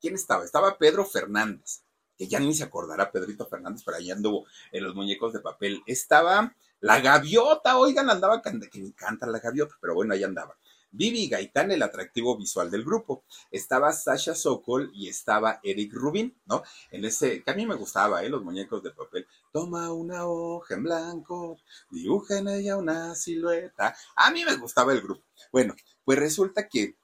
¿quién 0.01 0.15
estaba? 0.15 0.45
Estaba 0.45 0.79
Pedro 0.79 1.05
Fernández, 1.05 1.83
que 2.17 2.29
ya 2.29 2.39
ni 2.39 2.55
se 2.55 2.65
acordará 2.65 3.11
Pedrito 3.11 3.47
Fernández, 3.47 3.83
pero 3.85 3.97
ahí 3.97 4.11
anduvo 4.11 4.47
en 4.73 4.85
los 4.85 4.95
muñecos 4.95 5.33
de 5.33 5.41
papel. 5.41 5.83
Estaba 5.87 6.55
la 6.81 7.01
gaviota, 7.01 7.79
oigan, 7.79 8.11
andaba, 8.11 8.43
que 8.43 8.53
me 8.53 8.87
encanta 8.87 9.27
la 9.27 9.41
gaviota, 9.41 9.75
pero 9.81 9.95
bueno, 9.95 10.15
ahí 10.15 10.23
andaba. 10.23 10.57
Vivi 10.97 11.29
Gaitán, 11.29 11.73
el 11.73 11.83
atractivo 11.83 12.37
visual 12.37 12.71
del 12.71 12.85
grupo. 12.85 13.25
Estaba 13.51 13.93
Sasha 13.93 14.35
Sokol 14.35 14.93
y 14.95 15.09
estaba 15.09 15.59
Eric 15.65 15.93
Rubin, 15.93 16.37
¿no? 16.47 16.63
En 16.93 17.05
ese, 17.05 17.43
que 17.43 17.51
a 17.51 17.55
mí 17.55 17.67
me 17.67 17.75
gustaba, 17.75 18.23
¿eh? 18.23 18.29
Los 18.29 18.45
muñecos 18.45 18.83
de 18.85 18.93
papel. 18.93 19.27
Toma 19.53 19.93
una 19.93 20.27
hoja 20.27 20.75
en 20.75 20.85
blanco, 20.85 21.59
dibuja 21.91 22.39
en 22.39 22.49
ella 22.49 22.77
una 22.77 23.17
silueta. 23.17 23.97
A 24.15 24.31
mí 24.31 24.45
me 24.45 24.57
gustaba 24.57 24.93
el 24.93 25.01
grupo. 25.01 25.25
Bueno, 25.51 25.75
pues 26.05 26.19
resulta 26.19 26.69
que 26.69 26.97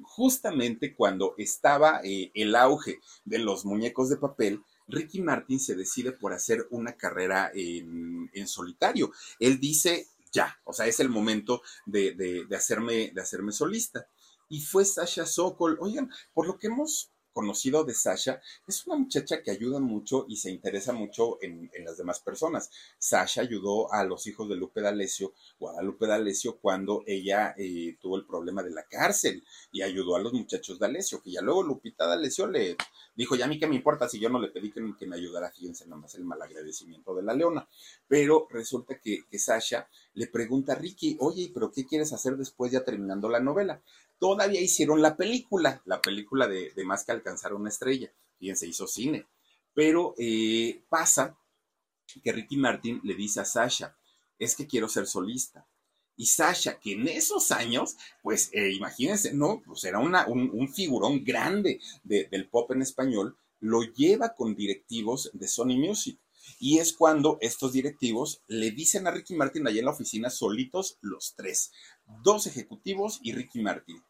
justamente 0.00 0.94
cuando 0.94 1.34
estaba 1.36 2.00
eh, 2.02 2.30
el 2.34 2.56
auge 2.56 2.98
de 3.24 3.38
los 3.38 3.66
muñecos 3.66 4.08
de 4.08 4.16
papel, 4.16 4.62
Ricky 4.88 5.20
Martin 5.20 5.60
se 5.60 5.74
decide 5.74 6.12
por 6.12 6.32
hacer 6.32 6.66
una 6.70 6.96
carrera 6.96 7.50
en, 7.54 8.30
en 8.32 8.48
solitario. 8.48 9.12
Él 9.38 9.60
dice, 9.60 10.08
ya, 10.32 10.58
o 10.64 10.72
sea, 10.72 10.86
es 10.86 10.98
el 11.00 11.08
momento 11.08 11.62
de, 11.86 12.14
de, 12.14 12.56
hacerme, 12.56 13.12
de 13.14 13.20
hacerme 13.20 13.52
solista. 13.52 14.06
Y 14.48 14.60
fue 14.60 14.84
Sasha 14.84 15.26
Sokol. 15.26 15.78
Oigan, 15.80 16.10
por 16.32 16.46
lo 16.46 16.58
que 16.58 16.66
hemos 16.66 17.12
conocido 17.32 17.84
de 17.84 17.94
Sasha, 17.94 18.40
es 18.66 18.86
una 18.86 18.96
muchacha 18.96 19.42
que 19.42 19.50
ayuda 19.50 19.80
mucho 19.80 20.26
y 20.28 20.36
se 20.36 20.50
interesa 20.50 20.92
mucho 20.92 21.38
en, 21.42 21.70
las 21.84 21.96
demás 21.96 22.20
personas. 22.20 22.70
Sasha 22.98 23.42
ayudó 23.42 23.92
a 23.92 24.04
los 24.04 24.26
hijos 24.26 24.48
de 24.48 24.56
Lupe 24.56 24.80
D'Alessio, 24.80 25.32
Guadalupe 25.58 26.06
D'Alessio, 26.06 26.58
cuando 26.58 27.02
ella 27.06 27.54
eh, 27.56 27.96
tuvo 28.00 28.16
el 28.16 28.26
problema 28.26 28.62
de 28.62 28.70
la 28.70 28.84
cárcel 28.84 29.42
y 29.70 29.82
ayudó 29.82 30.16
a 30.16 30.20
los 30.20 30.32
muchachos 30.32 30.78
D'Alessio, 30.78 31.22
que 31.22 31.32
ya 31.32 31.40
luego 31.40 31.62
Lupita 31.62 32.06
D'Alessio 32.06 32.46
le 32.46 32.76
dijo, 33.14 33.36
ya 33.36 33.44
a 33.44 33.48
mí 33.48 33.58
qué 33.58 33.66
me 33.66 33.76
importa 33.76 34.08
si 34.08 34.18
yo 34.18 34.28
no 34.28 34.38
le 34.38 34.48
pedí 34.48 34.70
que, 34.70 35.06
me 35.06 35.16
ayudara, 35.16 35.50
fíjense 35.50 35.86
nomás 35.86 36.14
el 36.14 36.24
malagradecimiento 36.24 37.14
de 37.14 37.22
la 37.22 37.34
leona. 37.34 37.68
Pero 38.08 38.46
resulta 38.50 38.98
que, 38.98 39.24
que 39.30 39.38
Sasha 39.38 39.88
le 40.14 40.26
pregunta 40.26 40.72
a 40.72 40.76
Ricky, 40.76 41.16
oye, 41.20 41.50
pero 41.52 41.70
qué 41.70 41.86
quieres 41.86 42.12
hacer 42.12 42.36
después 42.36 42.72
ya 42.72 42.84
terminando 42.84 43.28
la 43.28 43.40
novela? 43.40 43.82
Todavía 44.22 44.60
hicieron 44.60 45.02
la 45.02 45.16
película, 45.16 45.82
la 45.84 46.00
película 46.00 46.46
de, 46.46 46.72
Más 46.84 47.04
que 47.04 47.10
alcanzar 47.10 47.54
una 47.54 47.70
estrella. 47.70 48.12
Fíjense, 48.38 48.68
hizo 48.68 48.86
cine. 48.86 49.26
Pero 49.74 50.14
eh, 50.16 50.84
pasa 50.88 51.36
que 52.22 52.30
Ricky 52.30 52.56
Martin 52.56 53.00
le 53.02 53.16
dice 53.16 53.40
a 53.40 53.44
Sasha, 53.44 53.96
es 54.38 54.54
que 54.54 54.68
quiero 54.68 54.88
ser 54.88 55.08
solista. 55.08 55.66
Y 56.16 56.26
Sasha, 56.26 56.78
que 56.78 56.92
en 56.92 57.08
esos 57.08 57.50
años, 57.50 57.96
pues 58.22 58.50
eh, 58.52 58.70
imagínense, 58.72 59.34
¿no? 59.34 59.60
Pues 59.66 59.82
era 59.82 59.98
una, 59.98 60.24
un, 60.28 60.72
figurón 60.72 61.24
grande 61.24 61.80
del 62.04 62.48
pop 62.48 62.70
en 62.70 62.82
español, 62.82 63.36
lo 63.58 63.82
lleva 63.82 64.36
con 64.36 64.54
directivos 64.54 65.30
de 65.32 65.48
Sony 65.48 65.76
Music. 65.78 66.16
Y 66.60 66.78
es 66.78 66.92
cuando 66.92 67.38
estos 67.40 67.72
directivos 67.72 68.40
le 68.46 68.70
dicen 68.70 69.08
a 69.08 69.10
Ricky 69.10 69.34
Martin 69.34 69.66
allá 69.66 69.80
en 69.80 69.86
la 69.86 69.90
oficina 69.90 70.30
solitos 70.30 70.98
los 71.00 71.34
tres, 71.34 71.72
dos 72.22 72.46
ejecutivos 72.46 73.18
y 73.22 73.32
Ricky 73.32 73.60
Martin, 73.60 74.00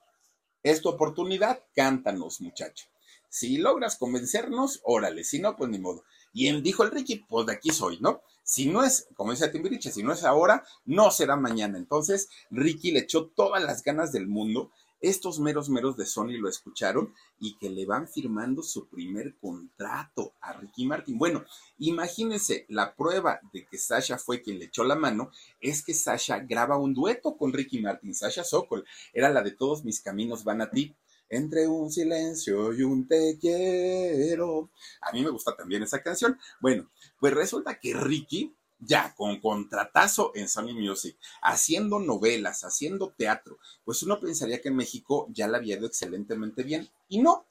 es 0.62 0.80
tu 0.80 0.88
oportunidad, 0.88 1.64
cántanos, 1.74 2.40
muchacho. 2.40 2.86
Si 3.28 3.56
logras 3.56 3.96
convencernos, 3.96 4.80
órale, 4.84 5.24
si 5.24 5.38
no, 5.38 5.56
pues 5.56 5.70
ni 5.70 5.78
modo. 5.78 6.04
Y 6.34 6.48
en, 6.48 6.62
dijo 6.62 6.82
el 6.82 6.90
Ricky, 6.90 7.24
pues 7.28 7.46
de 7.46 7.54
aquí 7.54 7.70
soy, 7.70 7.98
¿no? 8.00 8.22
Si 8.42 8.66
no 8.66 8.82
es, 8.82 9.08
como 9.14 9.30
dice 9.30 9.48
Timbiriche, 9.48 9.92
si 9.92 10.02
no 10.02 10.12
es 10.12 10.24
ahora, 10.24 10.64
no 10.84 11.10
será 11.10 11.36
mañana. 11.36 11.78
Entonces, 11.78 12.28
Ricky 12.50 12.90
le 12.90 13.00
echó 13.00 13.26
todas 13.26 13.62
las 13.62 13.82
ganas 13.82 14.12
del 14.12 14.26
mundo 14.26 14.70
estos 15.02 15.40
meros 15.40 15.68
meros 15.68 15.96
de 15.96 16.06
Sony 16.06 16.38
lo 16.38 16.48
escucharon 16.48 17.12
y 17.40 17.58
que 17.58 17.68
le 17.68 17.84
van 17.84 18.06
firmando 18.08 18.62
su 18.62 18.86
primer 18.86 19.34
contrato 19.36 20.32
a 20.40 20.52
Ricky 20.52 20.86
Martin. 20.86 21.18
Bueno, 21.18 21.44
imagínense, 21.78 22.66
la 22.68 22.94
prueba 22.94 23.40
de 23.52 23.66
que 23.66 23.78
Sasha 23.78 24.16
fue 24.16 24.42
quien 24.42 24.60
le 24.60 24.66
echó 24.66 24.84
la 24.84 24.94
mano 24.94 25.32
es 25.60 25.84
que 25.84 25.92
Sasha 25.92 26.38
graba 26.38 26.78
un 26.78 26.94
dueto 26.94 27.36
con 27.36 27.52
Ricky 27.52 27.80
Martin. 27.80 28.14
Sasha 28.14 28.44
Sokol 28.44 28.84
era 29.12 29.28
la 29.28 29.42
de 29.42 29.50
Todos 29.50 29.84
mis 29.84 30.00
caminos 30.00 30.44
van 30.44 30.62
a 30.62 30.70
ti. 30.70 30.94
Entre 31.28 31.66
un 31.66 31.90
silencio 31.90 32.74
y 32.74 32.82
un 32.82 33.08
te 33.08 33.38
quiero. 33.40 34.68
A 35.00 35.12
mí 35.12 35.22
me 35.22 35.30
gusta 35.30 35.56
también 35.56 35.82
esa 35.82 36.02
canción. 36.02 36.38
Bueno, 36.60 36.90
pues 37.18 37.32
resulta 37.32 37.80
que 37.80 37.94
Ricky 37.94 38.54
ya 38.84 39.14
con 39.16 39.40
contratazo 39.40 40.32
en 40.34 40.48
Sony 40.48 40.74
Music, 40.74 41.16
haciendo 41.40 41.98
novelas, 41.98 42.64
haciendo 42.64 43.10
teatro, 43.10 43.58
pues 43.84 44.02
uno 44.02 44.18
pensaría 44.18 44.60
que 44.60 44.68
en 44.68 44.76
México 44.76 45.28
ya 45.30 45.46
la 45.48 45.58
había 45.58 45.76
ido 45.76 45.86
excelentemente 45.86 46.62
bien. 46.62 46.88
Y 47.08 47.20
no, 47.20 47.46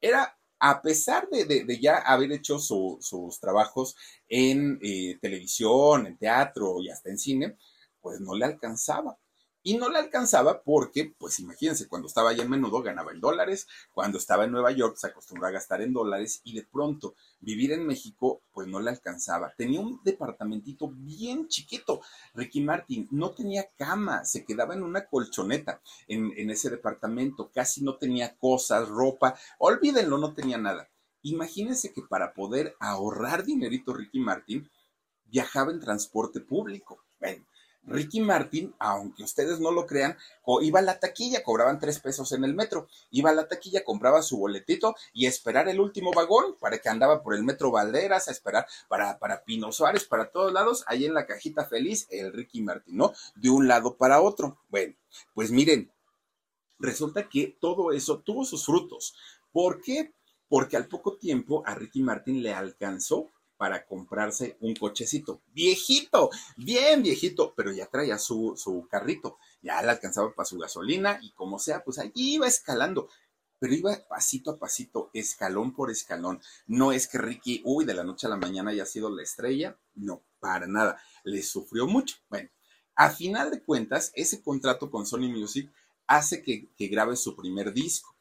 era 0.00 0.36
a 0.58 0.80
pesar 0.80 1.28
de, 1.28 1.78
ya 1.80 1.98
haber 1.98 2.32
hecho 2.32 2.58
sus 2.58 3.40
trabajos 3.40 3.96
en 4.28 4.78
eh, 4.82 5.18
televisión, 5.20 6.06
en 6.06 6.16
teatro 6.16 6.80
y 6.80 6.88
hasta 6.88 7.10
en 7.10 7.18
cine, 7.18 7.56
pues 8.00 8.20
no 8.20 8.34
le 8.34 8.44
alcanzaba. 8.44 9.18
Y 9.66 9.78
no 9.78 9.88
le 9.88 9.98
alcanzaba 9.98 10.62
porque, 10.62 11.12
pues 11.18 11.40
imagínense, 11.40 11.88
cuando 11.88 12.06
estaba 12.06 12.30
allá 12.30 12.44
en 12.44 12.50
menudo 12.50 12.82
ganaba 12.82 13.10
en 13.10 13.20
dólares, 13.20 13.66
cuando 13.92 14.16
estaba 14.16 14.44
en 14.44 14.52
Nueva 14.52 14.70
York 14.70 14.96
se 14.96 15.08
acostumbraba 15.08 15.48
a 15.48 15.54
gastar 15.54 15.82
en 15.82 15.92
dólares 15.92 16.40
y 16.44 16.54
de 16.54 16.62
pronto 16.62 17.16
vivir 17.40 17.72
en 17.72 17.84
México, 17.84 18.42
pues 18.52 18.68
no 18.68 18.78
le 18.78 18.90
alcanzaba. 18.90 19.52
Tenía 19.58 19.80
un 19.80 20.00
departamentito 20.04 20.92
bien 20.94 21.48
chiquito. 21.48 22.00
Ricky 22.34 22.60
Martin 22.60 23.08
no 23.10 23.32
tenía 23.32 23.68
cama, 23.76 24.24
se 24.24 24.44
quedaba 24.44 24.72
en 24.72 24.84
una 24.84 25.06
colchoneta 25.06 25.80
en, 26.06 26.32
en 26.36 26.50
ese 26.50 26.70
departamento, 26.70 27.50
casi 27.52 27.82
no 27.82 27.96
tenía 27.96 28.36
cosas, 28.36 28.88
ropa, 28.88 29.36
olvídenlo, 29.58 30.16
no 30.16 30.32
tenía 30.32 30.58
nada. 30.58 30.88
Imagínense 31.22 31.92
que 31.92 32.02
para 32.02 32.34
poder 32.34 32.76
ahorrar 32.78 33.42
dinerito 33.42 33.94
Ricky 33.94 34.20
Martin, 34.20 34.70
viajaba 35.24 35.72
en 35.72 35.80
transporte 35.80 36.38
público. 36.38 37.02
Bueno, 37.18 37.44
Ricky 37.86 38.20
Martin, 38.20 38.74
aunque 38.78 39.22
ustedes 39.22 39.60
no 39.60 39.70
lo 39.70 39.86
crean, 39.86 40.16
iba 40.62 40.80
a 40.80 40.82
la 40.82 40.98
taquilla, 40.98 41.42
cobraban 41.42 41.78
tres 41.78 42.00
pesos 42.00 42.32
en 42.32 42.44
el 42.44 42.54
metro, 42.54 42.88
iba 43.10 43.30
a 43.30 43.34
la 43.34 43.48
taquilla, 43.48 43.84
compraba 43.84 44.22
su 44.22 44.38
boletito 44.38 44.96
y 45.12 45.26
esperar 45.26 45.68
el 45.68 45.80
último 45.80 46.10
vagón 46.12 46.56
para 46.60 46.78
que 46.78 46.88
andaba 46.88 47.22
por 47.22 47.34
el 47.34 47.44
metro 47.44 47.70
Valderas 47.70 48.28
a 48.28 48.32
esperar 48.32 48.66
para, 48.88 49.18
para 49.18 49.44
Pino 49.44 49.72
Suárez, 49.72 50.04
para 50.04 50.30
todos 50.30 50.52
lados, 50.52 50.84
ahí 50.88 51.04
en 51.04 51.14
la 51.14 51.26
cajita 51.26 51.64
feliz, 51.64 52.06
el 52.10 52.32
Ricky 52.32 52.62
Martin, 52.62 52.96
¿no? 52.96 53.12
De 53.34 53.50
un 53.50 53.68
lado 53.68 53.96
para 53.96 54.20
otro. 54.20 54.58
Bueno, 54.68 54.94
pues 55.34 55.50
miren, 55.50 55.90
resulta 56.78 57.28
que 57.28 57.56
todo 57.60 57.92
eso 57.92 58.18
tuvo 58.18 58.44
sus 58.44 58.66
frutos. 58.66 59.14
¿Por 59.52 59.80
qué? 59.80 60.12
Porque 60.48 60.76
al 60.76 60.86
poco 60.86 61.16
tiempo 61.16 61.62
a 61.66 61.74
Ricky 61.74 62.02
Martin 62.02 62.42
le 62.42 62.52
alcanzó 62.52 63.30
para 63.56 63.86
comprarse 63.86 64.56
un 64.60 64.74
cochecito. 64.74 65.42
Viejito, 65.52 66.30
bien 66.56 67.02
viejito, 67.02 67.54
pero 67.56 67.72
ya 67.72 67.86
traía 67.86 68.18
su, 68.18 68.54
su 68.56 68.86
carrito. 68.88 69.38
Ya 69.62 69.82
le 69.82 69.90
alcanzaba 69.90 70.34
para 70.34 70.46
su 70.46 70.58
gasolina 70.58 71.18
y 71.22 71.32
como 71.32 71.58
sea, 71.58 71.82
pues 71.84 71.98
allí 71.98 72.34
iba 72.34 72.46
escalando 72.46 73.08
pero 73.58 73.74
iba 73.74 73.96
pasito 74.08 74.50
a 74.50 74.58
pasito, 74.58 75.10
escalón 75.12 75.74
por 75.74 75.90
escalón. 75.90 76.40
No 76.66 76.92
es 76.92 77.08
que 77.08 77.18
Ricky, 77.18 77.62
uy, 77.64 77.84
de 77.84 77.94
la 77.94 78.04
noche 78.04 78.26
a 78.26 78.30
la 78.30 78.36
mañana 78.36 78.70
haya 78.70 78.86
sido 78.86 79.08
la 79.10 79.22
estrella, 79.22 79.78
no, 79.94 80.22
para 80.40 80.66
nada, 80.66 81.00
le 81.24 81.42
sufrió 81.42 81.86
mucho. 81.86 82.16
Bueno, 82.28 82.50
a 82.94 83.10
final 83.10 83.50
de 83.50 83.62
cuentas, 83.62 84.12
ese 84.14 84.42
contrato 84.42 84.90
con 84.90 85.06
Sony 85.06 85.28
Music 85.28 85.70
hace 86.06 86.42
que, 86.42 86.70
que 86.76 86.88
grabe 86.88 87.16
su 87.16 87.34
primer 87.34 87.72
disco. 87.72 88.15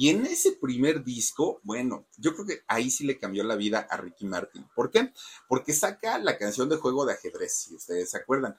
Y 0.00 0.08
en 0.08 0.24
ese 0.24 0.52
primer 0.52 1.04
disco, 1.04 1.60
bueno, 1.62 2.06
yo 2.16 2.32
creo 2.32 2.46
que 2.46 2.60
ahí 2.68 2.90
sí 2.90 3.04
le 3.04 3.18
cambió 3.18 3.44
la 3.44 3.54
vida 3.54 3.80
a 3.80 3.98
Ricky 3.98 4.24
Martin. 4.24 4.66
¿Por 4.74 4.90
qué? 4.90 5.12
Porque 5.46 5.74
saca 5.74 6.18
la 6.18 6.38
canción 6.38 6.70
de 6.70 6.76
juego 6.76 7.04
de 7.04 7.12
ajedrez, 7.12 7.52
si 7.52 7.74
ustedes 7.74 8.08
se 8.08 8.16
acuerdan. 8.16 8.56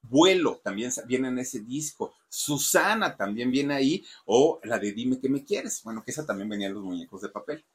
Vuelo 0.00 0.62
también 0.64 0.90
viene 1.06 1.28
en 1.28 1.40
ese 1.40 1.60
disco. 1.60 2.14
Susana 2.30 3.18
también 3.18 3.50
viene 3.50 3.74
ahí. 3.74 4.02
O 4.24 4.60
la 4.64 4.78
de 4.78 4.92
Dime 4.92 5.20
que 5.20 5.28
me 5.28 5.44
quieres. 5.44 5.82
Bueno, 5.82 6.02
que 6.02 6.10
esa 6.10 6.24
también 6.24 6.48
venía 6.48 6.68
en 6.68 6.72
los 6.72 6.82
muñecos 6.82 7.20
de 7.20 7.28
papel. 7.28 7.66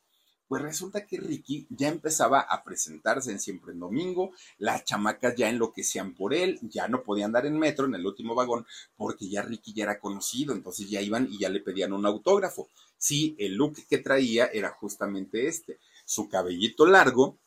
Pues 0.53 0.61
resulta 0.61 1.07
que 1.07 1.17
Ricky 1.17 1.65
ya 1.71 1.87
empezaba 1.87 2.41
a 2.41 2.63
presentarse 2.63 3.31
en 3.31 3.39
Siempre 3.39 3.73
en 3.73 3.79
Domingo, 3.79 4.33
las 4.59 4.85
chamacas 4.85 5.35
ya 5.35 5.49
enloquecían 5.49 6.13
por 6.13 6.31
él, 6.31 6.59
ya 6.61 6.87
no 6.87 7.01
podía 7.01 7.25
andar 7.25 7.47
en 7.47 7.57
metro, 7.57 7.87
en 7.87 7.95
el 7.95 8.05
último 8.05 8.35
vagón, 8.35 8.67
porque 8.95 9.27
ya 9.27 9.41
Ricky 9.41 9.73
ya 9.73 9.85
era 9.85 9.99
conocido, 9.99 10.53
entonces 10.53 10.87
ya 10.87 11.01
iban 11.01 11.27
y 11.27 11.39
ya 11.39 11.49
le 11.49 11.59
pedían 11.59 11.91
un 11.91 12.05
autógrafo. 12.05 12.69
Sí, 12.99 13.35
el 13.39 13.55
look 13.55 13.77
que 13.89 13.97
traía 13.97 14.45
era 14.45 14.69
justamente 14.69 15.47
este, 15.47 15.79
su 16.05 16.29
cabellito 16.29 16.85
largo, 16.85 17.39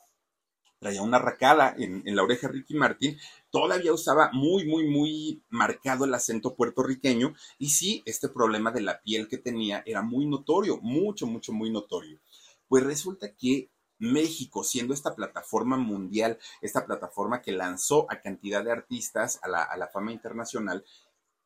traía 0.81 1.03
una 1.03 1.21
racada 1.21 1.77
en, 1.79 2.03
la 2.17 2.25
oreja 2.25 2.49
Ricky 2.49 2.75
Martin, 2.75 3.17
todavía 3.53 3.93
usaba 3.93 4.31
muy, 4.33 4.65
muy, 4.65 4.89
muy 4.89 5.45
marcado 5.49 6.07
el 6.07 6.15
acento 6.15 6.57
puertorriqueño 6.57 7.37
y 7.57 7.71
sí, 7.71 8.03
este 8.05 8.29
problema 8.29 8.73
de 8.73 8.81
la 8.81 9.01
piel 9.01 9.29
que 9.29 9.39
tenía 9.39 9.85
era 9.87 10.03
muy 10.03 10.27
notorio, 10.27 10.81
mucho, 10.83 11.29
mucho, 11.29 11.53
muy 11.53 11.71
notorio. 11.71 12.19
Pues 12.69 12.85
resulta 12.85 13.35
que 13.35 13.71
México, 13.99 14.63
siendo 14.63 14.93
esta 14.95 15.15
plataforma 15.15 15.77
mundial, 15.77 16.39
esta 16.61 16.85
plataforma 16.85 17.43
que 17.43 17.53
lanzó 17.53 18.07
a 18.11 18.21
cantidad 18.21 18.63
de 18.65 18.73
artistas 18.73 19.41
a 19.43 19.49
la, 19.49 19.89
fama 19.93 20.13
internacional, 20.13 20.85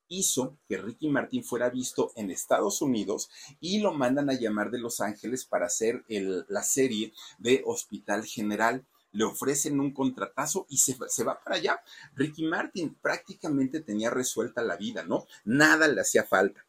hizo 0.09 0.59
que 0.69 0.77
Ricky 0.77 1.09
Martin 1.09 1.45
fuera 1.45 1.71
visto 1.71 2.13
en 2.17 2.31
Estados 2.31 2.83
Unidos 2.83 3.31
y 3.61 3.79
lo 3.79 3.93
mandan 3.93 4.29
a 4.29 4.35
llamar 4.35 4.71
de 4.71 4.81
Los 4.81 5.01
Ángeles 5.01 5.45
para 5.45 5.67
hacer 5.67 6.05
la 6.09 6.63
serie 6.65 7.13
de 7.39 7.63
Hospital 7.65 8.25
General 8.25 8.85
le 9.13 9.25
ofrecen 9.25 9.81
un 9.81 9.93
contratazo 9.93 10.67
y 10.69 10.77
se, 10.79 10.97
se, 11.09 11.25
va 11.25 11.43
para 11.43 11.57
allá. 11.57 11.83
Ricky 12.15 12.45
Martin 12.45 12.95
prácticamente 12.95 13.81
tenía 13.81 14.09
resuelta 14.09 14.63
la 14.63 14.77
vida, 14.77 15.03
¿no? 15.03 15.27
Nada 15.45 15.89
le 15.89 16.01
hacía 16.01 16.23
falta. 16.23 16.65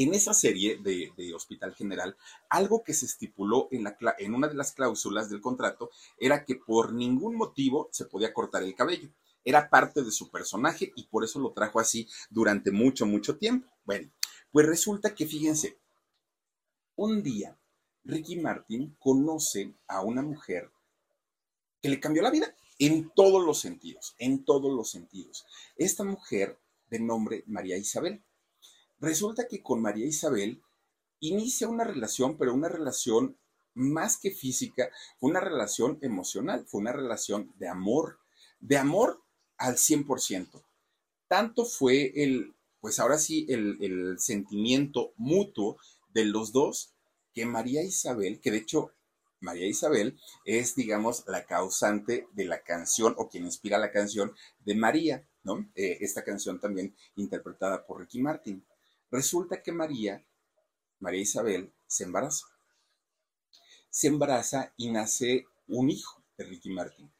En 0.00 0.14
esa 0.14 0.32
serie 0.32 0.78
de, 0.78 1.34
Hospital 1.34 1.74
General, 1.74 2.16
algo 2.48 2.84
que 2.84 2.94
se 2.94 3.04
estipuló 3.04 3.66
en, 3.72 3.92
en 4.18 4.34
una 4.34 4.46
de 4.46 4.54
las 4.54 4.70
cláusulas 4.70 5.28
del 5.28 5.40
contrato 5.40 5.90
era 6.18 6.44
que 6.44 6.54
por 6.54 6.92
ningún 6.92 7.34
motivo 7.34 7.88
se 7.90 8.04
podía 8.04 8.32
cortar 8.32 8.62
el 8.62 8.76
cabello. 8.76 9.10
Era 9.44 9.68
parte 9.68 10.04
de 10.04 10.12
su 10.12 10.30
personaje 10.30 10.92
y 10.94 11.08
por 11.08 11.24
eso 11.24 11.40
lo 11.40 11.52
trajo 11.52 11.80
así 11.80 12.08
durante 12.30 12.70
mucho, 12.70 13.06
mucho 13.06 13.38
tiempo. 13.38 13.68
Bueno, 13.84 14.08
pues 14.52 14.66
resulta 14.66 15.16
que 15.16 15.26
fíjense, 15.26 15.80
un 16.94 17.20
día 17.24 17.58
Ricky 18.04 18.36
Martin 18.36 18.94
conoce 19.00 19.74
a 19.88 20.02
una 20.02 20.22
mujer 20.22 20.70
que 21.82 21.88
le 21.88 21.98
cambió 21.98 22.22
la 22.22 22.30
vida 22.30 22.54
en 22.78 23.10
todos 23.16 23.44
los 23.44 23.60
sentidos, 23.60 24.14
en 24.18 24.44
todos 24.44 24.72
los 24.72 24.92
sentidos. 24.92 25.44
Esta 25.76 26.04
mujer 26.04 26.56
de 26.88 27.00
nombre 27.00 27.42
María 27.48 27.76
Isabel. 27.76 28.22
Resulta 29.00 29.46
que 29.48 29.62
con 29.62 29.80
María 29.80 30.06
Isabel 30.06 30.62
inicia 31.20 31.68
una 31.68 31.84
relación, 31.84 32.36
pero 32.36 32.54
una 32.54 32.68
relación 32.68 33.36
más 33.74 34.18
que 34.18 34.30
física, 34.30 34.90
fue 35.18 35.30
una 35.30 35.40
relación 35.40 35.98
emocional, 36.02 36.66
fue 36.66 36.80
una 36.80 36.92
relación 36.92 37.52
de 37.58 37.68
amor, 37.68 38.18
de 38.60 38.76
amor 38.76 39.22
al 39.56 39.76
100%. 39.76 40.64
Tanto 41.28 41.64
fue 41.64 42.12
el, 42.16 42.54
pues 42.80 42.98
ahora 42.98 43.18
sí, 43.18 43.46
el, 43.48 44.18
sentimiento 44.18 45.12
mutuo 45.16 45.78
de 46.12 46.24
los 46.24 46.52
dos, 46.52 46.94
que 47.32 47.46
María 47.46 47.82
Isabel, 47.84 48.40
que 48.40 48.50
de 48.50 48.58
hecho 48.58 48.92
María 49.40 49.68
Isabel 49.68 50.18
es, 50.44 50.74
digamos, 50.74 51.24
la 51.28 51.44
causante 51.44 52.26
de 52.32 52.44
la 52.46 52.62
canción 52.62 53.14
o 53.16 53.28
quien 53.28 53.44
inspira 53.44 53.78
la 53.78 53.92
canción 53.92 54.32
de 54.64 54.74
María, 54.74 55.24
¿no? 55.44 55.70
Eh, 55.76 55.98
esta 56.00 56.24
canción 56.24 56.58
también 56.58 56.96
interpretada 57.14 57.86
por 57.86 58.00
Ricky 58.00 58.20
Martin. 58.20 58.64
Resulta 59.10 59.62
que 59.62 59.72
María, 59.72 60.24
María 60.98 61.20
Isabel, 61.20 61.72
se 61.86 62.04
embaraza. 62.04 62.46
Se 63.90 64.08
embaraza 64.08 64.74
y 64.76 64.90
nace 64.90 65.46
un 65.66 65.90
hijo 65.90 66.22
de 66.36 66.44
Ricky 66.44 66.70
Martin. 66.70 67.12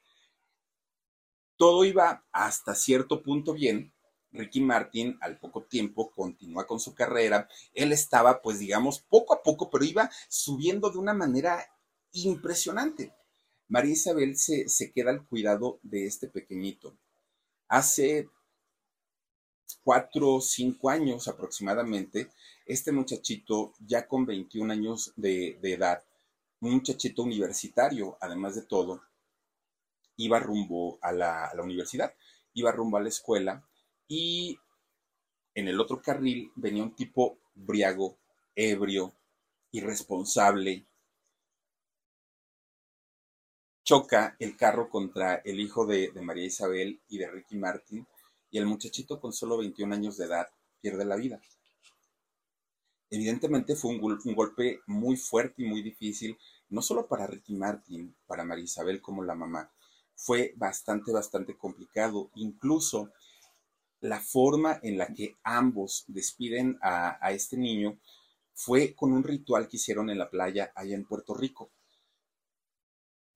Todo 1.57 1.85
iba 1.85 2.25
hasta 2.33 2.75
cierto 2.75 3.23
punto 3.23 3.53
bien. 3.53 3.93
Ricky 4.31 4.61
Martin 4.61 5.19
al 5.21 5.39
poco 5.39 5.65
tiempo 5.65 6.11
continúa 6.11 6.67
con 6.67 6.79
su 6.79 6.95
carrera. 6.95 7.49
Él 7.73 7.93
estaba, 7.93 8.43
pues 8.43 8.59
digamos, 8.59 9.01
poco 9.01 9.35
a 9.35 9.43
poco, 9.43 9.71
pero 9.71 9.85
iba 9.85 10.11
subiendo 10.29 10.91
de 10.91 10.99
una 10.99 11.15
manera 11.15 11.65
impresionante. 12.13 13.15
María 13.69 13.93
Isabel 13.93 14.37
se, 14.37 14.93
queda 14.93 15.11
al 15.11 15.27
cuidado 15.27 15.79
de 15.83 16.07
este 16.07 16.29
pequeñito. 16.29 16.99
Hace 17.69 18.29
cuatro 19.83 20.35
o 20.35 20.41
cinco 20.41 20.91
años 20.91 21.29
aproximadamente, 21.29 22.31
este 22.67 22.93
muchachito, 22.93 23.73
ya 23.79 24.07
con 24.07 24.27
21 24.27 24.73
años 24.73 25.13
de, 25.17 25.59
edad, 25.63 26.03
un 26.61 26.73
muchachito 26.75 27.23
universitario, 27.23 28.17
además 28.21 28.55
de 28.55 28.63
todo, 28.63 29.03
iba 30.17 30.39
rumbo 30.41 30.99
a 31.01 31.13
la, 31.13 31.51
universidad, 31.63 32.15
iba 32.55 32.73
rumbo 32.73 32.97
a 32.97 33.03
la 33.03 33.09
escuela 33.09 33.67
y 34.07 34.59
en 35.55 35.69
el 35.69 35.81
otro 35.81 36.03
carril 36.03 36.51
venía 36.57 36.83
un 36.83 36.95
tipo 36.95 37.39
briago, 37.55 38.19
ebrio, 38.55 39.15
irresponsable, 39.71 40.85
choca 43.85 44.37
el 44.39 44.57
carro 44.57 44.91
contra 44.91 45.37
el 45.37 45.61
hijo 45.61 45.87
de, 45.87 46.13
María 46.21 46.45
Isabel 46.45 47.01
y 47.09 47.19
de 47.19 47.31
Ricky 47.31 47.57
Martin 47.57 48.07
y 48.51 48.59
el 48.59 48.67
muchachito 48.67 49.21
con 49.21 49.33
solo 49.33 49.59
21 49.59 49.95
años 49.95 50.17
de 50.17 50.27
edad 50.27 50.49
pierde 50.81 51.05
la 51.05 51.17
vida. 51.17 51.41
Evidentemente 53.11 53.75
fue 53.75 53.93
un, 53.93 54.01
golpe 54.01 54.81
muy 54.87 55.17
fuerte 55.17 55.63
y 55.63 55.67
muy 55.67 55.83
difícil, 55.83 56.37
no 56.69 56.83
solo 56.83 57.07
para 57.07 57.27
Ricky 57.27 57.55
Martin, 57.55 58.15
para 58.27 58.45
María 58.45 58.65
Isabel 58.65 59.01
como 59.01 59.25
la 59.25 59.35
mamá, 59.35 59.71
fue 60.15 60.53
bastante, 60.57 61.13
bastante 61.13 61.57
complicado. 61.57 62.31
Incluso 62.35 63.11
la 64.01 64.21
forma 64.21 64.79
en 64.83 64.99
la 64.99 65.13
que 65.15 65.37
ambos 65.43 66.05
despiden 66.07 66.79
a, 66.83 67.19
a 67.25 67.33
este 67.33 67.57
niño 67.57 67.99
fue 68.53 68.95
con 68.95 69.13
un 69.13 69.25
ritual 69.25 69.69
que 69.69 69.77
hicieron 69.77 70.11
en 70.11 70.19
la 70.19 70.29
playa 70.29 70.73
allá 70.75 70.95
en 70.95 71.07
Puerto 71.07 71.35
Rico 71.35 71.71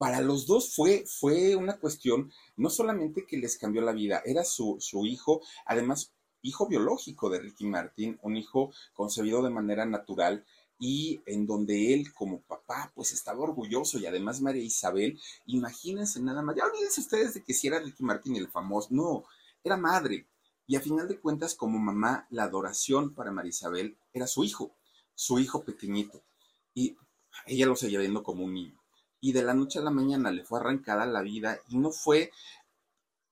para 0.03 0.19
los 0.19 0.45
dos 0.47 0.75
fue, 0.75 1.05
fue 1.07 1.55
una 1.55 1.79
cuestión 1.79 2.29
no 2.57 2.69
solamente 2.69 3.25
que 3.25 3.37
les 3.37 3.57
cambió 3.57 3.81
la 3.81 3.93
vida, 3.93 4.21
era 4.25 4.43
su, 4.43 4.75
su 4.81 5.05
hijo, 5.05 5.39
además 5.65 6.11
hijo 6.41 6.67
biológico 6.67 7.29
de 7.29 7.39
Ricky 7.39 7.63
Martin, 7.63 8.19
un 8.21 8.35
hijo 8.35 8.73
concebido 8.91 9.41
de 9.41 9.49
manera 9.49 9.85
natural 9.85 10.45
y 10.77 11.21
en 11.25 11.47
donde 11.47 11.93
él 11.93 12.13
como 12.13 12.41
papá 12.41 12.91
pues 12.93 13.13
estaba 13.13 13.39
orgulloso 13.43 13.97
y 13.97 14.05
además 14.05 14.41
María 14.41 14.61
Isabel, 14.61 15.17
imagínense 15.45 16.19
nada 16.21 16.41
más, 16.41 16.57
ya 16.57 16.65
olvídense 16.65 16.99
ustedes 16.99 17.35
de 17.35 17.41
que 17.41 17.53
si 17.53 17.67
era 17.67 17.79
Ricky 17.79 18.03
Martin 18.03 18.35
el 18.35 18.49
famoso, 18.49 18.89
no, 18.91 19.23
era 19.63 19.77
madre 19.77 20.27
y 20.67 20.75
a 20.75 20.81
final 20.81 21.07
de 21.07 21.17
cuentas 21.17 21.55
como 21.55 21.79
mamá 21.79 22.27
la 22.29 22.43
adoración 22.43 23.13
para 23.13 23.31
María 23.31 23.51
Isabel 23.51 23.95
era 24.11 24.27
su 24.27 24.43
hijo, 24.43 24.75
su 25.15 25.39
hijo 25.39 25.63
pequeñito 25.63 26.21
y 26.73 26.97
ella 27.45 27.67
lo 27.67 27.77
seguía 27.77 27.99
viendo 27.99 28.21
como 28.21 28.43
un 28.43 28.53
niño 28.53 28.82
y 29.23 29.31
de 29.31 29.41
la 29.41 29.53
noche 29.53 29.79
a 29.79 29.81
la 29.81 29.89
mañana 29.89 30.31
le 30.31 30.43
fue 30.43 30.59
arrancada 30.59 31.05
la 31.05 31.21
vida 31.21 31.57
y 31.69 31.77
no 31.77 31.91
fue 31.91 32.29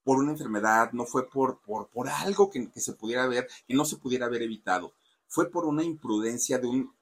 por 0.02 0.16
una 0.16 0.32
enfermedad, 0.32 0.90
no 0.92 1.04
fue 1.04 1.28
por, 1.28 1.60
por, 1.60 1.90
por 1.90 2.08
algo 2.08 2.50
que, 2.50 2.70
que 2.70 2.80
se 2.80 2.94
pudiera 2.94 3.26
ver, 3.26 3.46
que 3.68 3.74
no 3.74 3.84
se 3.84 3.98
pudiera 3.98 4.24
haber 4.24 4.40
evitado, 4.40 4.94
fue 5.28 5.50
por 5.50 5.66
una 5.66 5.84
imprudencia 5.84 6.58
de 6.58 6.66
un 6.66 6.96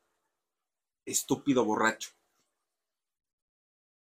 estúpido 1.05 1.64
borracho. 1.64 2.11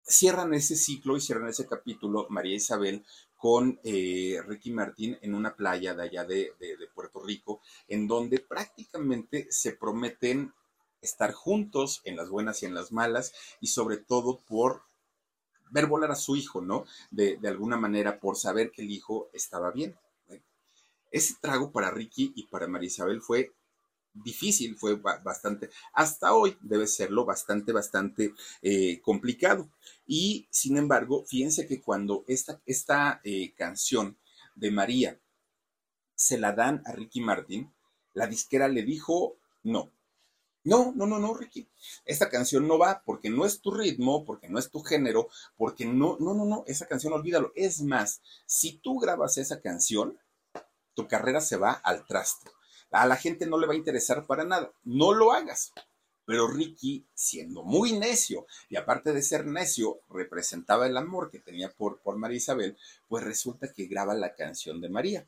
Cierran 0.02 0.52
ese 0.56 0.76
ciclo 0.76 1.16
y 1.16 1.22
cierran 1.22 1.50
ese 1.50 1.68
capítulo 1.68 2.26
María 2.32 2.56
Isabel 2.56 3.06
con 3.38 3.80
eh, 3.84 4.42
Ricky 4.48 4.72
Martín 4.72 5.16
en 5.22 5.36
una 5.36 5.56
playa 5.56 5.94
de 5.94 6.04
allá 6.04 6.26
de, 6.26 6.56
de, 6.60 6.88
Puerto 6.88 7.24
Rico, 7.24 7.62
en 7.88 8.08
donde 8.08 8.40
prácticamente 8.40 9.46
se 9.52 9.74
prometen 9.74 10.52
estar 11.02 11.32
juntos 11.34 12.02
en 12.04 12.16
las 12.16 12.30
buenas 12.30 12.62
y 12.64 12.66
en 12.66 12.74
las 12.74 12.92
malas 12.92 13.34
y 13.60 13.68
sobre 13.68 13.98
todo 13.98 14.40
por 14.42 14.84
ver 15.72 15.88
volar 15.88 16.12
a 16.12 16.16
su 16.16 16.36
hijo, 16.36 16.62
¿no? 16.62 16.86
De, 17.10 17.40
alguna 17.46 17.78
manera 17.78 18.20
por 18.20 18.38
saber 18.38 18.72
que 18.72 18.82
el 18.82 18.92
hijo 18.92 19.30
estaba 19.34 19.72
bien. 19.72 19.96
Ese 21.10 21.36
trago 21.42 21.72
para 21.72 21.92
Ricky 21.92 22.32
y 22.36 22.44
para 22.48 22.68
Marisabel 22.68 23.22
fue 23.22 23.54
difícil, 24.14 24.76
fue 24.76 24.96
bastante, 24.96 25.70
hasta 25.94 26.34
hoy 26.34 26.58
debe 26.62 26.88
serlo 26.88 27.26
bastante, 27.26 27.72
bastante 27.72 28.34
eh, 28.62 29.02
complicado. 29.02 29.70
Y 30.06 30.48
sin 30.50 30.78
embargo, 30.78 31.26
fíjense 31.26 31.68
que 31.68 31.82
cuando 31.82 32.24
esta, 32.28 32.62
esta 32.66 33.22
eh, 33.24 33.54
canción 33.56 34.18
de 34.56 34.72
María 34.72 35.20
se 36.16 36.38
la 36.38 36.54
dan 36.54 36.82
a 36.86 36.92
Ricky 36.92 37.22
Martin, 37.22 37.72
la 38.14 38.28
disquera 38.28 38.68
le 38.68 38.84
dijo 38.84 39.38
no. 39.64 39.92
No, 40.64 40.94
no, 40.96 41.08
no, 41.08 41.18
no, 41.18 41.34
Ricky. 41.34 41.68
Esta 42.06 42.30
canción 42.30 42.68
no 42.68 42.78
va 42.78 43.02
porque 43.04 43.30
no 43.30 43.46
es 43.46 43.62
tu 43.62 43.72
ritmo, 43.72 44.26
porque 44.26 44.48
no 44.48 44.60
es 44.60 44.70
tu 44.70 44.82
género, 44.82 45.28
porque 45.58 45.86
no, 45.86 46.18
no, 46.20 46.34
no, 46.34 46.46
no, 46.46 46.64
esa 46.68 46.88
canción 46.88 47.14
olvídalo. 47.14 47.52
Es 47.56 47.82
más, 47.82 48.22
si 48.46 48.78
tú 48.78 49.00
grabas 49.00 49.38
esa 49.38 49.60
canción, 49.62 50.20
tu 50.94 51.08
carrera 51.08 51.42
se 51.42 51.58
va 51.58 51.72
al 51.72 52.06
traste. 52.06 52.52
A 52.92 53.08
la 53.08 53.16
gente 53.16 53.48
no 53.48 53.58
le 53.58 53.68
va 53.68 53.74
a 53.74 53.78
interesar 53.78 54.28
para 54.28 54.44
nada. 54.44 54.72
No 54.84 55.14
lo 55.14 55.32
hagas. 55.32 55.72
Pero 56.26 56.48
Ricky, 56.48 57.08
siendo 57.16 57.64
muy 57.64 57.94
necio, 57.98 58.46
y 58.70 58.76
aparte 58.76 59.12
de 59.12 59.24
ser 59.24 59.46
necio, 59.48 60.02
representaba 60.10 60.86
el 60.86 60.96
amor 60.96 61.32
que 61.32 61.40
tenía 61.40 61.72
por, 61.72 62.02
por 62.02 62.18
María 62.18 62.38
Isabel, 62.38 62.78
pues 63.08 63.24
resulta 63.24 63.74
que 63.74 63.88
graba 63.88 64.14
la 64.14 64.36
canción 64.36 64.80
de 64.80 64.90
María. 64.90 65.28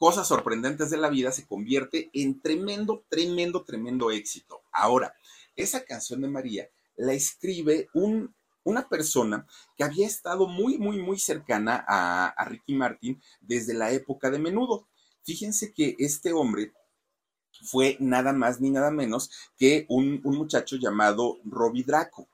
Cosas 0.00 0.26
sorprendentes 0.26 0.88
de 0.88 0.96
la 0.96 1.10
vida 1.10 1.30
se 1.30 1.46
convierte 1.46 2.08
en 2.14 2.40
tremendo, 2.40 3.04
tremendo, 3.10 3.64
tremendo 3.64 4.10
éxito. 4.10 4.62
Ahora, 4.72 5.14
esa 5.56 5.84
canción 5.84 6.22
de 6.22 6.28
María 6.28 6.70
la 6.96 7.12
escribe 7.12 7.90
un 7.92 8.34
una 8.64 8.88
persona 8.88 9.46
que 9.76 9.84
había 9.84 10.06
estado 10.06 10.46
muy, 10.46 10.78
muy, 10.78 10.96
muy 11.02 11.18
cercana 11.18 11.84
a, 11.86 12.44
Ricky 12.46 12.74
Martin 12.74 13.20
desde 13.42 13.74
la 13.74 13.92
época 13.92 14.30
de 14.30 14.38
menudo. 14.38 14.88
Fíjense 15.22 15.74
que 15.74 15.96
este 15.98 16.32
hombre 16.32 16.72
fue 17.62 17.98
nada 18.00 18.32
más 18.32 18.58
ni 18.58 18.70
nada 18.70 18.90
menos 18.90 19.30
que 19.58 19.84
un, 19.90 20.22
muchacho 20.22 20.76
llamado 20.76 21.38
Robbie 21.44 21.84
Draco. 21.84 22.26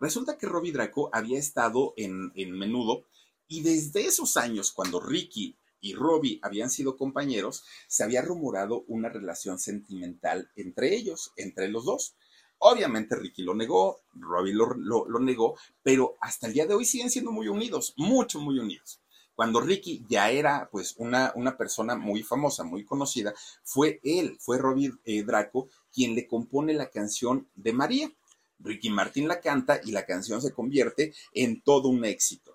Resulta 0.00 0.38
que 0.38 0.46
Robbie 0.46 0.72
Draco 0.72 1.10
había 1.12 1.38
estado 1.38 1.92
en, 1.98 2.32
en 2.34 2.52
menudo 2.52 3.04
y 3.48 3.60
desde 3.60 4.06
esos 4.06 4.38
años, 4.38 4.72
cuando 4.72 4.98
Ricky 4.98 5.54
y 5.82 5.94
Robbie 5.94 6.38
habían 6.42 6.70
sido 6.70 6.96
compañeros, 6.96 7.64
se 7.88 8.04
había 8.04 8.22
rumorado 8.22 8.84
una 8.86 9.10
relación 9.10 9.58
sentimental 9.58 10.50
entre 10.56 10.94
ellos, 10.94 11.32
entre 11.36 11.68
los 11.68 11.84
dos. 11.84 12.14
Obviamente 12.58 13.16
Ricky 13.16 13.42
lo 13.42 13.54
negó, 13.54 14.00
Robbie 14.14 14.54
lo, 14.54 15.18
negó, 15.18 15.58
pero 15.82 16.16
hasta 16.20 16.46
el 16.46 16.54
día 16.54 16.66
de 16.66 16.74
hoy 16.74 16.84
siguen 16.86 17.10
siendo 17.10 17.32
muy 17.32 17.48
unidos, 17.48 17.92
mucho, 17.96 18.38
muy 18.40 18.60
unidos. 18.60 19.00
Cuando 19.34 19.60
Ricky 19.60 20.04
ya 20.08 20.30
era 20.30 20.68
pues 20.70 20.94
una, 20.98 21.32
una 21.34 21.56
persona 21.56 21.96
muy 21.96 22.22
famosa, 22.22 22.62
muy 22.62 22.84
conocida, 22.84 23.34
fue 23.64 23.98
él, 24.04 24.36
fue 24.38 24.58
Robbie 24.58 24.92
eh, 25.04 25.24
Draco 25.24 25.68
quien 25.92 26.14
le 26.14 26.28
compone 26.28 26.74
la 26.74 26.90
canción 26.90 27.48
de 27.56 27.72
María. 27.72 28.12
Ricky 28.60 28.90
Martin 28.90 29.26
la 29.26 29.40
canta 29.40 29.80
y 29.82 29.90
la 29.90 30.06
canción 30.06 30.40
se 30.40 30.52
convierte 30.52 31.12
en 31.32 31.62
todo 31.62 31.88
un 31.88 32.04
éxito 32.04 32.51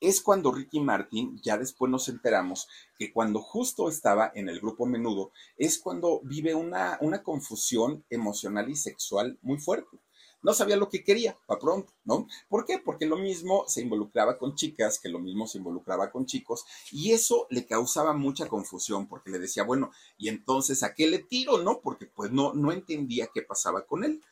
es 0.00 0.20
cuando 0.20 0.52
Ricky 0.52 0.80
Martin, 0.80 1.40
ya 1.42 1.56
después 1.56 1.90
nos 1.90 2.08
enteramos 2.08 2.68
que 2.98 3.12
cuando 3.12 3.40
justo 3.40 3.88
estaba 3.88 4.30
en 4.34 4.48
el 4.48 4.60
grupo 4.60 4.86
menudo, 4.86 5.32
es 5.56 5.78
cuando 5.78 6.20
vive 6.24 6.54
una, 6.54 6.98
una 7.00 7.22
confusión 7.22 8.04
emocional 8.10 8.68
y 8.68 8.76
sexual 8.76 9.38
muy 9.42 9.58
fuerte. 9.58 10.00
No 10.44 10.52
sabía 10.52 10.76
lo 10.76 10.90
que 10.90 11.02
quería, 11.02 11.38
para 11.46 11.58
pronto, 11.58 11.94
¿no? 12.04 12.28
¿Por 12.50 12.66
qué? 12.66 12.78
Porque 12.78 13.06
lo 13.06 13.16
mismo 13.16 13.64
se 13.66 13.80
involucraba 13.80 14.36
con 14.36 14.54
chicas, 14.54 14.98
que 14.98 15.08
lo 15.08 15.18
mismo 15.18 15.46
se 15.46 15.56
involucraba 15.56 16.10
con 16.10 16.26
chicos, 16.26 16.66
y 16.92 17.12
eso 17.12 17.46
le 17.48 17.66
causaba 17.66 18.12
mucha 18.12 18.46
confusión, 18.46 19.08
porque 19.08 19.30
le 19.30 19.38
decía, 19.38 19.62
bueno, 19.64 19.90
y 20.18 20.28
entonces, 20.28 20.82
¿a 20.82 20.92
qué 20.92 21.06
le 21.06 21.20
tiro, 21.20 21.62
no? 21.62 21.80
Porque 21.80 22.04
pues 22.04 22.30
no, 22.30 22.52
no 22.52 22.72
entendía 22.72 23.30
qué 23.32 23.40
pasaba 23.40 23.86
con 23.86 24.04
él. 24.04 24.22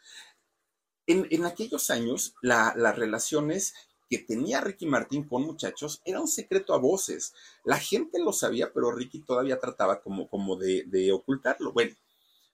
En, 1.06 1.44
aquellos 1.46 1.88
años, 1.88 2.34
las 2.42 2.96
relaciones 2.96 3.74
que 4.12 4.18
tenía 4.18 4.60
Ricky 4.60 4.84
Martín 4.84 5.26
con 5.26 5.40
muchachos 5.40 6.02
era 6.04 6.20
un 6.20 6.28
secreto 6.28 6.74
a 6.74 6.78
voces. 6.78 7.32
La 7.64 7.78
gente 7.78 8.18
lo 8.18 8.34
sabía, 8.34 8.70
pero 8.70 8.92
Ricky 8.92 9.20
todavía 9.20 9.58
trataba 9.58 10.02
como, 10.02 10.28
como 10.28 10.56
de, 10.56 10.84
de 10.84 11.12
ocultarlo. 11.12 11.72
Bueno, 11.72 11.94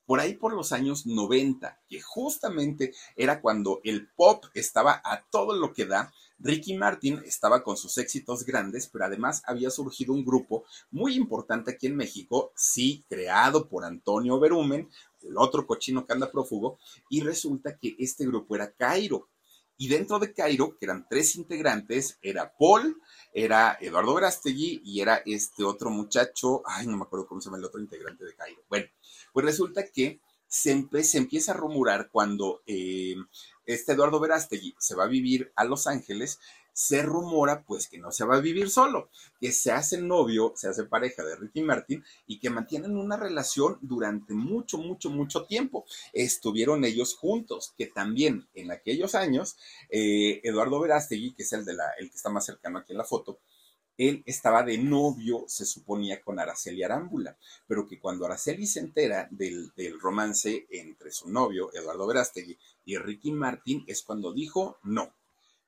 por 0.07 0.21
ahí 0.21 0.35
por 0.35 0.53
los 0.53 0.71
años 0.71 1.05
90, 1.05 1.81
que 1.89 2.01
justamente 2.01 2.95
era 3.17 3.41
cuando 3.41 3.81
el 3.83 4.07
pop 4.07 4.45
estaba 4.55 5.03
a 5.05 5.25
todo 5.33 5.53
lo 5.53 5.73
que 5.73 5.85
da, 5.85 6.13
Ricky 6.39 6.75
Martin 6.75 7.21
estaba 7.27 7.65
con 7.65 7.77
sus 7.77 7.99
éxitos 7.99 8.45
grandes, 8.47 8.87
pero 8.87 9.07
además 9.07 9.43
había 9.45 9.71
surgido 9.71 10.13
un 10.13 10.25
grupo 10.25 10.65
muy 10.93 11.17
importante 11.17 11.73
aquí 11.73 11.89
en 11.89 11.97
México, 11.97 12.53
sí, 12.55 13.05
creado 13.09 13.69
por 13.69 13.85
Antonio 13.85 14.39
Berumen, 14.39 14.89
el 15.23 15.37
otro 15.37 15.67
cochino 15.67 16.07
que 16.07 16.13
anda 16.13 16.31
prófugo, 16.31 16.79
y 17.11 17.23
resulta 17.23 17.77
que 17.77 17.97
este 17.99 18.25
grupo 18.27 18.55
era 18.55 18.71
Cairo. 18.71 19.29
Y 19.81 19.89
dentro 19.89 20.19
de 20.19 20.35
Cairo, 20.35 20.77
que 20.77 20.87
eran 20.87 21.07
tres 21.09 21.37
integrantes, 21.37 22.19
era 22.21 22.53
Paul, 22.59 23.01
era 23.33 23.79
Eduardo 23.81 24.13
Verástegui 24.13 24.83
y 24.85 25.01
era 25.01 25.23
este 25.25 25.63
otro 25.63 25.89
muchacho, 25.89 26.63
ay, 26.67 26.89
no 26.89 26.97
me 26.97 27.05
acuerdo 27.05 27.29
cómo 27.29 27.41
se 27.41 27.47
llama 27.47 27.59
el 27.59 27.65
otro 27.65 27.81
integrante 27.81 28.25
de 28.25 28.35
Cairo. 28.35 28.61
Bueno, 28.69 28.87
pues 29.33 29.47
resulta 29.47 29.87
que 29.87 30.21
se, 30.49 30.73
empieza 30.73 31.53
a 31.53 31.57
rumorar 31.57 32.11
cuando 32.11 32.63
eh, 32.67 33.15
este 33.67 33.93
Eduardo 33.93 34.19
Verástegui 34.19 34.75
se 34.79 34.97
va 34.97 35.05
a 35.05 35.09
vivir 35.09 35.53
a 35.55 35.65
Los 35.65 35.87
Ángeles, 35.87 36.41
se 36.73 37.03
rumora 37.03 37.65
pues 37.65 37.89
que 37.89 37.99
no 37.99 38.13
se 38.13 38.25
va 38.25 38.37
a 38.37 38.41
vivir 38.41 38.71
solo, 38.71 39.11
que 39.41 39.51
se 39.53 39.73
hace 39.73 40.01
novio, 40.01 40.53
se 40.57 40.69
hace 40.69 40.85
pareja 40.85 41.25
de 41.25 41.37
Ricky 41.37 41.63
Martin 41.63 42.05
y 42.27 42.39
que 42.39 42.51
mantienen 42.51 42.97
una 42.97 43.17
relación 43.17 43.79
durante 43.81 44.33
mucho, 44.33 44.79
mucho, 44.79 45.11
mucho 45.11 45.45
tiempo. 45.45 45.85
Estuvieron 46.13 46.85
ellos 46.85 47.17
juntos, 47.17 47.75
que 47.77 47.87
también 47.87 48.47
en 48.55 48.71
aquellos 48.71 49.15
años, 49.15 49.57
eh, 49.91 50.41
Eduardo 50.45 50.81
Verástegui, 50.81 51.35
que 51.35 51.43
es 51.43 51.53
el, 51.53 51.65
de 51.65 51.75
la, 51.75 51.91
el 51.99 52.11
que 52.11 52.17
está 52.17 52.31
más 52.31 52.47
cercano 52.47 52.79
aquí 52.79 52.93
en 52.93 52.99
la 52.99 53.05
foto, 53.05 53.41
él 53.97 54.23
estaba 54.27 54.63
de 54.63 54.79
novio, 54.79 55.45
se 55.49 55.67
suponía, 55.67 56.23
con 56.23 56.39
Araceli 56.39 56.85
Arámbula, 56.85 57.37
pero 57.67 57.89
que 57.89 57.99
cuando 57.99 58.25
Araceli 58.25 58.69
se 58.69 58.79
entera 58.79 59.27
del, 59.33 59.73
del 59.75 59.99
romance 59.99 60.69
entre 60.71 61.11
su 61.11 61.29
novio, 61.29 61.75
Eduardo 61.75 62.07
Verástegui, 62.07 62.57
y 62.85 62.97
Ricky 62.97 63.33
Martin, 63.33 63.85
es 63.89 64.03
cuando 64.03 64.33
dijo 64.33 64.79
no 64.85 65.13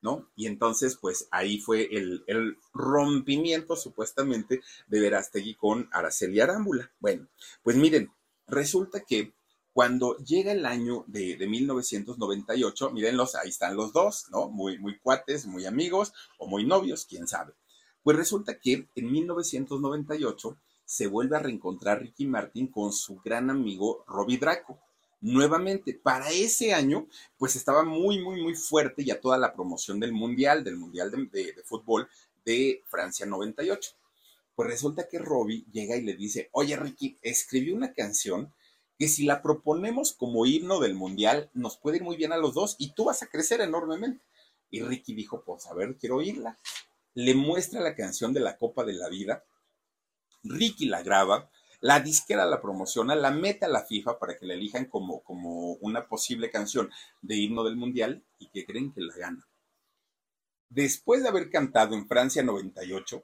¿no? 0.01 0.29
Y 0.35 0.47
entonces, 0.47 0.97
pues 0.99 1.27
ahí 1.31 1.59
fue 1.59 1.87
el, 1.91 2.57
rompimiento 2.73 3.75
supuestamente 3.75 4.61
de 4.87 4.99
Verástegui 4.99 5.55
con 5.55 5.89
Araceli 5.91 6.39
Arámbula. 6.39 6.91
Bueno, 6.99 7.27
pues 7.63 7.75
miren, 7.75 8.11
resulta 8.47 9.01
que 9.01 9.33
cuando 9.73 10.17
llega 10.17 10.51
el 10.51 10.65
año 10.65 11.05
de, 11.07 11.37
de, 11.37 11.47
1998, 11.47 12.91
mírenlos, 12.91 13.35
ahí 13.35 13.49
están 13.49 13.75
los 13.75 13.93
dos, 13.93 14.25
¿no? 14.31 14.49
Muy, 14.49 14.77
muy 14.79 14.97
cuates, 14.99 15.45
muy 15.45 15.65
amigos 15.65 16.13
o 16.37 16.47
muy 16.47 16.65
novios, 16.65 17.05
quién 17.05 17.27
sabe. 17.27 17.53
Pues 18.03 18.17
resulta 18.17 18.59
que 18.59 18.87
en 18.95 19.11
1998 19.11 20.57
se 20.83 21.07
vuelve 21.07 21.37
a 21.37 21.39
reencontrar 21.39 22.01
Ricky 22.01 22.25
Martin 22.25 22.67
con 22.67 22.91
su 22.91 23.21
gran 23.23 23.49
amigo 23.49 24.03
Robbie 24.07 24.37
Draco 24.37 24.79
nuevamente. 25.21 25.93
Para 25.93 26.29
ese 26.31 26.73
año, 26.73 27.07
pues 27.37 27.55
estaba 27.55 27.83
muy, 27.83 28.19
muy, 28.19 28.41
muy 28.41 28.55
fuerte 28.55 29.05
ya 29.05 29.21
toda 29.21 29.37
la 29.37 29.53
promoción 29.53 29.99
del 29.99 30.11
Mundial, 30.11 30.63
del 30.63 30.77
Mundial 30.77 31.11
de, 31.11 31.55
Fútbol 31.63 32.09
de 32.43 32.83
Francia 32.87 33.25
98. 33.25 33.91
Pues 34.55 34.69
resulta 34.69 35.07
que 35.07 35.19
Robbie 35.19 35.65
llega 35.71 35.95
y 35.95 36.01
le 36.01 36.15
dice, 36.15 36.49
oye 36.51 36.75
Ricky, 36.75 37.17
escribí 37.21 37.71
una 37.71 37.93
canción 37.93 38.53
que 38.97 39.07
si 39.07 39.25
la 39.25 39.41
proponemos 39.41 40.13
como 40.13 40.45
himno 40.45 40.79
del 40.79 40.93
Mundial, 40.93 41.49
nos 41.53 41.77
puede 41.77 41.97
ir 41.97 42.03
muy 42.03 42.17
bien 42.17 42.33
a 42.33 42.37
los 42.37 42.53
dos 42.53 42.75
y 42.77 42.93
tú 42.93 43.05
vas 43.05 43.23
a 43.23 43.27
crecer 43.27 43.61
enormemente. 43.61 44.23
Y 44.69 44.81
Ricky 44.81 45.13
dijo, 45.13 45.43
pues 45.43 45.65
a 45.67 45.73
ver, 45.73 45.97
quiero 45.97 46.17
oírla. 46.17 46.57
Le 47.13 47.33
muestra 47.33 47.81
la 47.81 47.95
canción 47.95 48.33
de 48.33 48.39
la 48.39 48.57
Copa 48.57 48.83
de 48.83 48.93
la 48.93 49.09
Vida. 49.09 49.43
Ricky 50.43 50.85
la 50.85 51.03
graba, 51.03 51.49
la 51.81 51.99
disquera 51.99 52.45
la 52.45 52.61
promociona, 52.61 53.15
la 53.15 53.31
mete 53.31 53.65
a 53.65 53.69
la 53.69 53.83
FIFA 53.83 54.19
para 54.19 54.37
que 54.37 54.45
la 54.45 54.53
elijan 54.53 54.85
como, 54.85 55.21
como 55.23 55.73
una 55.81 56.07
posible 56.07 56.49
canción 56.49 56.89
de 57.21 57.35
himno 57.35 57.63
del 57.63 57.75
Mundial 57.75 58.23
y 58.39 58.47
que 58.49 58.65
creen 58.65 58.93
que 58.93 59.01
la 59.01 59.15
gana. 59.15 59.47
Después 60.69 61.23
de 61.23 61.29
haber 61.29 61.49
cantado 61.49 61.95
en 61.95 62.07
Francia 62.07 62.43
98, 62.43 63.23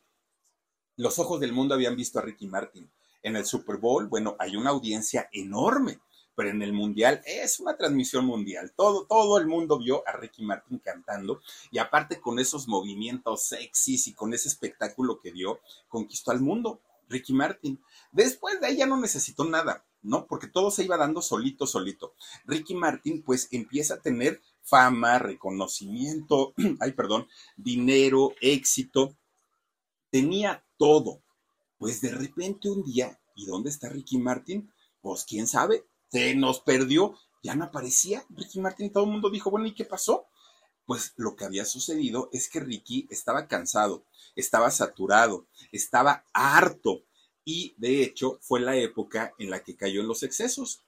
los 0.97 1.19
ojos 1.19 1.39
del 1.39 1.53
mundo 1.53 1.75
habían 1.75 1.95
visto 1.95 2.19
a 2.19 2.23
Ricky 2.23 2.47
Martin. 2.47 2.91
En 3.21 3.35
el 3.35 3.45
Super 3.45 3.77
Bowl, 3.77 4.07
bueno, 4.07 4.35
hay 4.39 4.55
una 4.55 4.71
audiencia 4.71 5.29
enorme, 5.31 5.99
pero 6.35 6.49
en 6.49 6.61
el 6.61 6.73
Mundial 6.73 7.21
es 7.25 7.59
una 7.59 7.77
transmisión 7.77 8.25
mundial. 8.25 8.73
Todo, 8.75 9.05
todo 9.05 9.37
el 9.37 9.47
mundo 9.47 9.77
vio 9.77 10.03
a 10.07 10.11
Ricky 10.13 10.43
Martin 10.43 10.79
cantando 10.79 11.41
y 11.71 11.77
aparte 11.77 12.19
con 12.19 12.39
esos 12.39 12.67
movimientos 12.67 13.43
sexys 13.43 14.07
y 14.07 14.13
con 14.13 14.33
ese 14.33 14.49
espectáculo 14.49 15.19
que 15.19 15.31
dio, 15.31 15.59
conquistó 15.87 16.31
al 16.31 16.41
mundo. 16.41 16.81
Ricky 17.07 17.33
Martin. 17.33 17.81
Después 18.11 18.59
de 18.59 18.67
ahí 18.67 18.77
ya 18.77 18.85
no 18.85 18.97
necesitó 18.97 19.45
nada, 19.45 19.85
¿no? 20.01 20.27
Porque 20.27 20.47
todo 20.47 20.71
se 20.71 20.83
iba 20.83 20.97
dando 20.97 21.21
solito, 21.21 21.67
solito. 21.67 22.13
Ricky 22.45 22.75
Martin 22.75 23.23
pues 23.23 23.47
empieza 23.51 23.95
a 23.95 24.01
tener 24.01 24.41
fama, 24.61 25.19
reconocimiento, 25.19 26.53
ay, 26.79 26.91
perdón, 26.93 27.27
dinero, 27.55 28.33
éxito. 28.41 29.15
Tenía 30.09 30.65
todo. 30.77 31.21
Pues 31.77 32.01
de 32.01 32.11
repente 32.11 32.69
un 32.69 32.83
día, 32.83 33.19
¿y 33.35 33.45
dónde 33.45 33.69
está 33.69 33.89
Ricky 33.89 34.17
Martin? 34.17 34.71
Pues 35.01 35.25
quién 35.25 35.47
sabe, 35.47 35.85
se 36.09 36.35
nos 36.35 36.59
perdió, 36.61 37.15
ya 37.43 37.55
no 37.55 37.65
aparecía 37.65 38.25
Ricky 38.29 38.59
Martin. 38.59 38.91
Todo 38.91 39.05
el 39.05 39.11
mundo 39.11 39.29
dijo, 39.29 39.51
bueno, 39.51 39.67
¿y 39.67 39.75
qué 39.75 39.85
pasó? 39.85 40.27
Pues 40.87 41.13
lo 41.17 41.35
que 41.35 41.45
había 41.45 41.65
sucedido 41.65 42.29
es 42.31 42.49
que 42.49 42.61
Ricky 42.61 43.07
estaba 43.11 43.47
cansado, 43.47 44.05
estaba 44.35 44.71
saturado, 44.71 45.45
estaba 45.71 46.25
harto. 46.33 47.03
Y 47.43 47.75
de 47.77 48.01
hecho 48.01 48.39
fue 48.41 48.61
la 48.61 48.75
época 48.77 49.33
en 49.37 49.49
la 49.49 49.61
que 49.61 49.75
cayó 49.75 50.01
en 50.01 50.07
los 50.07 50.23
excesos. 50.23 50.83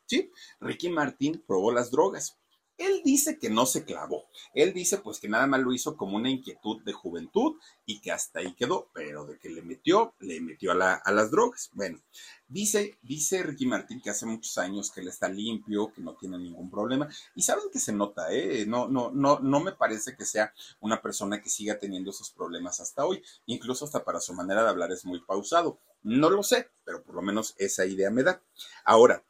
Ricky 0.61 0.89
Martin 0.89 1.43
probó 1.45 1.71
las 1.71 1.91
drogas. 1.91 2.38
Él 2.79 3.01
dice 3.03 3.37
que 3.37 3.49
no 3.49 3.65
se 3.65 3.83
clavó. 3.83 4.25
Él 4.53 4.73
dice 4.73 4.99
pues 4.99 5.19
que 5.19 5.27
nada 5.27 5.45
más 5.47 5.59
lo 5.59 5.73
hizo 5.73 5.97
como 5.97 6.15
una 6.15 6.29
inquietud 6.29 6.81
de 6.83 6.93
juventud 6.93 7.57
y 7.85 7.99
que 7.99 8.11
hasta 8.11 8.39
ahí 8.39 8.55
quedó, 8.55 8.89
pero 8.93 9.25
de 9.25 9.37
que 9.37 9.49
le 9.49 9.61
metió, 9.61 10.15
le 10.19 10.39
metió 10.39 10.71
a, 10.71 10.75
las 11.11 11.29
drogas. 11.29 11.69
Bueno, 11.73 11.99
dice, 12.47 12.97
dice 13.01 13.43
Ricky 13.43 13.65
Martín 13.65 14.01
que 14.01 14.09
hace 14.09 14.25
muchos 14.25 14.57
años 14.57 14.91
que 14.91 15.01
él 15.01 15.09
está 15.09 15.27
limpio, 15.27 15.91
que 15.91 16.01
no 16.01 16.15
tiene 16.15 16.39
ningún 16.39 16.71
problema. 16.71 17.09
Y 17.35 17.41
saben 17.41 17.65
que 17.71 17.79
se 17.79 17.91
nota, 17.91 18.31
¿eh? 18.31 18.65
No, 18.65 18.87
no, 18.87 19.11
no, 19.11 19.39
no 19.39 19.59
me 19.59 19.73
parece 19.73 20.15
que 20.15 20.23
sea 20.23 20.53
una 20.79 21.01
persona 21.01 21.41
que 21.41 21.49
siga 21.49 21.77
teniendo 21.77 22.11
esos 22.11 22.31
problemas 22.31 22.79
hasta 22.79 23.05
hoy. 23.05 23.21
Incluso 23.45 23.83
hasta 23.83 24.05
para 24.05 24.21
su 24.21 24.33
manera 24.33 24.63
de 24.63 24.69
hablar 24.69 24.93
es 24.93 25.03
muy 25.03 25.19
pausado. 25.19 25.81
No 26.01 26.29
lo 26.29 26.43
sé, 26.43 26.69
pero 26.85 27.03
por 27.03 27.15
lo 27.15 27.21
menos 27.21 27.55
esa 27.57 27.85
idea 27.85 28.09
me 28.09 28.23
da. 28.23 28.41
Ahora, 28.85 29.21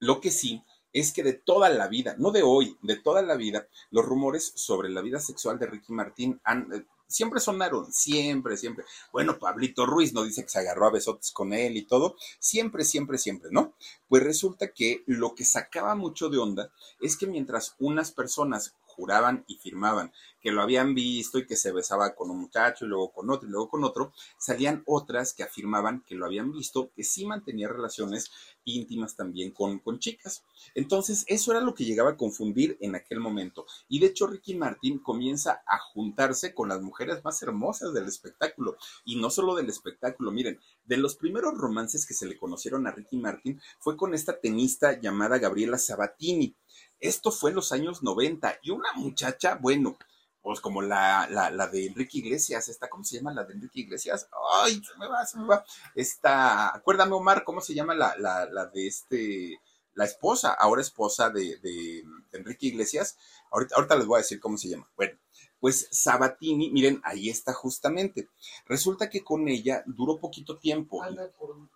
lo 0.00 0.20
que 0.20 0.32
sí 0.32 0.64
es 1.00 1.12
que 1.12 1.22
de 1.22 1.34
toda 1.34 1.68
la 1.68 1.88
vida, 1.88 2.16
no 2.18 2.30
de 2.30 2.42
hoy, 2.42 2.78
de 2.80 2.96
toda 2.96 3.20
la 3.20 3.36
vida, 3.36 3.68
los 3.90 4.04
rumores 4.06 4.52
sobre 4.56 4.88
la 4.88 5.02
vida 5.02 5.20
sexual 5.20 5.58
de 5.58 5.66
Ricky 5.66 5.92
Martín 5.92 6.40
han, 6.42 6.72
eh, 6.72 6.86
siempre 7.06 7.38
sonaron, 7.38 7.92
siempre, 7.92 8.56
siempre. 8.56 8.86
Bueno, 9.12 9.38
Pablito 9.38 9.84
Ruiz 9.84 10.14
no 10.14 10.24
dice 10.24 10.42
que 10.42 10.48
se 10.48 10.58
agarró 10.58 10.86
a 10.86 10.92
besotes 10.92 11.32
con 11.32 11.52
él 11.52 11.76
y 11.76 11.82
todo, 11.82 12.16
siempre, 12.38 12.82
siempre, 12.82 13.18
siempre, 13.18 13.50
¿no? 13.52 13.74
Pues 14.08 14.22
resulta 14.22 14.72
que 14.72 15.04
lo 15.06 15.34
que 15.34 15.44
sacaba 15.44 15.94
mucho 15.96 16.30
de 16.30 16.38
onda 16.38 16.72
es 17.02 17.18
que 17.18 17.26
mientras 17.26 17.74
unas 17.78 18.10
personas 18.10 18.74
juraban 18.96 19.44
y 19.46 19.56
firmaban 19.56 20.12
que 20.40 20.52
lo 20.52 20.62
habían 20.62 20.94
visto 20.94 21.38
y 21.38 21.46
que 21.46 21.56
se 21.56 21.72
besaba 21.72 22.14
con 22.14 22.30
un 22.30 22.38
muchacho 22.38 22.84
y 22.84 22.88
luego 22.88 23.12
con 23.12 23.30
otro 23.30 23.48
y 23.48 23.50
luego 23.50 23.68
con 23.68 23.84
otro, 23.84 24.12
salían 24.38 24.82
otras 24.86 25.34
que 25.34 25.42
afirmaban 25.42 26.04
que 26.06 26.14
lo 26.14 26.24
habían 26.24 26.52
visto, 26.52 26.90
que 26.94 27.02
sí 27.02 27.26
mantenía 27.26 27.68
relaciones 27.68 28.30
íntimas 28.64 29.16
también 29.16 29.50
con, 29.50 29.78
con 29.80 29.98
chicas. 29.98 30.44
Entonces, 30.74 31.24
eso 31.26 31.50
era 31.50 31.60
lo 31.60 31.74
que 31.74 31.84
llegaba 31.84 32.10
a 32.10 32.16
confundir 32.16 32.76
en 32.80 32.94
aquel 32.94 33.20
momento. 33.20 33.66
Y 33.88 33.98
de 33.98 34.06
hecho, 34.06 34.26
Ricky 34.26 34.54
Martin 34.54 34.98
comienza 34.98 35.62
a 35.66 35.78
juntarse 35.78 36.54
con 36.54 36.68
las 36.68 36.80
mujeres 36.80 37.24
más 37.24 37.42
hermosas 37.42 37.92
del 37.92 38.06
espectáculo. 38.06 38.76
Y 39.04 39.16
no 39.16 39.30
solo 39.30 39.54
del 39.54 39.68
espectáculo, 39.68 40.30
miren, 40.30 40.60
de 40.84 40.96
los 40.96 41.16
primeros 41.16 41.54
romances 41.58 42.06
que 42.06 42.14
se 42.14 42.26
le 42.26 42.38
conocieron 42.38 42.86
a 42.86 42.92
Ricky 42.92 43.16
Martin 43.16 43.60
fue 43.80 43.96
con 43.96 44.14
esta 44.14 44.38
tenista 44.38 45.00
llamada 45.00 45.38
Gabriela 45.38 45.78
Sabatini. 45.78 46.54
Esto 47.00 47.30
fue 47.30 47.50
en 47.50 47.56
los 47.56 47.72
años 47.72 48.02
90 48.02 48.58
y 48.62 48.70
una 48.70 48.92
muchacha, 48.94 49.58
bueno, 49.60 49.96
pues 50.42 50.60
como 50.60 50.80
la, 50.80 51.26
la, 51.28 51.50
la, 51.50 51.66
de 51.66 51.86
Enrique 51.86 52.18
Iglesias, 52.18 52.68
esta, 52.68 52.88
¿cómo 52.88 53.02
se 53.02 53.16
llama 53.16 53.34
la 53.34 53.44
de 53.44 53.54
Enrique 53.54 53.80
Iglesias? 53.80 54.28
Ay, 54.62 54.74
se 54.74 54.96
me 54.96 55.08
va, 55.08 55.26
se 55.26 55.38
me 55.38 55.46
va. 55.46 55.64
Esta, 55.94 56.74
acuérdame 56.74 57.14
Omar, 57.14 57.42
¿cómo 57.42 57.60
se 57.60 57.74
llama 57.74 57.94
la, 57.94 58.16
la, 58.16 58.46
la 58.46 58.66
de 58.66 58.86
este, 58.86 59.60
la 59.96 60.04
esposa, 60.04 60.52
ahora 60.52 60.80
esposa 60.80 61.30
de, 61.30 62.04
Enrique 62.32 62.68
Iglesias? 62.68 63.18
Ahorita, 63.50 63.74
ahorita 63.74 63.96
les 63.96 64.06
voy 64.06 64.16
a 64.16 64.22
decir 64.22 64.38
cómo 64.38 64.56
se 64.56 64.68
llama. 64.68 64.88
Bueno, 64.94 65.18
pues 65.58 65.88
Sabatini, 65.90 66.70
miren, 66.70 67.00
ahí 67.02 67.28
está 67.28 67.52
justamente. 67.52 68.28
Resulta 68.66 69.08
que 69.10 69.24
con 69.24 69.48
ella 69.48 69.82
duró 69.86 70.18
poquito 70.18 70.58
tiempo. 70.58 71.02
Ana, 71.02 71.28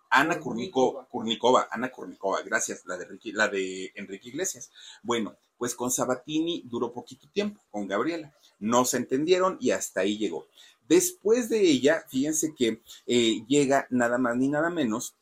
Ana 0.09 0.39
Kurnikova, 0.39 1.67
Ana 1.71 1.89
Kurnikova, 1.91 2.41
gracias, 2.43 2.85
la 2.85 2.97
de, 2.97 3.07
la 3.33 3.47
de 3.47 3.91
Enrique 3.95 4.29
Iglesias. 4.29 4.71
Bueno, 5.03 5.35
pues 5.57 5.75
con 5.75 5.91
Sabatini 5.91 6.63
duró 6.65 6.93
poquito 6.93 7.27
tiempo, 7.29 7.61
con 7.71 7.87
Gabriela. 7.87 8.33
No 8.59 8.85
se 8.85 8.97
entendieron 8.97 9.57
y 9.59 9.71
hasta 9.71 10.01
ahí 10.01 10.17
llegó. 10.17 10.47
Después 10.87 11.49
de 11.49 11.61
ella, 11.61 12.05
fíjense 12.07 12.53
que 12.53 12.81
eh, 13.07 13.45
llega 13.47 13.87
nada 13.89 14.17
más 14.17 14.35
ni 14.37 14.47
nada 14.47 14.69
menos 14.69 15.15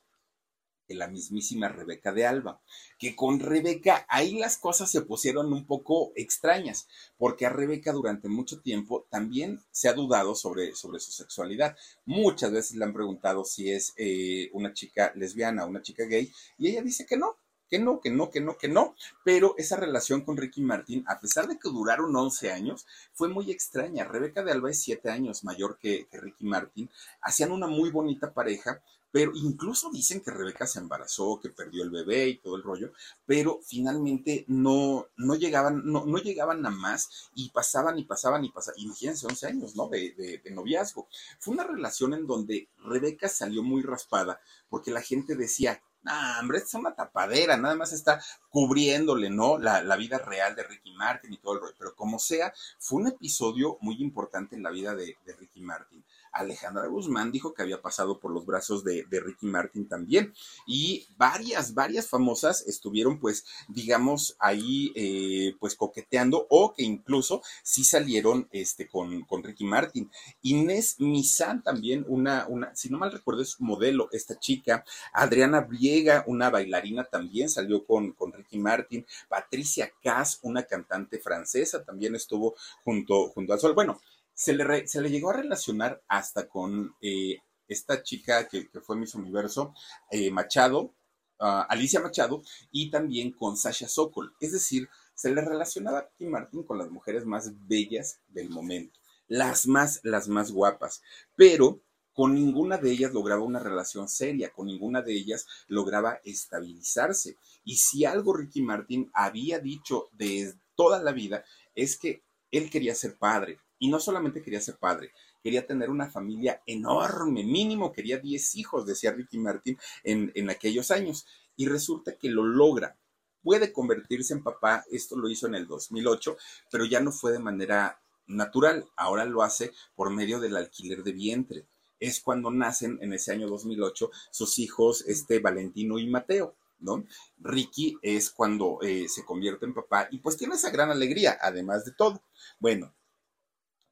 la 0.95 1.07
mismísima 1.07 1.69
Rebeca 1.69 2.11
de 2.11 2.25
Alba, 2.25 2.61
que 2.97 3.15
con 3.15 3.39
Rebeca 3.39 4.05
ahí 4.09 4.37
las 4.37 4.57
cosas 4.57 4.91
se 4.91 5.01
pusieron 5.01 5.51
un 5.53 5.65
poco 5.65 6.11
extrañas, 6.15 6.87
porque 7.17 7.45
a 7.45 7.49
Rebeca 7.49 7.91
durante 7.91 8.29
mucho 8.29 8.59
tiempo 8.61 9.05
también 9.09 9.61
se 9.71 9.89
ha 9.89 9.93
dudado 9.93 10.35
sobre, 10.35 10.75
sobre 10.75 10.99
su 10.99 11.11
sexualidad. 11.11 11.77
Muchas 12.05 12.51
veces 12.51 12.77
le 12.77 12.85
han 12.85 12.93
preguntado 12.93 13.43
si 13.45 13.71
es 13.71 13.93
eh, 13.97 14.49
una 14.53 14.73
chica 14.73 15.13
lesbiana 15.15 15.65
una 15.65 15.81
chica 15.81 16.03
gay, 16.05 16.31
y 16.57 16.69
ella 16.69 16.81
dice 16.81 17.05
que 17.05 17.17
no, 17.17 17.37
que 17.69 17.79
no, 17.79 18.01
que 18.01 18.09
no, 18.09 18.29
que 18.29 18.41
no, 18.41 18.57
que 18.57 18.67
no. 18.67 18.95
Pero 19.23 19.55
esa 19.57 19.77
relación 19.77 20.21
con 20.21 20.37
Ricky 20.37 20.61
Martin, 20.61 21.03
a 21.07 21.19
pesar 21.19 21.47
de 21.47 21.59
que 21.59 21.69
duraron 21.69 22.15
11 22.15 22.51
años, 22.51 22.85
fue 23.13 23.29
muy 23.29 23.51
extraña. 23.51 24.05
Rebeca 24.05 24.43
de 24.43 24.51
Alba 24.51 24.71
es 24.71 24.81
7 24.81 25.09
años 25.09 25.43
mayor 25.43 25.77
que, 25.77 26.07
que 26.07 26.19
Ricky 26.19 26.45
Martin. 26.45 26.89
Hacían 27.21 27.51
una 27.51 27.67
muy 27.67 27.91
bonita 27.91 28.33
pareja, 28.33 28.81
pero 29.11 29.31
incluso 29.33 29.89
dicen 29.91 30.21
que 30.21 30.31
Rebeca 30.31 30.67
se 30.67 30.79
embarazó, 30.79 31.39
que 31.41 31.49
perdió 31.49 31.83
el 31.83 31.89
bebé 31.89 32.29
y 32.29 32.37
todo 32.37 32.55
el 32.55 32.63
rollo, 32.63 32.91
pero 33.25 33.59
finalmente 33.63 34.45
no, 34.47 35.07
no 35.17 35.35
llegaban, 35.35 35.81
no, 35.85 36.05
no 36.05 36.17
llegaban 36.17 36.65
a 36.65 36.69
más 36.69 37.29
y 37.35 37.49
pasaban 37.49 37.97
y 37.97 38.05
pasaban 38.05 38.45
y 38.45 38.51
pasaban, 38.51 38.79
imagínense 38.79 39.25
11 39.25 39.47
años, 39.47 39.75
¿no? 39.75 39.87
De, 39.87 40.13
de, 40.43 40.51
noviazgo. 40.51 41.07
Fue 41.39 41.53
una 41.53 41.63
relación 41.63 42.13
en 42.13 42.25
donde 42.25 42.69
Rebeca 42.77 43.29
salió 43.29 43.63
muy 43.63 43.81
raspada 43.81 44.39
porque 44.69 44.91
la 44.91 45.01
gente 45.01 45.35
decía, 45.35 45.81
Ah, 46.05 46.37
hombre, 46.41 46.59
es 46.59 46.73
una 46.73 46.95
tapadera, 46.95 47.57
nada 47.57 47.75
más 47.75 47.91
está 47.91 48.21
cubriéndole, 48.49 49.29
¿no? 49.29 49.57
La, 49.57 49.83
la, 49.83 49.97
vida 49.97 50.17
real 50.17 50.55
de 50.55 50.63
Ricky 50.63 50.93
Martin 50.93 51.33
y 51.33 51.37
todo 51.37 51.55
el 51.55 51.59
rollo. 51.59 51.75
Pero 51.77 51.93
como 51.93 52.19
sea, 52.19 52.53
fue 52.79 53.01
un 53.01 53.07
episodio 53.09 53.77
muy 53.81 54.01
importante 54.01 54.55
en 54.55 54.63
la 54.63 54.69
vida 54.69 54.95
de, 54.95 55.17
de 55.25 55.33
Ricky 55.35 55.61
Martin. 55.61 56.03
Alejandra 56.31 56.87
Guzmán 56.87 57.31
dijo 57.31 57.53
que 57.53 57.61
había 57.61 57.81
pasado 57.81 58.19
por 58.19 58.31
los 58.31 58.45
brazos 58.45 58.83
de, 58.83 59.05
Ricky 59.09 59.45
Martin 59.45 59.87
también. 59.87 60.33
Y 60.65 61.07
varias, 61.17 61.73
varias 61.73 62.07
famosas 62.07 62.65
estuvieron, 62.67 63.19
pues, 63.19 63.45
digamos, 63.67 64.35
ahí, 64.39 64.91
eh, 64.95 65.55
pues, 65.59 65.75
coqueteando 65.75 66.47
o 66.49 66.73
que 66.73 66.83
incluso 66.83 67.41
sí 67.63 67.83
salieron 67.83 68.47
este, 68.51 68.87
con, 68.87 69.23
con 69.23 69.43
Ricky 69.43 69.65
Martin. 69.65 70.09
Inés 70.41 70.99
Misán 70.99 71.63
también, 71.63 72.05
una, 72.07 72.45
una, 72.47 72.75
si 72.75 72.89
no 72.89 72.97
mal 72.97 73.11
recuerdo, 73.11 73.41
es 73.41 73.59
modelo, 73.59 74.09
esta 74.11 74.39
chica. 74.39 74.83
Adriana 75.13 75.61
Briega, 75.61 76.23
una 76.27 76.49
bailarina, 76.49 77.03
también 77.03 77.49
salió 77.49 77.85
con, 77.85 78.13
con 78.13 78.33
Ricky 78.33 78.57
Martin. 78.57 79.05
Patricia 79.27 79.91
Cass, 80.01 80.39
una 80.43 80.63
cantante 80.63 81.19
francesa, 81.19 81.83
también 81.83 82.15
estuvo 82.15 82.55
junto, 82.83 83.29
junto 83.29 83.53
al 83.53 83.59
sol. 83.59 83.73
Bueno, 83.73 83.99
se 84.39 84.53
le, 84.53 84.87
se 84.87 85.01
le 85.01 85.11
llegó 85.11 85.31
a 85.31 85.33
relacionar 85.33 86.01
hasta 86.07 86.47
con 86.47 86.95
eh, 87.01 87.39
esta 87.67 88.01
chica 88.01 88.47
que, 88.47 88.69
fue 88.81 88.95
Miss 88.95 89.13
Universo, 89.13 89.73
eh, 90.09 90.31
Machado, 90.31 90.95
ah, 91.39 91.67
Alicia 91.69 91.99
Machado, 91.99 92.41
y 92.71 92.89
también 92.89 93.33
con 93.33 93.57
Sasha 93.57 93.89
Sokol. 93.89 94.33
Es 94.39 94.53
decir, 94.53 94.87
se 95.13 95.29
le 95.35 95.41
relacionaba 95.41 95.99
a 95.99 96.01
Ricky 96.03 96.25
Martin 96.27 96.63
con 96.63 96.77
las 96.77 96.89
mujeres 96.89 97.25
más 97.25 97.51
bellas 97.67 98.21
del 98.29 98.49
momento, 98.49 98.97
las 99.27 99.67
más, 99.67 99.99
las 100.03 100.29
más 100.29 100.53
guapas, 100.53 101.01
pero 101.35 101.81
con 102.13 102.33
ninguna 102.33 102.77
de 102.77 102.91
ellas 102.91 103.11
lograba 103.11 103.43
una 103.43 103.59
relación 103.59 104.07
seria, 104.07 104.53
con 104.53 104.67
ninguna 104.67 105.01
de 105.01 105.15
ellas 105.15 105.47
lograba 105.67 106.21
estabilizarse. 106.23 107.35
Y 107.65 107.75
si 107.75 108.05
algo 108.05 108.33
Ricky 108.33 108.61
Martin 108.61 109.11
había 109.13 109.59
dicho 109.59 110.07
de 110.13 110.53
toda 110.75 111.03
la 111.03 111.11
vida 111.11 111.43
es 111.75 111.97
que 111.97 112.23
él 112.51 112.69
quería 112.69 112.95
ser 112.95 113.17
padre, 113.17 113.59
y 113.79 113.89
no 113.89 113.99
solamente 113.99 114.41
quería 114.41 114.61
ser 114.61 114.77
padre, 114.77 115.11
quería 115.41 115.65
tener 115.65 115.89
una 115.89 116.09
familia 116.09 116.61
enorme, 116.65 117.43
mínimo 117.43 117.91
quería 117.91 118.19
10 118.19 118.55
hijos, 118.55 118.85
decía 118.85 119.11
Ricky 119.11 119.37
Martin 119.37 119.77
en, 120.03 120.31
en 120.35 120.49
aquellos 120.49 120.91
años. 120.91 121.25
Y 121.55 121.67
resulta 121.67 122.15
que 122.15 122.29
lo 122.29 122.43
logra. 122.45 122.95
Puede 123.41 123.73
convertirse 123.73 124.33
en 124.33 124.43
papá, 124.43 124.85
esto 124.91 125.17
lo 125.17 125.29
hizo 125.29 125.47
en 125.47 125.55
el 125.55 125.67
2008, 125.67 126.37
pero 126.71 126.85
ya 126.85 126.99
no 126.99 127.11
fue 127.11 127.31
de 127.31 127.39
manera 127.39 127.99
natural, 128.27 128.85
ahora 128.95 129.25
lo 129.25 129.41
hace 129.43 129.73
por 129.95 130.09
medio 130.09 130.39
del 130.39 130.55
alquiler 130.55 131.03
de 131.03 131.11
vientre. 131.11 131.65
Es 131.99 132.21
cuando 132.21 132.51
nacen 132.51 132.97
en 133.01 133.13
ese 133.13 133.33
año 133.33 133.47
2008 133.47 134.11
sus 134.31 134.59
hijos, 134.59 135.03
este 135.07 135.39
Valentino 135.39 135.99
y 135.99 136.07
Mateo. 136.07 136.55
¿no? 136.79 137.03
Ricky 137.39 137.97
es 138.01 138.29
cuando 138.29 138.79
eh, 138.81 139.07
se 139.09 139.25
convierte 139.25 139.65
en 139.65 139.73
papá 139.73 140.07
y 140.11 140.19
pues 140.19 140.37
tiene 140.37 140.55
esa 140.55 140.69
gran 140.69 140.89
alegría, 140.89 141.37
además 141.41 141.83
de 141.83 141.91
todo. 141.91 142.21
Bueno, 142.59 142.93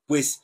pues 0.08 0.41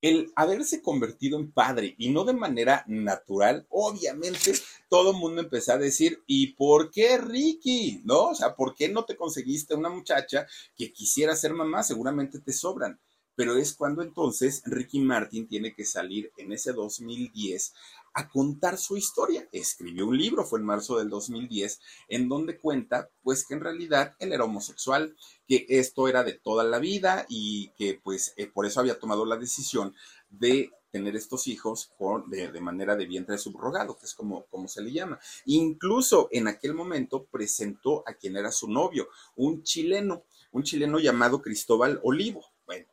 el 0.00 0.32
haberse 0.36 0.80
convertido 0.80 1.38
en 1.38 1.50
padre 1.50 1.94
y 1.98 2.10
no 2.10 2.24
de 2.24 2.32
manera 2.32 2.84
natural, 2.86 3.66
obviamente 3.68 4.52
todo 4.88 5.10
el 5.10 5.16
mundo 5.16 5.42
empezó 5.42 5.72
a 5.72 5.78
decir, 5.78 6.22
¿y 6.26 6.54
por 6.54 6.90
qué 6.90 7.18
Ricky? 7.18 8.00
¿No? 8.04 8.28
O 8.28 8.34
sea, 8.34 8.54
¿por 8.54 8.74
qué 8.74 8.88
no 8.88 9.04
te 9.04 9.16
conseguiste 9.16 9.74
una 9.74 9.88
muchacha 9.88 10.46
que 10.76 10.92
quisiera 10.92 11.34
ser 11.34 11.52
mamá? 11.52 11.82
Seguramente 11.82 12.38
te 12.38 12.52
sobran. 12.52 13.00
Pero 13.34 13.56
es 13.56 13.74
cuando 13.74 14.02
entonces 14.02 14.62
Ricky 14.66 14.98
Martin 14.98 15.46
tiene 15.46 15.72
que 15.72 15.84
salir 15.84 16.32
en 16.38 16.52
ese 16.52 16.72
2010 16.72 17.72
a 18.18 18.28
contar 18.28 18.78
su 18.78 18.96
historia. 18.96 19.48
Escribió 19.52 20.04
un 20.04 20.18
libro, 20.18 20.44
fue 20.44 20.58
en 20.58 20.66
marzo 20.66 20.98
del 20.98 21.08
2010, 21.08 21.80
en 22.08 22.28
donde 22.28 22.58
cuenta 22.58 23.10
pues 23.22 23.46
que 23.46 23.54
en 23.54 23.60
realidad 23.60 24.16
él 24.18 24.32
era 24.32 24.42
homosexual, 24.42 25.16
que 25.46 25.66
esto 25.68 26.08
era 26.08 26.24
de 26.24 26.32
toda 26.32 26.64
la 26.64 26.80
vida 26.80 27.26
y 27.28 27.70
que 27.76 28.00
pues 28.02 28.34
eh, 28.36 28.48
por 28.48 28.66
eso 28.66 28.80
había 28.80 28.98
tomado 28.98 29.24
la 29.24 29.36
decisión 29.36 29.94
de 30.30 30.72
tener 30.90 31.14
estos 31.14 31.46
hijos 31.46 31.92
de, 32.26 32.50
de, 32.50 32.60
manera 32.60 32.96
de 32.96 33.06
vientre 33.06 33.38
subrogado, 33.38 33.96
que 33.96 34.06
es 34.06 34.14
como, 34.14 34.46
como 34.46 34.66
se 34.66 34.82
le 34.82 34.90
llama. 34.90 35.20
Incluso 35.44 36.28
en 36.32 36.48
aquel 36.48 36.74
momento 36.74 37.24
presentó 37.26 38.02
a 38.04 38.14
quien 38.14 38.36
era 38.36 38.50
su 38.50 38.68
novio, 38.68 39.08
un 39.36 39.62
chileno, 39.62 40.24
un 40.50 40.64
chileno 40.64 40.98
llamado 40.98 41.40
Cristóbal 41.40 42.00
Olivo. 42.02 42.44
Bueno, 42.66 42.88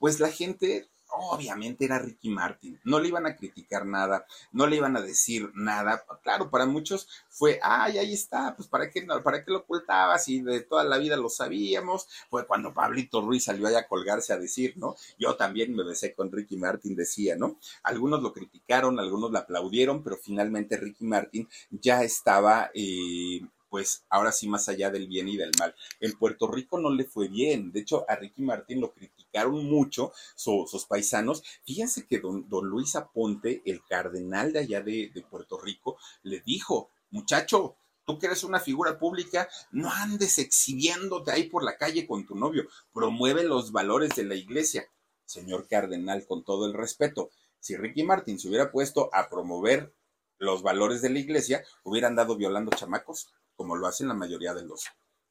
pues 0.00 0.18
la 0.18 0.32
gente 0.32 0.90
obviamente 1.16 1.84
era 1.84 1.98
Ricky 1.98 2.30
Martin, 2.30 2.80
no 2.84 3.00
le 3.00 3.08
iban 3.08 3.26
a 3.26 3.36
criticar 3.36 3.86
nada, 3.86 4.26
no 4.52 4.66
le 4.66 4.76
iban 4.76 4.96
a 4.96 5.02
decir 5.02 5.50
nada. 5.54 6.04
Claro, 6.22 6.50
para 6.50 6.66
muchos 6.66 7.08
fue, 7.28 7.58
ay, 7.62 7.98
ahí 7.98 8.12
está, 8.12 8.54
pues 8.56 8.68
para 8.68 8.90
qué, 8.90 9.06
para 9.22 9.44
qué 9.44 9.50
lo 9.50 9.58
ocultabas 9.58 10.28
y 10.28 10.40
de 10.40 10.60
toda 10.60 10.84
la 10.84 10.98
vida 10.98 11.16
lo 11.16 11.28
sabíamos. 11.28 12.08
Fue 12.30 12.46
cuando 12.46 12.72
Pablito 12.72 13.20
Ruiz 13.20 13.44
salió 13.44 13.66
allá 13.66 13.80
a 13.80 13.88
colgarse 13.88 14.32
a 14.32 14.38
decir, 14.38 14.74
¿no? 14.76 14.96
Yo 15.18 15.36
también 15.36 15.74
me 15.74 15.84
besé 15.84 16.14
con 16.14 16.30
Ricky 16.30 16.56
Martin, 16.56 16.96
decía, 16.96 17.36
¿no? 17.36 17.58
Algunos 17.82 18.22
lo 18.22 18.32
criticaron, 18.32 18.98
algunos 18.98 19.30
lo 19.30 19.38
aplaudieron, 19.38 20.02
pero 20.02 20.16
finalmente 20.16 20.76
Ricky 20.76 21.04
Martin 21.04 21.48
ya 21.70 22.02
estaba 22.02 22.70
eh, 22.74 23.40
pues 23.74 24.04
ahora 24.08 24.30
sí 24.30 24.46
más 24.46 24.68
allá 24.68 24.88
del 24.88 25.08
bien 25.08 25.26
y 25.26 25.36
del 25.36 25.50
mal. 25.58 25.74
En 25.98 26.12
Puerto 26.12 26.46
Rico 26.46 26.78
no 26.78 26.90
le 26.90 27.02
fue 27.02 27.26
bien, 27.26 27.72
de 27.72 27.80
hecho 27.80 28.04
a 28.08 28.14
Ricky 28.14 28.40
Martin 28.40 28.80
lo 28.80 28.92
criticaron 28.92 29.66
mucho 29.66 30.12
sus 30.36 30.86
paisanos. 30.86 31.42
Fíjense 31.64 32.06
que 32.06 32.20
don, 32.20 32.46
Luis 32.68 32.94
Aponte, 32.94 33.62
el 33.64 33.84
cardenal 33.84 34.52
de 34.52 34.60
allá 34.60 34.80
de, 34.80 35.10
Puerto 35.28 35.58
Rico, 35.58 35.98
le 36.22 36.40
dijo, 36.42 36.90
muchacho, 37.10 37.74
Tú 38.06 38.18
que 38.18 38.26
eres 38.26 38.44
una 38.44 38.60
figura 38.60 38.96
pública, 38.96 39.48
no 39.72 39.90
andes 39.90 40.38
exhibiéndote 40.38 41.32
ahí 41.32 41.44
por 41.48 41.64
la 41.64 41.76
calle 41.76 42.06
con 42.06 42.26
tu 42.26 42.36
novio. 42.36 42.68
Promueve 42.92 43.42
los 43.42 43.72
valores 43.72 44.14
de 44.14 44.24
la 44.24 44.36
iglesia. 44.36 44.86
Señor 45.24 45.66
cardenal, 45.66 46.26
con 46.26 46.44
todo 46.44 46.66
el 46.66 46.74
respeto, 46.74 47.30
si 47.58 47.76
Ricky 47.76 48.04
Martin 48.04 48.38
se 48.38 48.48
hubiera 48.48 48.70
puesto 48.70 49.08
a 49.14 49.30
promover 49.30 49.94
los 50.38 50.62
valores 50.62 51.00
de 51.02 51.10
la 51.10 51.18
iglesia, 51.18 51.64
hubiera 51.82 52.08
andado 52.08 52.36
violando 52.36 52.70
chamacos 52.76 53.32
como 53.56 53.76
lo 53.76 53.86
hacen 53.86 54.08
la 54.08 54.14
mayoría 54.14 54.54
de 54.54 54.64
los 54.64 54.84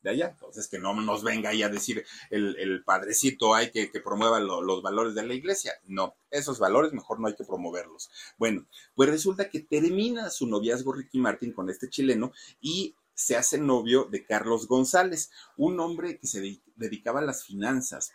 de 0.04 0.10
allá. 0.12 0.28
Entonces, 0.32 0.68
que 0.68 0.80
no 0.80 0.94
nos 0.94 1.24
venga 1.24 1.50
ahí 1.50 1.64
a 1.64 1.70
decir 1.70 2.06
el, 2.30 2.84
padrecito 2.84 3.56
hay 3.56 3.72
que, 3.72 3.90
que 3.90 4.02
promueva 4.02 4.40
los 4.40 4.82
valores 4.82 5.16
de 5.16 5.26
la 5.26 5.34
iglesia. 5.34 5.74
No, 5.86 6.16
esos 6.30 6.60
valores 6.60 6.94
mejor 6.94 7.20
no 7.20 7.28
hay 7.28 7.36
que 7.36 7.46
promoverlos. 7.46 8.12
Bueno, 8.38 8.68
pues 8.96 9.10
resulta 9.10 9.50
que 9.50 9.62
termina 9.62 10.30
su 10.30 10.48
noviazgo 10.48 10.94
Ricky 10.94 11.20
Martin 11.20 11.54
con 11.54 11.70
este 11.70 11.90
chileno 11.90 12.34
y 12.62 12.96
se 13.16 13.36
hace 13.38 13.58
novio 13.58 14.06
de 14.06 14.26
Carlos 14.26 14.68
González, 14.68 15.32
un 15.56 15.80
hombre 15.80 16.18
que 16.18 16.28
se 16.28 16.60
dedicaba 16.76 17.20
a 17.20 17.24
las 17.24 17.46
finanzas 17.46 18.12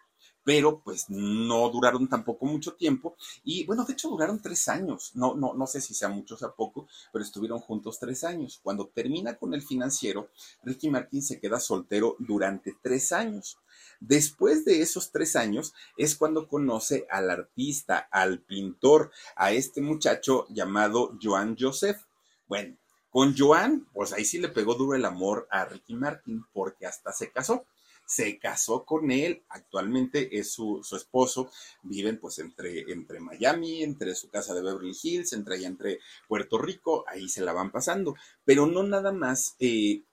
pero 0.49 0.81
pues 0.81 1.11
no 1.11 1.69
duraron 1.69 2.09
tampoco 2.09 2.47
mucho 2.47 2.73
tiempo 2.73 3.19
y 3.45 3.67
bueno, 3.67 3.85
de 3.85 3.93
hecho 3.93 4.09
duraron 4.09 4.41
tres 4.41 4.67
años, 4.69 5.11
no, 5.15 5.35
no, 5.35 5.53
no 5.53 5.67
sé 5.67 5.79
si 5.83 5.93
sea 5.93 6.09
mucho 6.09 6.37
o 6.37 6.39
sea 6.39 6.53
poco, 6.53 6.89
pero 7.13 7.23
estuvieron 7.23 7.59
juntos 7.59 7.99
tres 7.99 8.25
años. 8.25 8.59
Cuando 8.63 8.87
termina 8.87 9.37
con 9.37 9.53
el 9.53 9.61
financiero, 9.61 10.31
Ricky 10.63 10.89
Martin 10.89 11.21
se 11.21 11.39
queda 11.39 11.61
soltero 11.61 12.17
durante 12.19 12.75
tres 12.81 13.13
años. 13.13 13.59
Después 14.01 14.65
de 14.65 14.81
esos 14.81 15.11
tres 15.11 15.37
años 15.37 15.75
es 15.99 16.17
cuando 16.17 16.49
conoce 16.49 17.07
al 17.11 17.29
artista, 17.29 18.09
al 18.11 18.41
pintor, 18.41 19.11
a 19.37 19.53
este 19.53 19.83
muchacho 19.83 20.47
llamado 20.49 21.19
Joan 21.23 21.59
Joseph. 21.61 22.01
Bueno, 22.47 22.75
con 23.11 23.37
Joan, 23.37 23.87
pues 23.93 24.15
ahí 24.15 24.25
sí 24.25 24.39
le 24.39 24.49
pegó 24.49 24.77
duro 24.77 24.97
el 24.97 25.05
amor 25.05 25.47
a 25.51 25.67
Ricky 25.67 25.95
Martin 25.95 26.43
porque 26.55 26.87
hasta 26.87 27.13
se 27.13 27.31
casó 27.31 27.67
se 28.09 28.39
casó 28.39 28.87
con 28.87 29.11
él, 29.11 29.45
actualmente 29.51 30.39
es 30.39 30.51
su, 30.51 30.81
esposo, 30.97 31.51
viven 31.83 32.19
pues 32.19 32.39
entre, 32.39 32.91
entre 32.91 33.21
Miami, 33.21 33.83
entre 33.83 34.15
su 34.15 34.31
casa 34.31 34.55
de 34.55 34.63
Beverly 34.63 34.97
Hills, 35.01 35.35
entre 35.35 35.57
allá 35.57 35.69
entre 35.69 35.99
Puerto 36.27 36.57
Rico, 36.57 37.05
ahí 37.07 37.29
se 37.29 37.43
la 37.43 37.53
van 37.53 37.71
pasando, 37.71 38.15
pero 38.47 38.67
no 38.67 38.83
nada 38.83 39.13
más 39.13 39.57
eh, 39.59 40.05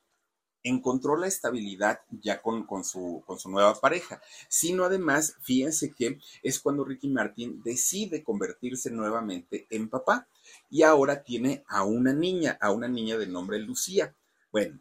encontró 0.62 1.16
la 1.16 1.28
estabilidad 1.28 2.02
ya 2.10 2.42
con, 2.42 2.66
con, 2.66 2.84
su, 2.84 3.24
con 3.26 3.40
su 3.40 3.50
nueva 3.50 3.80
pareja, 3.80 4.22
sino 4.50 4.84
además, 4.84 5.38
fíjense 5.40 5.94
que 5.94 6.20
es 6.44 6.60
cuando 6.60 6.84
Ricky 6.84 7.08
Martin 7.08 7.62
decide 7.64 8.26
convertirse 8.26 8.92
nuevamente 8.92 9.68
en 9.70 9.88
papá 9.88 10.28
y 10.70 10.84
ahora 10.84 11.24
tiene 11.24 11.64
a 11.70 11.86
una 11.86 12.12
niña, 12.12 12.58
a 12.60 12.72
una 12.72 12.90
niña 12.90 13.18
de 13.18 13.28
nombre 13.28 13.58
Lucía. 13.60 14.14
Bueno, 14.52 14.80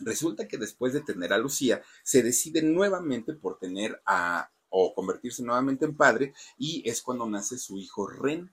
Resulta 0.00 0.48
que 0.48 0.58
después 0.58 0.92
de 0.92 1.00
tener 1.00 1.32
a 1.32 1.38
Lucía, 1.38 1.82
se 2.02 2.22
decide 2.22 2.62
nuevamente 2.62 3.34
por 3.34 3.58
tener 3.58 4.00
a 4.06 4.50
o 4.70 4.94
convertirse 4.94 5.42
nuevamente 5.42 5.84
en 5.84 5.96
padre 5.96 6.32
y 6.56 6.88
es 6.88 7.02
cuando 7.02 7.26
nace 7.26 7.58
su 7.58 7.76
hijo 7.76 8.06
Ren. 8.06 8.50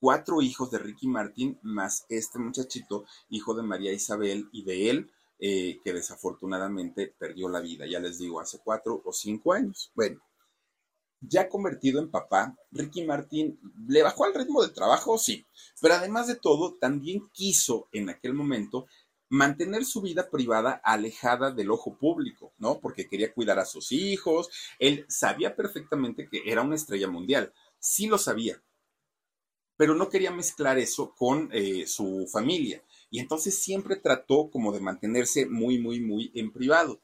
Cuatro 0.00 0.42
hijos 0.42 0.70
de 0.70 0.78
Ricky 0.78 1.06
Martin 1.06 1.58
más 1.62 2.04
este 2.10 2.38
muchachito, 2.38 3.06
hijo 3.30 3.54
de 3.54 3.62
María 3.62 3.92
Isabel 3.92 4.48
y 4.52 4.64
de 4.64 4.90
él, 4.90 5.10
eh, 5.38 5.80
que 5.82 5.94
desafortunadamente 5.94 7.14
perdió 7.18 7.48
la 7.48 7.60
vida, 7.60 7.86
ya 7.86 8.00
les 8.00 8.18
digo, 8.18 8.40
hace 8.40 8.58
cuatro 8.62 9.00
o 9.04 9.12
cinco 9.12 9.54
años. 9.54 9.90
Bueno, 9.94 10.20
ya 11.20 11.48
convertido 11.48 12.00
en 12.00 12.10
papá, 12.10 12.54
Ricky 12.70 13.04
Martin 13.04 13.58
le 13.88 14.02
bajó 14.02 14.24
al 14.24 14.34
ritmo 14.34 14.62
de 14.62 14.74
trabajo, 14.74 15.16
sí, 15.16 15.46
pero 15.80 15.94
además 15.94 16.26
de 16.26 16.36
todo, 16.36 16.74
también 16.74 17.30
quiso 17.32 17.88
en 17.92 18.10
aquel 18.10 18.34
momento 18.34 18.86
mantener 19.34 19.84
su 19.84 20.00
vida 20.00 20.30
privada 20.30 20.80
alejada 20.84 21.50
del 21.50 21.72
ojo 21.72 21.98
público, 21.98 22.52
¿no? 22.58 22.78
Porque 22.78 23.08
quería 23.08 23.34
cuidar 23.34 23.58
a 23.58 23.64
sus 23.64 23.90
hijos, 23.90 24.48
él 24.78 25.04
sabía 25.08 25.56
perfectamente 25.56 26.28
que 26.28 26.42
era 26.46 26.62
una 26.62 26.76
estrella 26.76 27.08
mundial, 27.08 27.52
sí 27.80 28.06
lo 28.06 28.16
sabía, 28.16 28.62
pero 29.76 29.96
no 29.96 30.08
quería 30.08 30.30
mezclar 30.30 30.78
eso 30.78 31.16
con 31.16 31.48
eh, 31.52 31.84
su 31.88 32.28
familia. 32.30 32.84
Y 33.10 33.18
entonces 33.18 33.58
siempre 33.58 33.96
trató 33.96 34.50
como 34.50 34.72
de 34.72 34.80
mantenerse 34.80 35.46
muy, 35.46 35.80
muy, 35.80 36.00
muy 36.00 36.30
en 36.36 36.52
privado. 36.52 37.00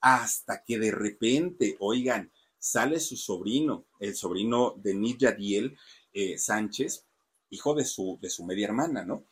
Hasta 0.00 0.64
que 0.64 0.78
de 0.78 0.90
repente, 0.90 1.76
oigan, 1.80 2.32
sale 2.58 2.98
su 2.98 3.18
sobrino, 3.18 3.84
el 4.00 4.14
sobrino 4.14 4.74
de 4.78 4.94
Niyadiel 4.94 5.76
eh, 6.14 6.38
Sánchez, 6.38 7.04
hijo 7.50 7.74
de 7.74 7.84
su, 7.84 8.18
de 8.22 8.30
su 8.30 8.42
media 8.46 8.68
hermana, 8.68 9.04
¿no? 9.04 9.26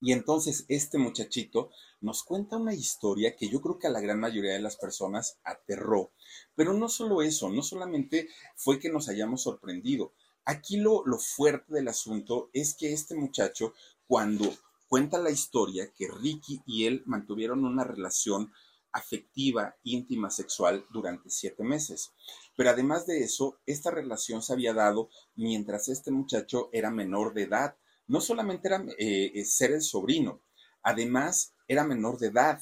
Y 0.00 0.12
entonces 0.12 0.64
este 0.68 0.98
muchachito 0.98 1.70
nos 2.00 2.22
cuenta 2.22 2.56
una 2.56 2.74
historia 2.74 3.34
que 3.36 3.48
yo 3.48 3.60
creo 3.60 3.78
que 3.78 3.88
a 3.88 3.90
la 3.90 4.00
gran 4.00 4.20
mayoría 4.20 4.52
de 4.52 4.60
las 4.60 4.76
personas 4.76 5.38
aterró. 5.42 6.12
Pero 6.54 6.72
no 6.72 6.88
solo 6.88 7.22
eso, 7.22 7.50
no 7.50 7.62
solamente 7.62 8.28
fue 8.54 8.78
que 8.78 8.90
nos 8.90 9.08
hayamos 9.08 9.42
sorprendido. 9.42 10.12
Aquí 10.44 10.76
lo, 10.76 11.04
lo 11.04 11.18
fuerte 11.18 11.74
del 11.74 11.88
asunto 11.88 12.48
es 12.52 12.74
que 12.74 12.92
este 12.92 13.14
muchacho, 13.14 13.74
cuando 14.06 14.54
cuenta 14.88 15.18
la 15.18 15.30
historia 15.30 15.92
que 15.92 16.08
Ricky 16.08 16.62
y 16.64 16.86
él 16.86 17.02
mantuvieron 17.04 17.64
una 17.64 17.84
relación 17.84 18.52
afectiva, 18.92 19.76
íntima, 19.82 20.30
sexual 20.30 20.86
durante 20.90 21.28
siete 21.30 21.62
meses. 21.62 22.12
Pero 22.56 22.70
además 22.70 23.06
de 23.06 23.22
eso, 23.22 23.58
esta 23.66 23.90
relación 23.90 24.42
se 24.42 24.52
había 24.52 24.72
dado 24.72 25.10
mientras 25.36 25.88
este 25.88 26.10
muchacho 26.10 26.70
era 26.72 26.90
menor 26.90 27.34
de 27.34 27.42
edad 27.42 27.76
no 28.08 28.20
solamente 28.20 28.68
era 28.68 28.84
eh, 28.98 29.32
eh, 29.34 29.44
ser 29.44 29.72
el 29.72 29.82
sobrino, 29.82 30.42
además 30.82 31.54
era 31.68 31.84
menor 31.84 32.18
de 32.18 32.28
edad. 32.28 32.60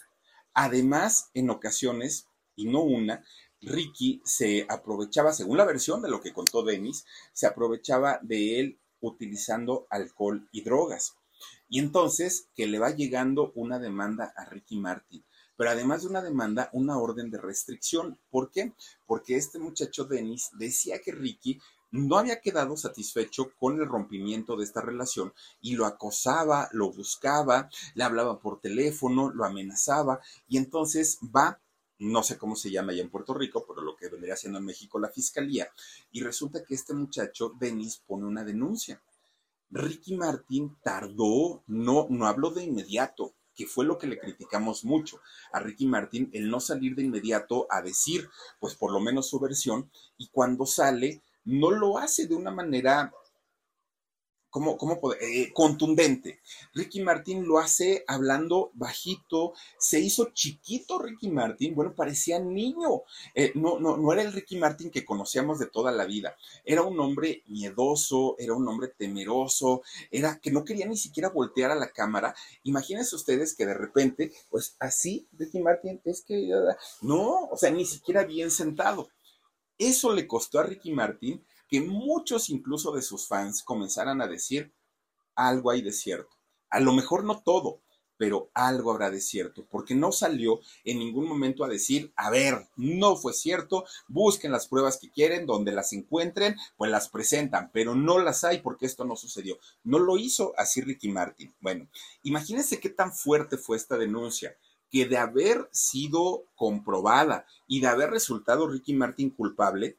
Además, 0.52 1.30
en 1.34 1.50
ocasiones, 1.50 2.28
y 2.54 2.66
no 2.66 2.82
una, 2.82 3.24
Ricky 3.60 4.22
se 4.24 4.66
aprovechaba, 4.68 5.32
según 5.32 5.58
la 5.58 5.64
versión 5.64 6.02
de 6.02 6.10
lo 6.10 6.20
que 6.20 6.32
contó 6.32 6.62
Dennis, 6.62 7.04
se 7.32 7.46
aprovechaba 7.46 8.18
de 8.22 8.60
él 8.60 8.80
utilizando 9.00 9.86
alcohol 9.90 10.48
y 10.52 10.62
drogas. 10.62 11.16
Y 11.68 11.78
entonces 11.78 12.48
que 12.54 12.66
le 12.66 12.78
va 12.78 12.90
llegando 12.90 13.52
una 13.54 13.78
demanda 13.78 14.32
a 14.36 14.44
Ricky 14.46 14.76
Martin, 14.76 15.24
pero 15.56 15.70
además 15.70 16.02
de 16.02 16.08
una 16.08 16.22
demanda, 16.22 16.70
una 16.72 16.98
orden 16.98 17.30
de 17.30 17.38
restricción. 17.38 18.18
¿Por 18.30 18.50
qué? 18.50 18.72
Porque 19.06 19.36
este 19.36 19.58
muchacho 19.58 20.04
Dennis 20.04 20.50
decía 20.58 21.00
que 21.00 21.12
Ricky 21.12 21.58
no 21.90 22.18
había 22.18 22.40
quedado 22.40 22.76
satisfecho 22.76 23.52
con 23.58 23.80
el 23.80 23.86
rompimiento 23.86 24.56
de 24.56 24.64
esta 24.64 24.80
relación 24.80 25.32
y 25.60 25.74
lo 25.76 25.86
acosaba, 25.86 26.68
lo 26.72 26.92
buscaba, 26.92 27.68
le 27.94 28.04
hablaba 28.04 28.38
por 28.40 28.60
teléfono, 28.60 29.30
lo 29.30 29.44
amenazaba 29.44 30.20
y 30.48 30.58
entonces 30.58 31.18
va 31.34 31.60
no 31.98 32.22
sé 32.22 32.36
cómo 32.36 32.56
se 32.56 32.70
llama 32.70 32.92
allá 32.92 33.02
en 33.02 33.10
Puerto 33.10 33.32
Rico, 33.32 33.64
pero 33.66 33.80
lo 33.80 33.96
que 33.96 34.08
vendría 34.08 34.36
siendo 34.36 34.58
en 34.58 34.66
México 34.66 34.98
la 34.98 35.08
fiscalía, 35.08 35.68
y 36.12 36.20
resulta 36.22 36.64
que 36.64 36.74
este 36.74 36.92
muchacho, 36.92 37.54
Denis, 37.58 38.02
pone 38.06 38.26
una 38.26 38.44
denuncia. 38.44 39.00
Ricky 39.70 40.14
Martin 40.14 40.76
tardó, 40.82 41.62
no, 41.66 42.06
no 42.10 42.26
habló 42.26 42.50
de 42.50 42.64
inmediato, 42.64 43.32
que 43.54 43.66
fue 43.66 43.86
lo 43.86 43.96
que 43.96 44.06
le 44.06 44.18
criticamos 44.18 44.84
mucho 44.84 45.20
a 45.52 45.60
Ricky 45.60 45.86
Martin, 45.86 46.28
el 46.34 46.50
no 46.50 46.60
salir 46.60 46.94
de 46.94 47.04
inmediato 47.04 47.66
a 47.70 47.80
decir, 47.80 48.28
pues 48.60 48.74
por 48.74 48.92
lo 48.92 49.00
menos 49.00 49.28
su 49.28 49.40
versión, 49.40 49.90
y 50.18 50.28
cuando 50.28 50.66
sale, 50.66 51.22
no 51.46 51.70
lo 51.70 51.98
hace 51.98 52.26
de 52.26 52.34
una 52.34 52.50
manera 52.50 53.12
¿cómo, 54.56 54.78
cómo 54.78 54.98
eh, 55.20 55.52
contundente. 55.52 56.40
Ricky 56.72 57.02
Martin 57.02 57.46
lo 57.46 57.58
hace 57.58 58.04
hablando 58.06 58.70
bajito, 58.72 59.52
se 59.78 60.00
hizo 60.00 60.30
chiquito 60.32 60.98
Ricky 60.98 61.28
Martin, 61.28 61.74
bueno, 61.74 61.94
parecía 61.94 62.38
niño, 62.38 63.02
eh, 63.34 63.52
no, 63.54 63.78
no, 63.78 63.98
no 63.98 64.12
era 64.14 64.22
el 64.22 64.32
Ricky 64.32 64.56
Martin 64.56 64.90
que 64.90 65.04
conocíamos 65.04 65.58
de 65.58 65.66
toda 65.66 65.92
la 65.92 66.06
vida, 66.06 66.36
era 66.64 66.80
un 66.80 66.98
hombre 67.00 67.42
miedoso, 67.48 68.34
era 68.38 68.54
un 68.54 68.66
hombre 68.66 68.88
temeroso, 68.96 69.82
era 70.10 70.38
que 70.40 70.50
no 70.50 70.64
quería 70.64 70.86
ni 70.86 70.96
siquiera 70.96 71.28
voltear 71.28 71.70
a 71.70 71.74
la 71.74 71.90
cámara. 71.90 72.34
Imagínense 72.62 73.14
ustedes 73.14 73.54
que 73.54 73.66
de 73.66 73.74
repente, 73.74 74.32
pues 74.48 74.76
así, 74.78 75.28
Ricky 75.38 75.60
Martin, 75.60 76.00
es 76.06 76.22
que, 76.22 76.48
no, 77.02 77.48
o 77.50 77.56
sea, 77.58 77.70
ni 77.70 77.84
siquiera 77.84 78.24
bien 78.24 78.50
sentado. 78.50 79.10
Eso 79.78 80.12
le 80.12 80.26
costó 80.26 80.58
a 80.58 80.62
Ricky 80.64 80.92
Martin 80.92 81.44
que 81.68 81.80
muchos 81.80 82.48
incluso 82.48 82.92
de 82.92 83.02
sus 83.02 83.26
fans 83.26 83.62
comenzaran 83.62 84.20
a 84.20 84.26
decir, 84.26 84.72
algo 85.34 85.70
hay 85.70 85.82
de 85.82 85.92
cierto. 85.92 86.30
A 86.70 86.80
lo 86.80 86.92
mejor 86.92 87.24
no 87.24 87.42
todo, 87.42 87.80
pero 88.16 88.50
algo 88.54 88.92
habrá 88.92 89.10
de 89.10 89.20
cierto, 89.20 89.66
porque 89.70 89.94
no 89.94 90.12
salió 90.12 90.60
en 90.84 90.98
ningún 90.98 91.28
momento 91.28 91.64
a 91.64 91.68
decir, 91.68 92.12
a 92.16 92.30
ver, 92.30 92.68
no 92.76 93.16
fue 93.16 93.32
cierto, 93.32 93.84
busquen 94.08 94.52
las 94.52 94.68
pruebas 94.68 94.98
que 94.98 95.10
quieren, 95.10 95.46
donde 95.46 95.72
las 95.72 95.92
encuentren, 95.92 96.56
pues 96.76 96.90
las 96.90 97.08
presentan, 97.08 97.70
pero 97.72 97.94
no 97.94 98.18
las 98.18 98.44
hay 98.44 98.60
porque 98.60 98.86
esto 98.86 99.04
no 99.04 99.16
sucedió. 99.16 99.58
No 99.84 99.98
lo 99.98 100.16
hizo 100.16 100.54
así 100.56 100.80
Ricky 100.80 101.08
Martin. 101.08 101.54
Bueno, 101.60 101.88
imagínense 102.22 102.80
qué 102.80 102.88
tan 102.88 103.12
fuerte 103.12 103.58
fue 103.58 103.76
esta 103.76 103.96
denuncia, 103.96 104.56
que 104.90 105.06
de 105.06 105.18
haber 105.18 105.68
sido 105.72 106.44
comprobada 106.54 107.46
y 107.66 107.80
de 107.80 107.88
haber 107.88 108.10
resultado 108.10 108.68
Ricky 108.68 108.94
Martin 108.94 109.30
culpable, 109.30 109.96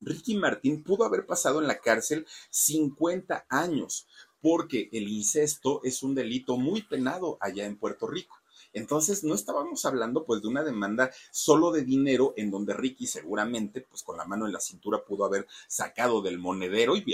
Ricky 0.00 0.36
Martín 0.36 0.82
pudo 0.82 1.04
haber 1.04 1.26
pasado 1.26 1.60
en 1.60 1.66
la 1.66 1.78
cárcel 1.78 2.26
50 2.48 3.46
años, 3.48 4.06
porque 4.40 4.88
el 4.92 5.08
incesto 5.08 5.82
es 5.84 6.02
un 6.02 6.14
delito 6.14 6.56
muy 6.56 6.82
penado 6.82 7.36
allá 7.40 7.66
en 7.66 7.76
Puerto 7.76 8.06
Rico. 8.06 8.39
Entonces, 8.72 9.24
no 9.24 9.34
estábamos 9.34 9.84
hablando 9.84 10.24
pues 10.24 10.42
de 10.42 10.48
una 10.48 10.62
demanda 10.62 11.10
solo 11.30 11.72
de 11.72 11.82
dinero 11.82 12.34
en 12.36 12.50
donde 12.50 12.74
Ricky 12.74 13.06
seguramente 13.06 13.80
pues 13.80 14.02
con 14.02 14.16
la 14.16 14.24
mano 14.24 14.46
en 14.46 14.52
la 14.52 14.60
cintura 14.60 15.04
pudo 15.04 15.24
haber 15.24 15.46
sacado 15.66 16.22
del 16.22 16.38
monedero 16.38 16.96
y, 16.96 17.04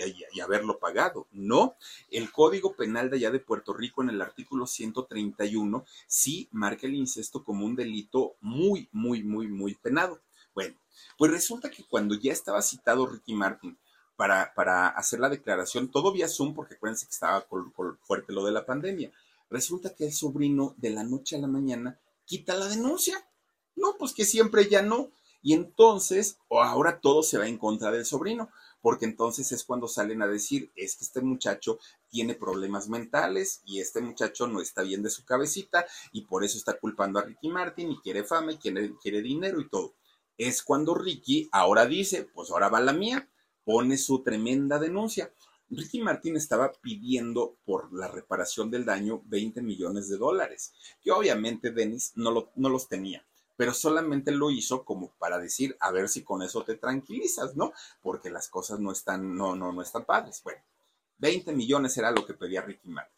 haberlo 0.41 0.79
pagado. 0.79 1.27
No, 1.33 1.77
el 2.11 2.31
Código 2.31 2.75
Penal 2.75 3.11
de 3.11 3.17
allá 3.17 3.31
de 3.31 3.41
Puerto 3.41 3.73
Rico 3.73 4.03
en 4.03 4.11
el 4.11 4.21
artículo 4.21 4.67
131 4.67 5.85
sí 6.07 6.49
marca 6.53 6.87
el 6.87 6.95
incesto 6.95 7.43
como 7.43 7.65
un 7.65 7.75
delito 7.75 8.37
muy, 8.41 8.89
muy, 8.93 9.23
muy, 9.23 9.49
muy 9.49 9.75
penado. 9.75 10.21
Bueno, 10.55 10.77
pues 11.19 11.31
resulta 11.31 11.71
que 11.71 11.85
cuando 11.85 12.15
ya 12.15 12.33
estaba 12.33 12.63
citado 12.63 13.07
Ricky 13.07 13.35
Martin 13.35 13.77
para, 14.17 14.53
para 14.55 14.89
hacer 14.89 15.21
la 15.21 15.29
declaración, 15.29 15.91
todo 15.91 16.13
vía 16.13 16.29
Zoom, 16.29 16.55
porque 16.55 16.75
acuérdense 16.75 17.07
que 17.07 17.13
estaba 17.13 17.47
fuerte 18.03 18.33
lo 18.33 18.45
de 18.45 18.53
la 18.53 18.65
pandemia, 18.65 19.11
resulta 19.51 19.95
que 19.95 20.07
el 20.07 20.13
sobrino 20.13 20.75
de 20.79 20.91
la 20.91 21.05
noche 21.05 21.37
a 21.37 21.41
la 21.41 21.47
mañana 21.47 21.99
quita 22.25 22.55
la 22.55 22.69
denuncia. 22.69 23.29
No, 23.75 23.97
pues 23.99 24.13
que 24.13 24.25
siempre 24.25 24.69
ya 24.69 24.83
no. 24.83 25.11
Y 25.43 25.53
entonces, 25.53 26.39
o 26.49 26.63
ahora 26.63 27.01
todo 27.01 27.23
se 27.23 27.39
va 27.39 27.47
en 27.47 27.59
contra 27.59 27.91
del 27.93 28.05
sobrino, 28.05 28.51
porque 28.81 29.05
entonces 29.05 29.53
es 29.53 29.65
cuando 29.65 29.87
salen 29.87 30.23
a 30.23 30.27
decir, 30.27 30.73
es 30.75 30.97
que 30.97 31.05
este 31.05 31.21
muchacho 31.21 31.79
tiene 32.09 32.35
problemas 32.35 32.89
mentales 32.89 33.61
y 33.65 33.81
este 33.81 34.01
muchacho 34.01 34.49
no 34.49 34.61
está 34.61 34.83
bien 34.83 35.03
de 35.03 35.11
su 35.11 35.25
cabecita 35.25 35.87
y 36.13 36.23
por 36.23 36.43
eso 36.43 36.59
está 36.59 36.79
culpando 36.79 37.19
a 37.19 37.23
Ricky 37.23 37.49
Martin 37.49 37.93
y 37.93 38.01
quiere 38.01 38.25
fama 38.25 38.53
y 38.53 38.57
quiere, 38.57 38.95
quiere 39.01 39.23
dinero 39.23 39.61
y 39.61 39.69
todo 39.69 39.95
es 40.39 40.63
cuando 40.63 40.95
Ricky 40.95 41.49
ahora 41.53 41.87
dice, 41.87 42.29
pues 42.35 42.51
ahora 42.51 42.69
va 42.69 42.81
la 42.81 42.93
mía, 42.93 43.29
pone 43.65 43.97
su 43.97 44.23
tremenda 44.23 44.79
denuncia. 44.79 45.33
Ricky 45.71 46.01
Martin 46.01 46.37
estaba 46.37 46.73
pidiendo 46.73 47.57
por 47.65 47.93
la 47.93 48.09
reparación 48.09 48.71
del 48.71 48.85
daño 48.85 49.23
20 49.27 49.63
millones 49.63 50.09
de 50.09 50.17
dólares, 50.17 50.73
que 51.03 51.11
obviamente 51.11 51.73
Dennis 51.73 52.13
no, 52.15 52.51
los 52.57 52.89
tenía, 52.89 53.27
pero 53.57 53.75
solamente 53.75 54.31
lo 54.31 54.51
hizo 54.51 54.85
como 54.85 55.13
para 55.19 55.39
decir, 55.39 55.77
a 55.81 55.91
ver 55.91 56.09
si 56.09 56.23
con 56.23 56.43
eso 56.43 56.63
te 56.63 56.77
tranquilizas, 56.77 57.57
¿no? 57.57 57.73
Porque 58.01 58.31
las 58.31 58.49
cosas 58.49 58.79
no 58.79 58.93
están, 58.93 59.37
no, 59.37 59.57
no, 59.57 59.73
no 59.73 59.83
están 59.83 60.05
padres. 60.05 60.41
Bueno, 60.45 60.63
20 61.19 61.53
millones 61.53 61.97
era 61.97 62.11
lo 62.11 62.25
que 62.25 62.35
pedía 62.35 62.63
Ricky 62.63 62.89
Martin. 62.89 63.17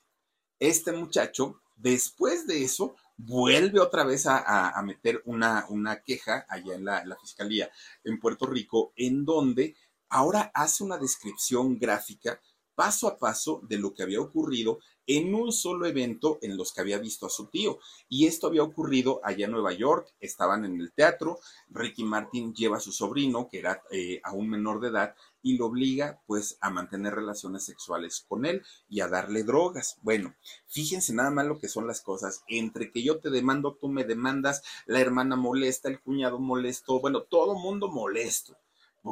Este 0.59 0.93
muchacho, 0.93 1.61
después 1.77 2.47
de 2.47 2.65
eso, 2.65 2.97
vuelve 3.19 3.81
otra 3.81 4.05
vez 4.05 4.27
a, 4.27 4.81
meter 4.83 5.23
una, 5.27 5.67
queja 6.05 6.47
allá 6.49 6.75
en 6.75 6.85
la, 6.85 7.17
fiscalía 7.21 7.71
en 8.05 8.19
Puerto 8.19 8.47
Rico, 8.47 8.93
en 8.97 9.25
donde 9.25 9.77
ahora 10.09 10.51
hace 10.55 10.85
una 10.85 10.99
descripción 10.99 11.79
gráfica 11.79 12.41
paso 12.79 13.09
a 13.09 13.19
paso 13.19 13.61
de 13.69 13.77
lo 13.77 13.93
que 13.93 14.05
había 14.05 14.21
ocurrido 14.21 14.79
en 15.05 15.35
un 15.35 15.51
solo 15.53 15.85
evento 15.87 16.39
en 16.43 16.57
los 16.57 16.73
que 16.73 16.81
había 16.81 16.99
visto 16.99 17.27
a 17.27 17.29
su 17.29 17.47
tío. 17.47 17.81
Y 18.09 18.27
esto 18.29 18.47
había 18.47 18.63
ocurrido 18.63 19.21
allá 19.25 19.47
en 19.47 19.51
Nueva 19.51 19.73
York, 19.73 20.15
estaban 20.21 20.65
en 20.65 20.81
el 20.81 20.93
teatro, 20.93 21.41
Ricky 21.71 22.05
Martin 22.05 22.55
lleva 22.55 22.77
a 22.77 22.81
su 22.81 22.93
sobrino, 22.93 23.49
que 23.49 23.59
era 23.59 23.83
eh, 23.91 24.21
aún 24.23 24.49
menor 24.49 24.79
de 24.79 24.91
edad, 24.91 25.17
y 25.43 25.57
lo 25.57 25.67
obliga 25.67 26.23
pues 26.29 26.57
a 26.61 26.71
mantener 26.71 27.17
relaciones 27.17 27.65
sexuales 27.65 28.25
con 28.29 28.47
él 28.47 28.63
y 28.89 29.01
a 29.01 29.09
darle 29.09 29.43
drogas. 29.43 29.99
Bueno, 30.03 30.37
fíjense 30.69 31.13
nada 31.13 31.31
más 31.33 31.47
lo 31.47 31.59
que 31.59 31.67
son 31.67 31.89
las 31.89 32.01
cosas. 32.01 32.45
Entre 32.47 32.93
que 32.93 33.03
yo 33.03 33.19
te 33.19 33.31
demando, 33.31 33.75
tú 33.75 33.89
me 33.89 34.05
demandas, 34.05 34.63
la 34.87 35.01
hermana 35.01 35.35
molesta, 35.35 35.89
el 35.89 36.01
cuñado 36.01 36.39
molesto, 36.39 37.01
bueno, 37.01 37.23
todo 37.23 37.59
mundo 37.59 37.89
molesto 37.89 38.57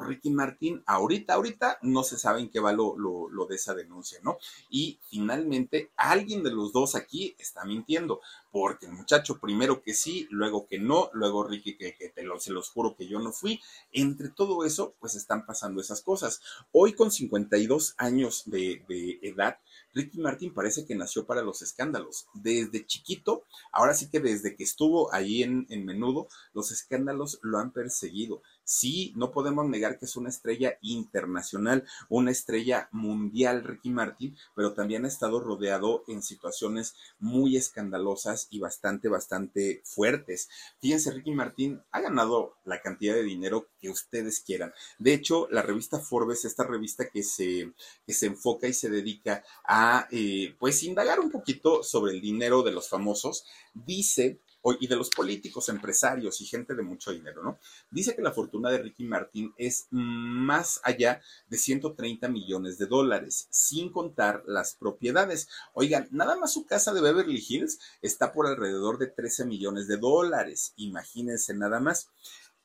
Ricky 0.01 0.30
Martín. 0.30 0.82
Ahorita, 0.86 1.34
ahorita 1.34 1.78
no 1.82 2.03
se 2.03 2.18
sabe 2.18 2.40
en 2.40 2.51
qué 2.51 2.61
va 2.61 2.72
lo, 2.72 2.97
lo, 2.97 3.47
de 3.47 3.57
esa 3.57 3.74
denuncia, 3.74 4.18
¿no? 4.22 4.38
Y 4.70 4.99
finalmente, 5.09 5.90
alguien 5.97 6.42
de 6.42 6.51
los 6.51 6.72
dos 6.72 6.94
aquí 6.94 7.34
está 7.38 7.64
mintiendo, 7.64 8.20
porque 8.51 8.86
el 8.86 8.92
muchacho 8.92 9.38
primero 9.38 9.82
que 9.82 9.94
sí, 9.94 10.26
luego 10.30 10.66
que 10.66 10.78
no, 10.78 11.11
luego 11.12 11.44
Ricky 11.44 11.76
que, 11.76 11.92
te 12.14 12.22
lo, 12.22 12.40
se 12.40 12.53
los 12.53 12.70
juro 12.70 12.97
que 12.97 13.07
yo 13.07 13.20
no 13.20 13.32
fui. 13.32 13.61
Entre 13.92 14.28
todo 14.28 14.64
eso, 14.64 14.94
pues 14.99 15.14
están 15.14 15.47
pasando 15.47 15.80
esas 15.80 16.03
cosas. 16.03 16.40
Hoy 16.72 16.94
con 16.94 17.11
52 17.11 17.94
años 17.99 18.42
de, 18.47 18.84
edad, 19.22 19.59
Ricky 19.94 20.18
Martin 20.18 20.53
parece 20.53 20.86
que 20.86 20.94
nació 20.94 21.26
para 21.26 21.42
los 21.42 21.62
escándalos. 21.62 22.26
Desde 22.34 22.86
chiquito, 22.86 23.44
ahora 23.72 23.94
sí 23.94 24.11
que 24.11 24.20
desde 24.20 24.57
que 24.57 24.64
estuvo 24.64 25.12
ahí 25.12 25.42
en 25.42 25.66
menudo, 25.84 26.28
los 26.53 26.70
escándalos 26.72 27.38
lo 27.42 27.59
han 27.59 27.70
perseguido. 27.70 28.42
Sí, 28.69 29.12
no 29.14 29.31
podemos 29.31 29.64
negar 29.69 29.97
que 29.97 30.07
es 30.07 30.17
una 30.17 30.29
estrella 30.29 30.77
internacional, 30.83 31.85
una 32.09 32.33
estrella 32.33 32.89
mundial, 32.91 33.62
Ricky 33.62 33.91
Martin, 33.91 34.37
pero 34.57 34.75
también 34.75 35.05
ha 35.05 35.09
estado 35.09 35.39
rodeado 35.39 36.03
en 36.09 36.21
situaciones 36.21 36.97
muy 37.21 37.57
escandalosas 37.57 38.49
y 38.51 38.59
bastante, 38.59 39.09
bastante 39.09 39.83
fuertes. 39.85 40.49
Fíjense, 40.81 41.12
Ricky 41.12 41.31
Martin 41.31 41.81
ha 41.93 42.01
ganado 42.01 42.57
la 42.64 42.83
cantidad 42.83 43.14
de 43.14 43.23
dinero 43.23 43.69
que 43.81 43.89
ustedes 43.89 44.41
quieran. 44.41 44.73
De 44.99 45.14
hecho, 45.14 45.47
la 45.53 45.62
revista 45.62 46.01
Forbes, 46.01 46.45
esta 46.45 46.64
revista 46.64 47.09
que 47.09 47.23
se, 47.23 47.73
que 48.05 48.14
se 48.14 48.27
enfoca 48.27 48.67
y 48.67 48.73
se 48.73 48.91
dedica 48.91 49.45
a, 49.64 50.09
eh, 50.11 50.57
pues, 50.59 50.83
indagar 50.83 51.21
un 51.21 51.31
poquito 51.31 51.85
sobre 51.85 52.14
el 52.14 52.21
dinero 52.21 52.64
de 52.64 52.73
los 52.73 52.89
famosos, 52.89 53.45
dice 53.75 54.41
y 54.73 54.87
de 54.87 54.97
los 54.97 55.11
políticos, 55.11 55.69
empresarios 55.69 56.41
y 56.41 56.47
gente 56.47 56.75
de 56.75 56.83
mucho 56.83 57.12
dinero, 57.12 57.43
¿no? 57.43 57.59
Dice 57.91 58.14
que 58.14 58.23
la 58.23 58.33
fortuna 58.33 58.71
de 58.71 58.79
Ricky 58.79 59.05
Martin 59.05 59.53
es 59.57 59.87
más 59.91 60.81
allá 60.83 61.21
de 61.49 61.57
130 61.57 62.29
millones 62.29 62.79
de 62.79 62.87
dólares, 62.87 63.47
sin 63.51 63.91
contar 63.91 64.43
las 64.47 64.75
propiedades. 64.75 65.49
Oigan, 65.73 66.09
nada 66.11 66.37
más 66.37 66.53
su 66.53 66.67
casa 66.67 66.93
de 66.93 67.01
Beverly 67.01 67.45
Hills 67.47 67.79
está 68.03 68.33
por 68.33 68.47
alrededor 68.47 68.99
de 68.99 69.07
13 69.07 69.45
millones 69.45 69.89
de 69.89 69.97
dólares, 69.99 70.73
imagínense 70.77 71.55
nada 71.55 71.81
más. 71.81 72.09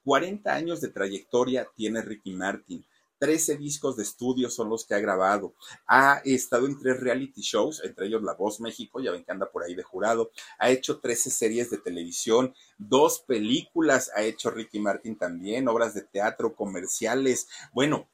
40 0.04 0.52
años 0.54 0.82
de 0.82 0.90
trayectoria 0.90 1.68
tiene 1.76 2.02
Ricky 2.02 2.32
Martin. 2.32 2.86
13 3.22 3.58
discos 3.58 3.98
de 3.98 4.02
estudio 4.02 4.50
son 4.50 4.68
los 4.68 4.84
que 4.84 4.96
ha 4.96 5.00
grabado. 5.00 5.54
Ha 5.86 6.24
estado 6.26 6.66
en 6.66 6.80
tres 6.80 7.00
reality 7.00 7.42
shows, 7.42 7.84
entre 7.84 8.08
ellos 8.08 8.24
La 8.24 8.34
Voz 8.34 8.60
México, 8.60 9.00
ya 9.00 9.12
ven 9.12 9.24
que 9.24 9.32
anda 9.32 9.52
por 9.52 9.62
ahí 9.62 9.76
de 9.76 9.84
jurado. 9.84 10.32
Ha 10.58 10.72
hecho 10.72 11.00
13 11.00 11.30
series 11.30 11.70
de 11.70 11.78
televisión, 11.78 12.56
dos 12.80 13.20
películas 13.20 14.10
ha 14.16 14.24
hecho 14.24 14.50
Ricky 14.50 14.80
Martin 14.80 15.20
también, 15.20 15.68
obras 15.68 15.94
de 15.94 16.02
teatro, 16.02 16.56
comerciales. 16.56 17.48
Bueno, 17.74 18.10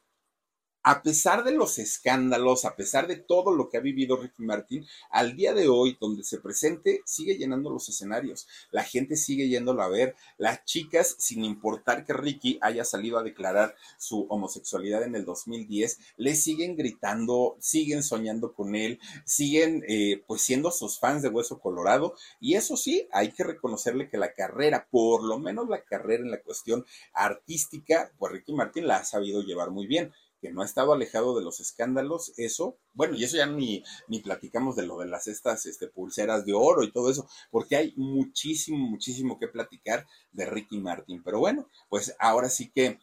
a 0.88 1.04
pesar 1.04 1.44
de 1.44 1.52
los 1.52 1.80
escándalos, 1.80 2.64
a 2.64 2.78
pesar 2.78 3.08
de 3.08 3.18
todo 3.18 3.54
lo 3.54 3.68
que 3.68 3.76
ha 3.76 3.82
vivido 3.82 4.16
Ricky 4.16 4.42
Martin, 4.42 4.88
al 5.10 5.36
día 5.36 5.54
de 5.54 5.68
hoy, 5.68 5.98
donde 6.00 6.24
se 6.24 6.40
presente, 6.40 7.02
sigue 7.04 7.38
llenando 7.38 7.70
los 7.70 7.90
escenarios. 7.90 8.48
La 8.72 8.86
gente 8.86 9.18
sigue 9.18 9.50
yéndolo 9.50 9.82
a 9.82 9.90
ver. 9.90 10.16
Las 10.38 10.64
chicas, 10.64 11.18
sin 11.20 11.44
importar 11.44 12.06
que 12.06 12.14
Ricky 12.14 12.58
haya 12.62 12.86
salido 12.86 13.20
a 13.20 13.24
declarar 13.24 13.76
su 13.98 14.28
homosexualidad 14.30 15.04
en 15.04 15.16
el 15.16 15.26
2010, 15.26 16.00
le 16.16 16.36
siguen 16.36 16.78
gritando, 16.78 17.58
siguen 17.60 18.02
soñando 18.02 18.54
con 18.54 18.74
él, 18.74 19.02
siguen 19.26 19.84
eh, 19.90 20.24
pues 20.26 20.42
siendo 20.42 20.72
sus 20.72 21.00
fans 21.00 21.22
de 21.22 21.28
Hueso 21.28 21.60
Colorado. 21.60 22.16
Y 22.40 22.54
eso 22.54 22.78
sí, 22.78 23.10
hay 23.12 23.34
que 23.34 23.44
reconocerle 23.44 24.08
que 24.08 24.18
la 24.18 24.32
carrera, 24.32 24.88
por 24.90 25.22
lo 25.22 25.38
menos 25.38 25.68
la 25.68 25.84
carrera 25.84 26.24
en 26.24 26.32
la 26.32 26.40
cuestión 26.40 26.86
artística, 27.12 28.10
pues 28.18 28.32
Ricky 28.32 28.54
Martin 28.54 28.88
la 28.88 29.00
ha 29.00 29.04
sabido 29.04 29.42
llevar 29.42 29.70
muy 29.72 29.86
bien 29.86 30.14
que 30.42 30.52
no 30.52 30.62
ha 30.62 30.66
estado 30.66 30.94
alejado 30.94 31.38
de 31.38 31.44
los 31.44 31.60
escándalos, 31.60 32.34
eso, 32.38 32.78
bueno, 32.94 33.16
y 33.16 33.24
eso 33.24 33.38
ya 33.38 33.46
ni, 33.46 33.84
ni 34.08 34.20
platicamos 34.20 34.76
de 34.76 34.86
lo 34.86 35.00
de 35.00 35.08
las 35.08 35.28
estas 35.28 35.66
este, 35.66 35.88
pulseras 35.88 36.46
de 36.46 36.54
oro 36.54 36.84
y 36.84 36.92
todo 36.92 37.10
eso, 37.10 37.28
porque 37.52 37.76
hay 37.76 37.94
muchísimo, 37.96 38.78
muchísimo 38.78 39.40
que 39.40 39.48
platicar 39.48 40.06
de 40.32 40.46
Ricky 40.46 40.80
Martin. 40.80 41.24
Pero 41.24 41.40
bueno, 41.40 41.68
pues 41.90 42.16
ahora 42.20 42.50
sí 42.50 42.70
que 42.70 43.00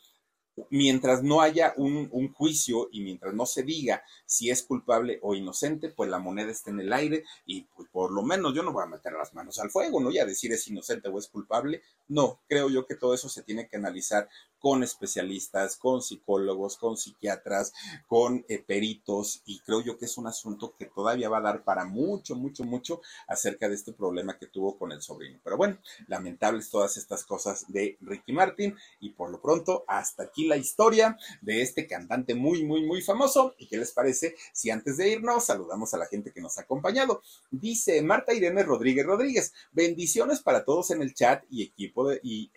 mientras 0.70 1.22
no 1.22 1.40
haya 1.40 1.74
un, 1.76 2.08
juicio 2.32 2.88
y 2.92 3.02
mientras 3.02 3.34
no 3.34 3.46
se 3.46 3.62
diga 3.62 4.02
si 4.26 4.50
es 4.50 4.62
culpable 4.62 5.18
o 5.22 5.34
inocente, 5.34 5.90
pues 5.90 6.10
la 6.10 6.18
moneda 6.18 6.50
está 6.50 6.70
en 6.70 6.80
el 6.80 6.92
aire 6.92 7.24
y 7.44 7.62
pues 7.62 7.88
por 7.90 8.12
lo 8.12 8.22
menos 8.22 8.54
yo 8.54 8.62
no 8.62 8.72
voy 8.72 8.84
a 8.84 8.86
meter 8.88 9.12
las 9.12 9.34
manos 9.34 9.58
al 9.58 9.70
fuego, 9.70 10.00
¿no? 10.00 10.10
Ya 10.10 10.24
decir 10.24 10.52
es 10.52 10.66
inocente 10.68 11.08
o 11.08 11.18
es 11.18 11.28
culpable. 11.28 11.82
No, 12.08 12.40
creo 12.48 12.70
yo 12.70 12.86
que 12.86 12.96
todo 12.96 13.14
eso 13.14 13.28
se 13.28 13.42
tiene 13.42 13.68
que 13.68 13.76
analizar 13.76 14.28
con 14.64 14.82
especialistas, 14.82 15.76
con 15.76 16.00
psicólogos, 16.00 16.78
con 16.78 16.96
psiquiatras, 16.96 17.74
con 18.06 18.46
eh, 18.48 18.64
peritos 18.66 19.42
y 19.44 19.58
creo 19.58 19.82
yo 19.82 19.98
que 19.98 20.06
es 20.06 20.16
un 20.16 20.26
asunto 20.26 20.74
que 20.78 20.86
todavía 20.86 21.28
va 21.28 21.36
a 21.36 21.42
dar 21.42 21.64
para 21.64 21.84
mucho, 21.84 22.34
mucho, 22.34 22.64
mucho 22.64 23.02
acerca 23.28 23.68
de 23.68 23.74
este 23.74 23.92
problema 23.92 24.38
que 24.38 24.46
tuvo 24.46 24.78
con 24.78 24.90
el 24.90 25.02
sobrino. 25.02 25.38
Pero 25.44 25.58
bueno, 25.58 25.76
lamentables 26.06 26.70
todas 26.70 26.96
estas 26.96 27.24
cosas 27.24 27.66
de 27.68 27.98
Ricky 28.00 28.32
Martin 28.32 28.74
y 29.00 29.10
por 29.10 29.28
lo 29.28 29.38
pronto 29.42 29.84
hasta 29.86 30.22
aquí 30.22 30.46
la 30.46 30.56
historia 30.56 31.18
de 31.42 31.60
este 31.60 31.86
cantante 31.86 32.34
muy, 32.34 32.64
muy, 32.64 32.86
muy 32.86 33.02
famoso. 33.02 33.54
¿Y 33.58 33.66
qué 33.66 33.76
les 33.76 33.92
parece 33.92 34.34
si 34.54 34.70
antes 34.70 34.96
de 34.96 35.10
irnos 35.10 35.44
saludamos 35.44 35.92
a 35.92 35.98
la 35.98 36.06
gente 36.06 36.32
que 36.32 36.40
nos 36.40 36.56
ha 36.56 36.62
acompañado? 36.62 37.20
Dice 37.50 38.00
Marta 38.00 38.32
Irene 38.32 38.62
Rodríguez 38.62 39.04
Rodríguez, 39.04 39.52
bendiciones 39.72 40.40
para 40.40 40.64
todos 40.64 40.90
en 40.90 41.02
el 41.02 41.12
chat 41.12 41.44
y 41.50 41.64
equipo 41.64 42.08
de... 42.08 42.18
Y, 42.22 42.50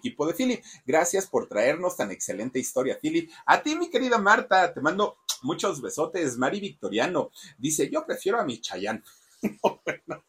de 0.00 0.34
Philip. 0.34 0.64
Gracias 0.86 1.26
por 1.26 1.48
traernos 1.48 1.96
tan 1.96 2.10
excelente 2.10 2.58
historia, 2.58 2.98
Philip. 3.00 3.30
A 3.46 3.62
ti, 3.62 3.76
mi 3.76 3.90
querida 3.90 4.18
Marta, 4.18 4.72
te 4.72 4.80
mando 4.80 5.18
muchos 5.42 5.80
besotes. 5.82 6.38
Mari 6.38 6.60
Victoriano 6.60 7.30
dice, 7.58 7.90
yo 7.90 8.04
prefiero 8.06 8.40
a 8.40 8.44
mi 8.44 8.60
Chayán. 8.60 9.02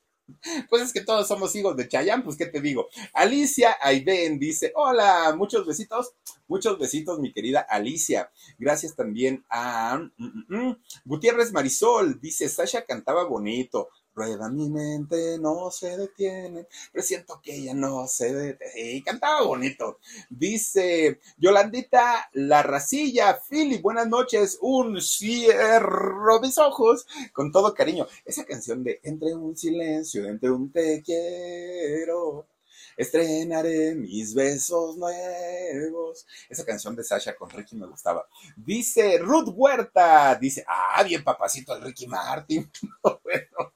Pues 0.70 0.82
es 0.82 0.94
que 0.94 1.02
todos 1.02 1.28
somos 1.28 1.56
hijos 1.56 1.76
de 1.76 1.88
Chayán, 1.88 2.24
pues 2.24 2.38
qué 2.38 2.46
te 2.46 2.62
digo. 2.62 2.88
Alicia 3.14 3.78
Aiden 3.82 4.40
dice, 4.40 4.72
hola, 4.76 5.34
muchos 5.38 5.66
besitos, 5.66 6.14
muchos 6.48 6.80
besitos, 6.80 7.20
mi 7.20 7.34
querida 7.34 7.60
Alicia. 7.60 8.32
Gracias 8.58 8.96
también 8.96 9.46
a 9.50 9.98
mm, 9.98 10.26
mm, 10.26 10.46
mm, 10.48 10.82
Gutiérrez 11.06 11.52
Marisol, 11.52 12.20
dice, 12.22 12.48
Sasha 12.50 12.86
cantaba 12.86 13.26
bonito. 13.26 13.90
Rueda 14.16 14.50
mi 14.50 14.70
mente, 14.70 15.38
no 15.40 15.72
se 15.72 15.98
detiene. 15.98 16.68
Presiento 16.92 17.42
que 17.42 17.56
ella 17.56 17.74
no 17.74 18.08
se 18.08 18.34
detiene. 18.34 18.92
Y 18.92 19.02
cantaba 19.02 19.42
bonito. 19.42 20.00
Dice 20.30 21.20
Yolandita 21.38 22.30
La 22.34 22.62
Racilla. 22.64 23.40
Philip, 23.50 23.82
buenas 23.82 24.08
noches. 24.08 24.58
Un 24.62 25.02
cierro 25.02 26.40
mis 26.42 26.58
ojos. 26.58 27.08
Con 27.34 27.52
todo 27.52 27.74
cariño. 27.74 28.08
Esa 28.26 28.46
canción 28.46 28.84
de 28.84 29.00
Entre 29.04 29.34
un 29.34 29.58
silencio, 29.58 30.26
entre 30.28 30.52
un 30.52 30.72
te 30.72 31.02
quiero. 31.02 32.48
Estrenaré 32.96 33.96
mis 33.96 34.34
besos 34.36 34.98
nuevos. 34.98 36.28
Esa 36.50 36.66
canción 36.66 36.96
de 36.96 37.04
Sasha 37.04 37.36
con 37.36 37.50
Ricky 37.50 37.76
me 37.76 37.88
gustaba. 37.88 38.28
Dice 38.56 39.18
Ruth 39.18 39.50
Huerta. 39.54 40.36
Dice, 40.36 40.64
ah, 40.68 41.04
bien 41.04 41.24
papacito 41.24 41.76
el 41.76 41.82
Ricky 41.82 42.08
Martin. 42.08 42.70
bueno. 43.24 43.73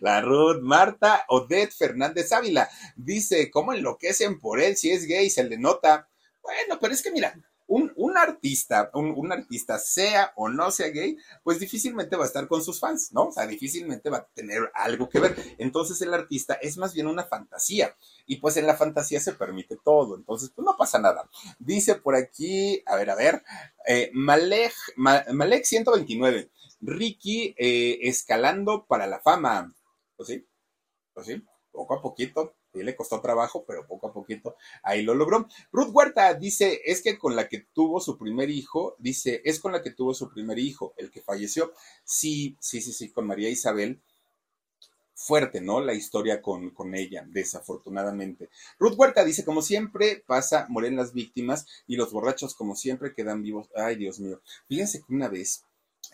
La 0.00 0.20
Ruth, 0.20 0.60
Marta 0.62 1.24
Odette 1.28 1.72
Fernández 1.72 2.32
Ávila 2.32 2.68
dice, 2.96 3.50
¿cómo 3.50 3.72
enloquecen 3.72 4.38
por 4.38 4.60
él 4.60 4.76
si 4.76 4.90
es 4.90 5.06
gay? 5.06 5.30
Se 5.30 5.44
le 5.44 5.58
nota. 5.58 6.08
Bueno, 6.42 6.78
pero 6.80 6.92
es 6.92 7.02
que 7.02 7.10
mira, 7.10 7.34
un, 7.66 8.16
artista, 8.16 8.90
un, 8.94 9.32
artista, 9.32 9.78
sea 9.78 10.32
o 10.36 10.48
no 10.48 10.70
sea 10.70 10.88
gay, 10.88 11.16
pues 11.42 11.58
difícilmente 11.58 12.16
va 12.16 12.24
a 12.24 12.26
estar 12.26 12.46
con 12.46 12.62
sus 12.62 12.78
fans, 12.78 13.12
¿no? 13.12 13.28
O 13.28 13.32
sea, 13.32 13.46
difícilmente 13.46 14.10
va 14.10 14.18
a 14.18 14.26
tener 14.34 14.70
algo 14.74 15.08
que 15.08 15.20
ver. 15.20 15.36
Entonces 15.58 16.00
el 16.02 16.12
artista 16.12 16.54
es 16.54 16.76
más 16.76 16.94
bien 16.94 17.06
una 17.06 17.24
fantasía. 17.24 17.96
Y 18.26 18.36
pues 18.36 18.56
en 18.56 18.66
la 18.66 18.76
fantasía 18.76 19.20
se 19.20 19.32
permite 19.32 19.78
todo. 19.82 20.16
Entonces, 20.16 20.50
pues 20.54 20.64
no 20.64 20.76
pasa 20.76 20.98
nada. 20.98 21.28
Dice 21.58 21.94
por 21.96 22.14
aquí, 22.14 22.82
a 22.86 22.96
ver, 22.96 23.10
a 23.10 23.14
ver, 23.14 23.42
eh, 23.86 24.10
Malek 24.14 24.74
129. 25.64 26.50
Ricky 26.84 27.54
eh, 27.56 27.98
escalando 28.02 28.86
para 28.86 29.06
la 29.06 29.20
fama. 29.20 29.74
Pues 30.16 30.28
sí, 30.28 30.46
pues 31.12 31.26
sí, 31.26 31.42
poco 31.70 31.94
a 31.94 32.02
poquito. 32.02 32.54
Le 32.72 32.96
costó 32.96 33.20
trabajo, 33.20 33.64
pero 33.64 33.86
poco 33.86 34.08
a 34.08 34.12
poquito 34.12 34.56
ahí 34.82 35.02
lo 35.02 35.14
logró. 35.14 35.46
Ruth 35.70 35.90
Huerta 35.92 36.34
dice, 36.34 36.80
es 36.84 37.02
que 37.02 37.18
con 37.18 37.36
la 37.36 37.48
que 37.48 37.60
tuvo 37.72 38.00
su 38.00 38.18
primer 38.18 38.50
hijo, 38.50 38.96
dice, 38.98 39.42
es 39.44 39.60
con 39.60 39.70
la 39.70 39.80
que 39.80 39.92
tuvo 39.92 40.12
su 40.12 40.28
primer 40.28 40.58
hijo, 40.58 40.92
el 40.96 41.12
que 41.12 41.22
falleció. 41.22 41.72
Sí, 42.02 42.56
sí, 42.58 42.80
sí, 42.80 42.92
sí, 42.92 43.12
con 43.12 43.28
María 43.28 43.48
Isabel. 43.48 44.02
Fuerte, 45.14 45.60
¿no? 45.60 45.80
La 45.80 45.94
historia 45.94 46.42
con, 46.42 46.70
con 46.70 46.96
ella, 46.96 47.24
desafortunadamente. 47.28 48.50
Ruth 48.80 48.94
Huerta 48.96 49.24
dice, 49.24 49.44
como 49.44 49.62
siempre 49.62 50.24
pasa, 50.26 50.66
mueren 50.68 50.96
las 50.96 51.12
víctimas 51.12 51.66
y 51.86 51.94
los 51.94 52.10
borrachos 52.12 52.56
como 52.56 52.74
siempre 52.74 53.14
quedan 53.14 53.42
vivos. 53.42 53.70
Ay, 53.76 53.94
Dios 53.94 54.18
mío. 54.18 54.42
Fíjense 54.66 54.98
que 54.98 55.14
una 55.14 55.28
vez 55.28 55.64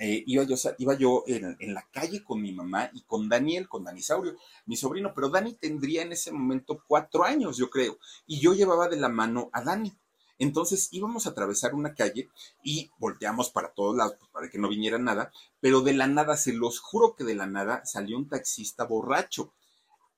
eh, 0.03 0.25
iba 0.27 0.45
yo, 0.45 0.57
iba 0.79 0.95
yo 0.95 1.25
en, 1.27 1.75
la 1.75 1.87
calle 1.93 2.25
con 2.25 2.41
mi 2.41 2.53
mamá 2.53 2.91
y 2.95 3.03
con 3.03 3.29
Daniel, 3.29 3.69
con 3.69 3.85
Danisaurio, 3.85 4.35
mi 4.65 4.75
sobrino, 4.75 5.13
pero 5.15 5.29
Dani 5.29 5.53
tendría 5.53 6.01
en 6.01 6.13
ese 6.13 6.33
momento 6.33 6.83
cuatro 6.89 7.23
años, 7.23 7.59
yo 7.59 7.69
creo, 7.69 7.99
y 8.27 8.41
yo 8.41 8.55
llevaba 8.55 8.89
de 8.89 8.97
la 8.97 9.11
mano 9.11 9.51
a 9.53 9.61
Dani. 9.63 9.93
Entonces 10.39 10.89
íbamos 10.93 11.27
a 11.27 11.31
atravesar 11.31 11.75
una 11.75 11.95
calle 11.95 12.31
y 12.65 12.91
volteamos 12.97 13.51
para 13.51 13.75
todos 13.75 13.95
lados 13.95 14.17
pues, 14.19 14.31
para 14.31 14.49
que 14.49 14.59
no 14.59 14.71
viniera 14.71 14.99
nada, 14.99 15.33
pero 15.61 15.83
de 15.83 15.93
la 15.93 16.07
nada, 16.07 16.39
se 16.39 16.55
los 16.55 16.81
juro 16.81 17.15
que 17.15 17.25
de 17.25 17.35
la 17.35 17.47
nada 17.47 17.85
salió 17.85 18.17
un 18.17 18.27
taxista 18.27 18.85
borracho. 18.85 19.53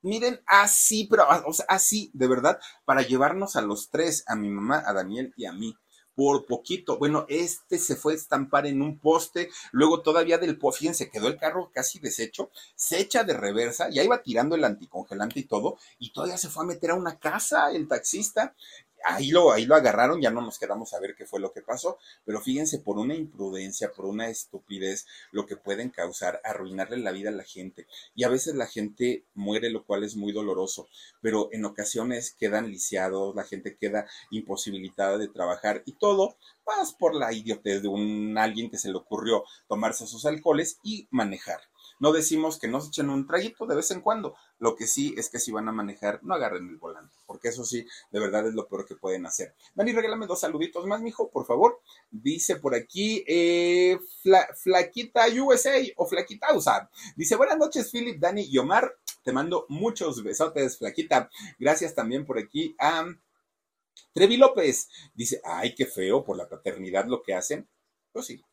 Miren, 0.01 0.39
así, 0.45 1.07
pero 1.09 1.25
así, 1.67 2.09
de 2.13 2.27
verdad, 2.27 2.57
para 2.85 3.01
llevarnos 3.01 3.57
a 3.57 3.61
los 3.61 3.89
tres, 3.89 4.23
a 4.27 4.35
mi 4.37 4.49
mamá, 4.49 4.81
a 4.85 4.93
Daniel 4.93 5.33
y 5.35 5.43
a 5.43 5.51
mí 5.51 5.75
por 6.15 6.45
poquito. 6.45 6.97
Bueno, 6.97 7.25
este 7.29 7.77
se 7.77 7.95
fue 7.95 8.13
a 8.13 8.15
estampar 8.15 8.65
en 8.65 8.81
un 8.81 8.99
poste, 8.99 9.49
luego 9.71 10.01
todavía 10.01 10.37
del 10.37 10.57
poste, 10.57 10.79
fíjense, 10.79 11.09
quedó 11.09 11.27
el 11.27 11.37
carro 11.37 11.71
casi 11.73 11.99
deshecho, 11.99 12.49
se 12.75 12.99
echa 12.99 13.23
de 13.23 13.33
reversa, 13.33 13.89
ya 13.89 14.03
iba 14.03 14.21
tirando 14.21 14.55
el 14.55 14.63
anticongelante 14.63 15.39
y 15.39 15.43
todo, 15.43 15.77
y 15.99 16.11
todavía 16.11 16.37
se 16.37 16.49
fue 16.49 16.63
a 16.63 16.67
meter 16.67 16.91
a 16.91 16.95
una 16.95 17.19
casa 17.19 17.71
el 17.71 17.87
taxista 17.87 18.55
ahí 19.03 19.29
lo, 19.31 19.51
ahí 19.51 19.65
lo 19.65 19.75
agarraron, 19.75 20.21
ya 20.21 20.31
no 20.31 20.41
nos 20.41 20.59
quedamos 20.59 20.93
a 20.93 20.99
ver 20.99 21.15
qué 21.15 21.25
fue 21.25 21.39
lo 21.39 21.51
que 21.51 21.61
pasó, 21.61 21.97
pero 22.25 22.41
fíjense, 22.41 22.79
por 22.79 22.97
una 22.97 23.15
imprudencia, 23.15 23.91
por 23.91 24.05
una 24.05 24.29
estupidez, 24.29 25.05
lo 25.31 25.45
que 25.45 25.57
pueden 25.57 25.89
causar, 25.89 26.41
arruinarle 26.43 26.97
la 26.97 27.11
vida 27.11 27.29
a 27.29 27.33
la 27.33 27.43
gente. 27.43 27.87
Y 28.15 28.23
a 28.23 28.29
veces 28.29 28.55
la 28.55 28.67
gente 28.67 29.25
muere, 29.33 29.69
lo 29.69 29.85
cual 29.85 30.03
es 30.03 30.15
muy 30.15 30.31
doloroso, 30.31 30.87
pero 31.21 31.49
en 31.51 31.65
ocasiones 31.65 32.35
quedan 32.37 32.69
lisiados, 32.69 33.35
la 33.35 33.43
gente 33.43 33.77
queda 33.77 34.07
imposibilitada 34.31 35.17
de 35.17 35.27
trabajar 35.27 35.83
y 35.85 35.93
todo, 35.93 36.37
más 36.65 36.93
por 36.93 37.15
la 37.15 37.33
idiotez 37.33 37.81
de 37.81 37.89
un 37.89 38.37
alguien 38.37 38.69
que 38.69 38.77
se 38.77 38.89
le 38.89 38.97
ocurrió 38.97 39.43
tomarse 39.67 40.07
sus 40.07 40.25
alcoholes 40.25 40.79
y 40.83 41.07
manejar. 41.11 41.59
No 41.99 42.11
decimos 42.11 42.59
que 42.59 42.67
no 42.67 42.81
se 42.81 42.89
echen 42.89 43.09
un 43.09 43.27
traguito 43.27 43.65
de 43.65 43.75
vez 43.75 43.91
en 43.91 44.01
cuando. 44.01 44.35
Lo 44.59 44.75
que 44.75 44.87
sí 44.87 45.13
es 45.17 45.29
que 45.29 45.39
si 45.39 45.51
van 45.51 45.67
a 45.67 45.71
manejar, 45.71 46.19
no 46.23 46.33
agarren 46.33 46.67
el 46.69 46.77
volante, 46.77 47.15
porque 47.25 47.49
eso 47.49 47.65
sí, 47.65 47.85
de 48.11 48.19
verdad 48.19 48.47
es 48.47 48.53
lo 48.53 48.67
peor 48.67 48.85
que 48.85 48.95
pueden 48.95 49.25
hacer. 49.25 49.53
Dani, 49.75 49.91
regálame 49.91 50.27
dos 50.27 50.39
saluditos 50.39 50.85
más, 50.85 51.01
mijo, 51.01 51.29
por 51.29 51.45
favor. 51.45 51.81
Dice 52.09 52.57
por 52.57 52.75
aquí, 52.75 53.23
eh, 53.27 53.99
Flaquita 54.55 55.25
USA 55.41 55.73
o 55.97 56.05
Flaquita 56.05 56.53
USA. 56.53 56.89
Dice, 57.15 57.35
buenas 57.35 57.57
noches, 57.57 57.89
Philip, 57.91 58.19
Dani 58.19 58.43
y 58.43 58.57
Omar. 58.57 58.97
Te 59.23 59.31
mando 59.31 59.65
muchos 59.69 60.23
besotes, 60.23 60.77
Flaquita. 60.77 61.29
Gracias 61.59 61.95
también 61.95 62.25
por 62.25 62.37
aquí 62.37 62.75
a 62.79 63.05
Trevi 64.13 64.37
López. 64.37 64.89
Dice, 65.13 65.41
ay, 65.43 65.73
qué 65.75 65.85
feo 65.85 66.23
por 66.23 66.37
la 66.37 66.47
paternidad 66.47 67.05
lo 67.05 67.21
que 67.21 67.33
hacen. 67.33 67.67
Pues 68.11 68.27
sí, 68.27 68.43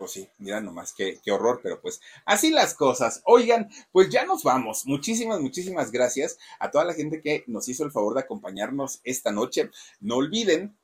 pues 0.00 0.12
sí, 0.12 0.26
mira 0.38 0.62
nomás 0.62 0.94
qué, 0.94 1.20
qué 1.22 1.30
horror, 1.30 1.60
pero 1.62 1.78
pues 1.78 2.00
así 2.24 2.48
las 2.48 2.72
cosas. 2.72 3.20
Oigan, 3.26 3.68
pues 3.92 4.08
ya 4.08 4.24
nos 4.24 4.42
vamos. 4.42 4.86
Muchísimas, 4.86 5.40
muchísimas 5.40 5.92
gracias 5.92 6.38
a 6.58 6.70
toda 6.70 6.86
la 6.86 6.94
gente 6.94 7.20
que 7.20 7.44
nos 7.46 7.68
hizo 7.68 7.84
el 7.84 7.92
favor 7.92 8.14
de 8.14 8.20
acompañarnos 8.20 9.02
esta 9.04 9.30
noche. 9.30 9.70
No 10.00 10.16
olviden 10.16 10.74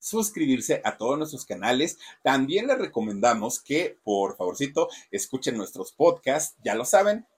suscribirse 0.00 0.82
a 0.84 0.96
todos 0.96 1.16
nuestros 1.16 1.46
canales. 1.46 1.96
También 2.24 2.66
les 2.66 2.76
recomendamos 2.76 3.60
que, 3.62 4.00
por 4.02 4.36
favorcito, 4.36 4.88
escuchen 5.12 5.56
nuestros 5.56 5.92
podcasts, 5.92 6.56
ya 6.64 6.74
lo 6.74 6.84
saben, 6.84 7.28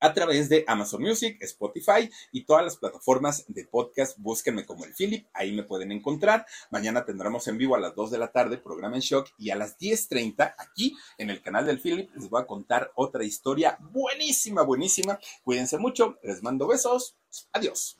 a 0.00 0.12
través 0.14 0.48
de 0.48 0.64
Amazon 0.66 1.02
Music, 1.02 1.38
Spotify 1.40 2.10
y 2.32 2.44
todas 2.44 2.64
las 2.64 2.76
plataformas 2.76 3.44
de 3.48 3.64
podcast. 3.66 4.18
Búsquenme 4.18 4.66
como 4.66 4.84
el 4.84 4.94
Philip, 4.94 5.26
ahí 5.32 5.52
me 5.52 5.62
pueden 5.62 5.92
encontrar. 5.92 6.46
Mañana 6.70 7.04
tendremos 7.04 7.46
en 7.48 7.58
vivo 7.58 7.76
a 7.76 7.80
las 7.80 7.94
2 7.94 8.10
de 8.10 8.18
la 8.18 8.32
tarde 8.32 8.58
programa 8.58 8.96
en 8.96 9.02
shock 9.02 9.28
y 9.38 9.50
a 9.50 9.56
las 9.56 9.78
10.30 9.78 10.54
aquí 10.58 10.96
en 11.18 11.30
el 11.30 11.42
canal 11.42 11.66
del 11.66 11.80
Philip 11.80 12.10
les 12.14 12.28
voy 12.28 12.42
a 12.42 12.46
contar 12.46 12.92
otra 12.94 13.24
historia 13.24 13.78
buenísima, 13.92 14.62
buenísima. 14.62 15.18
Cuídense 15.44 15.78
mucho, 15.78 16.18
les 16.22 16.42
mando 16.42 16.66
besos. 16.66 17.16
Adiós. 17.52 17.94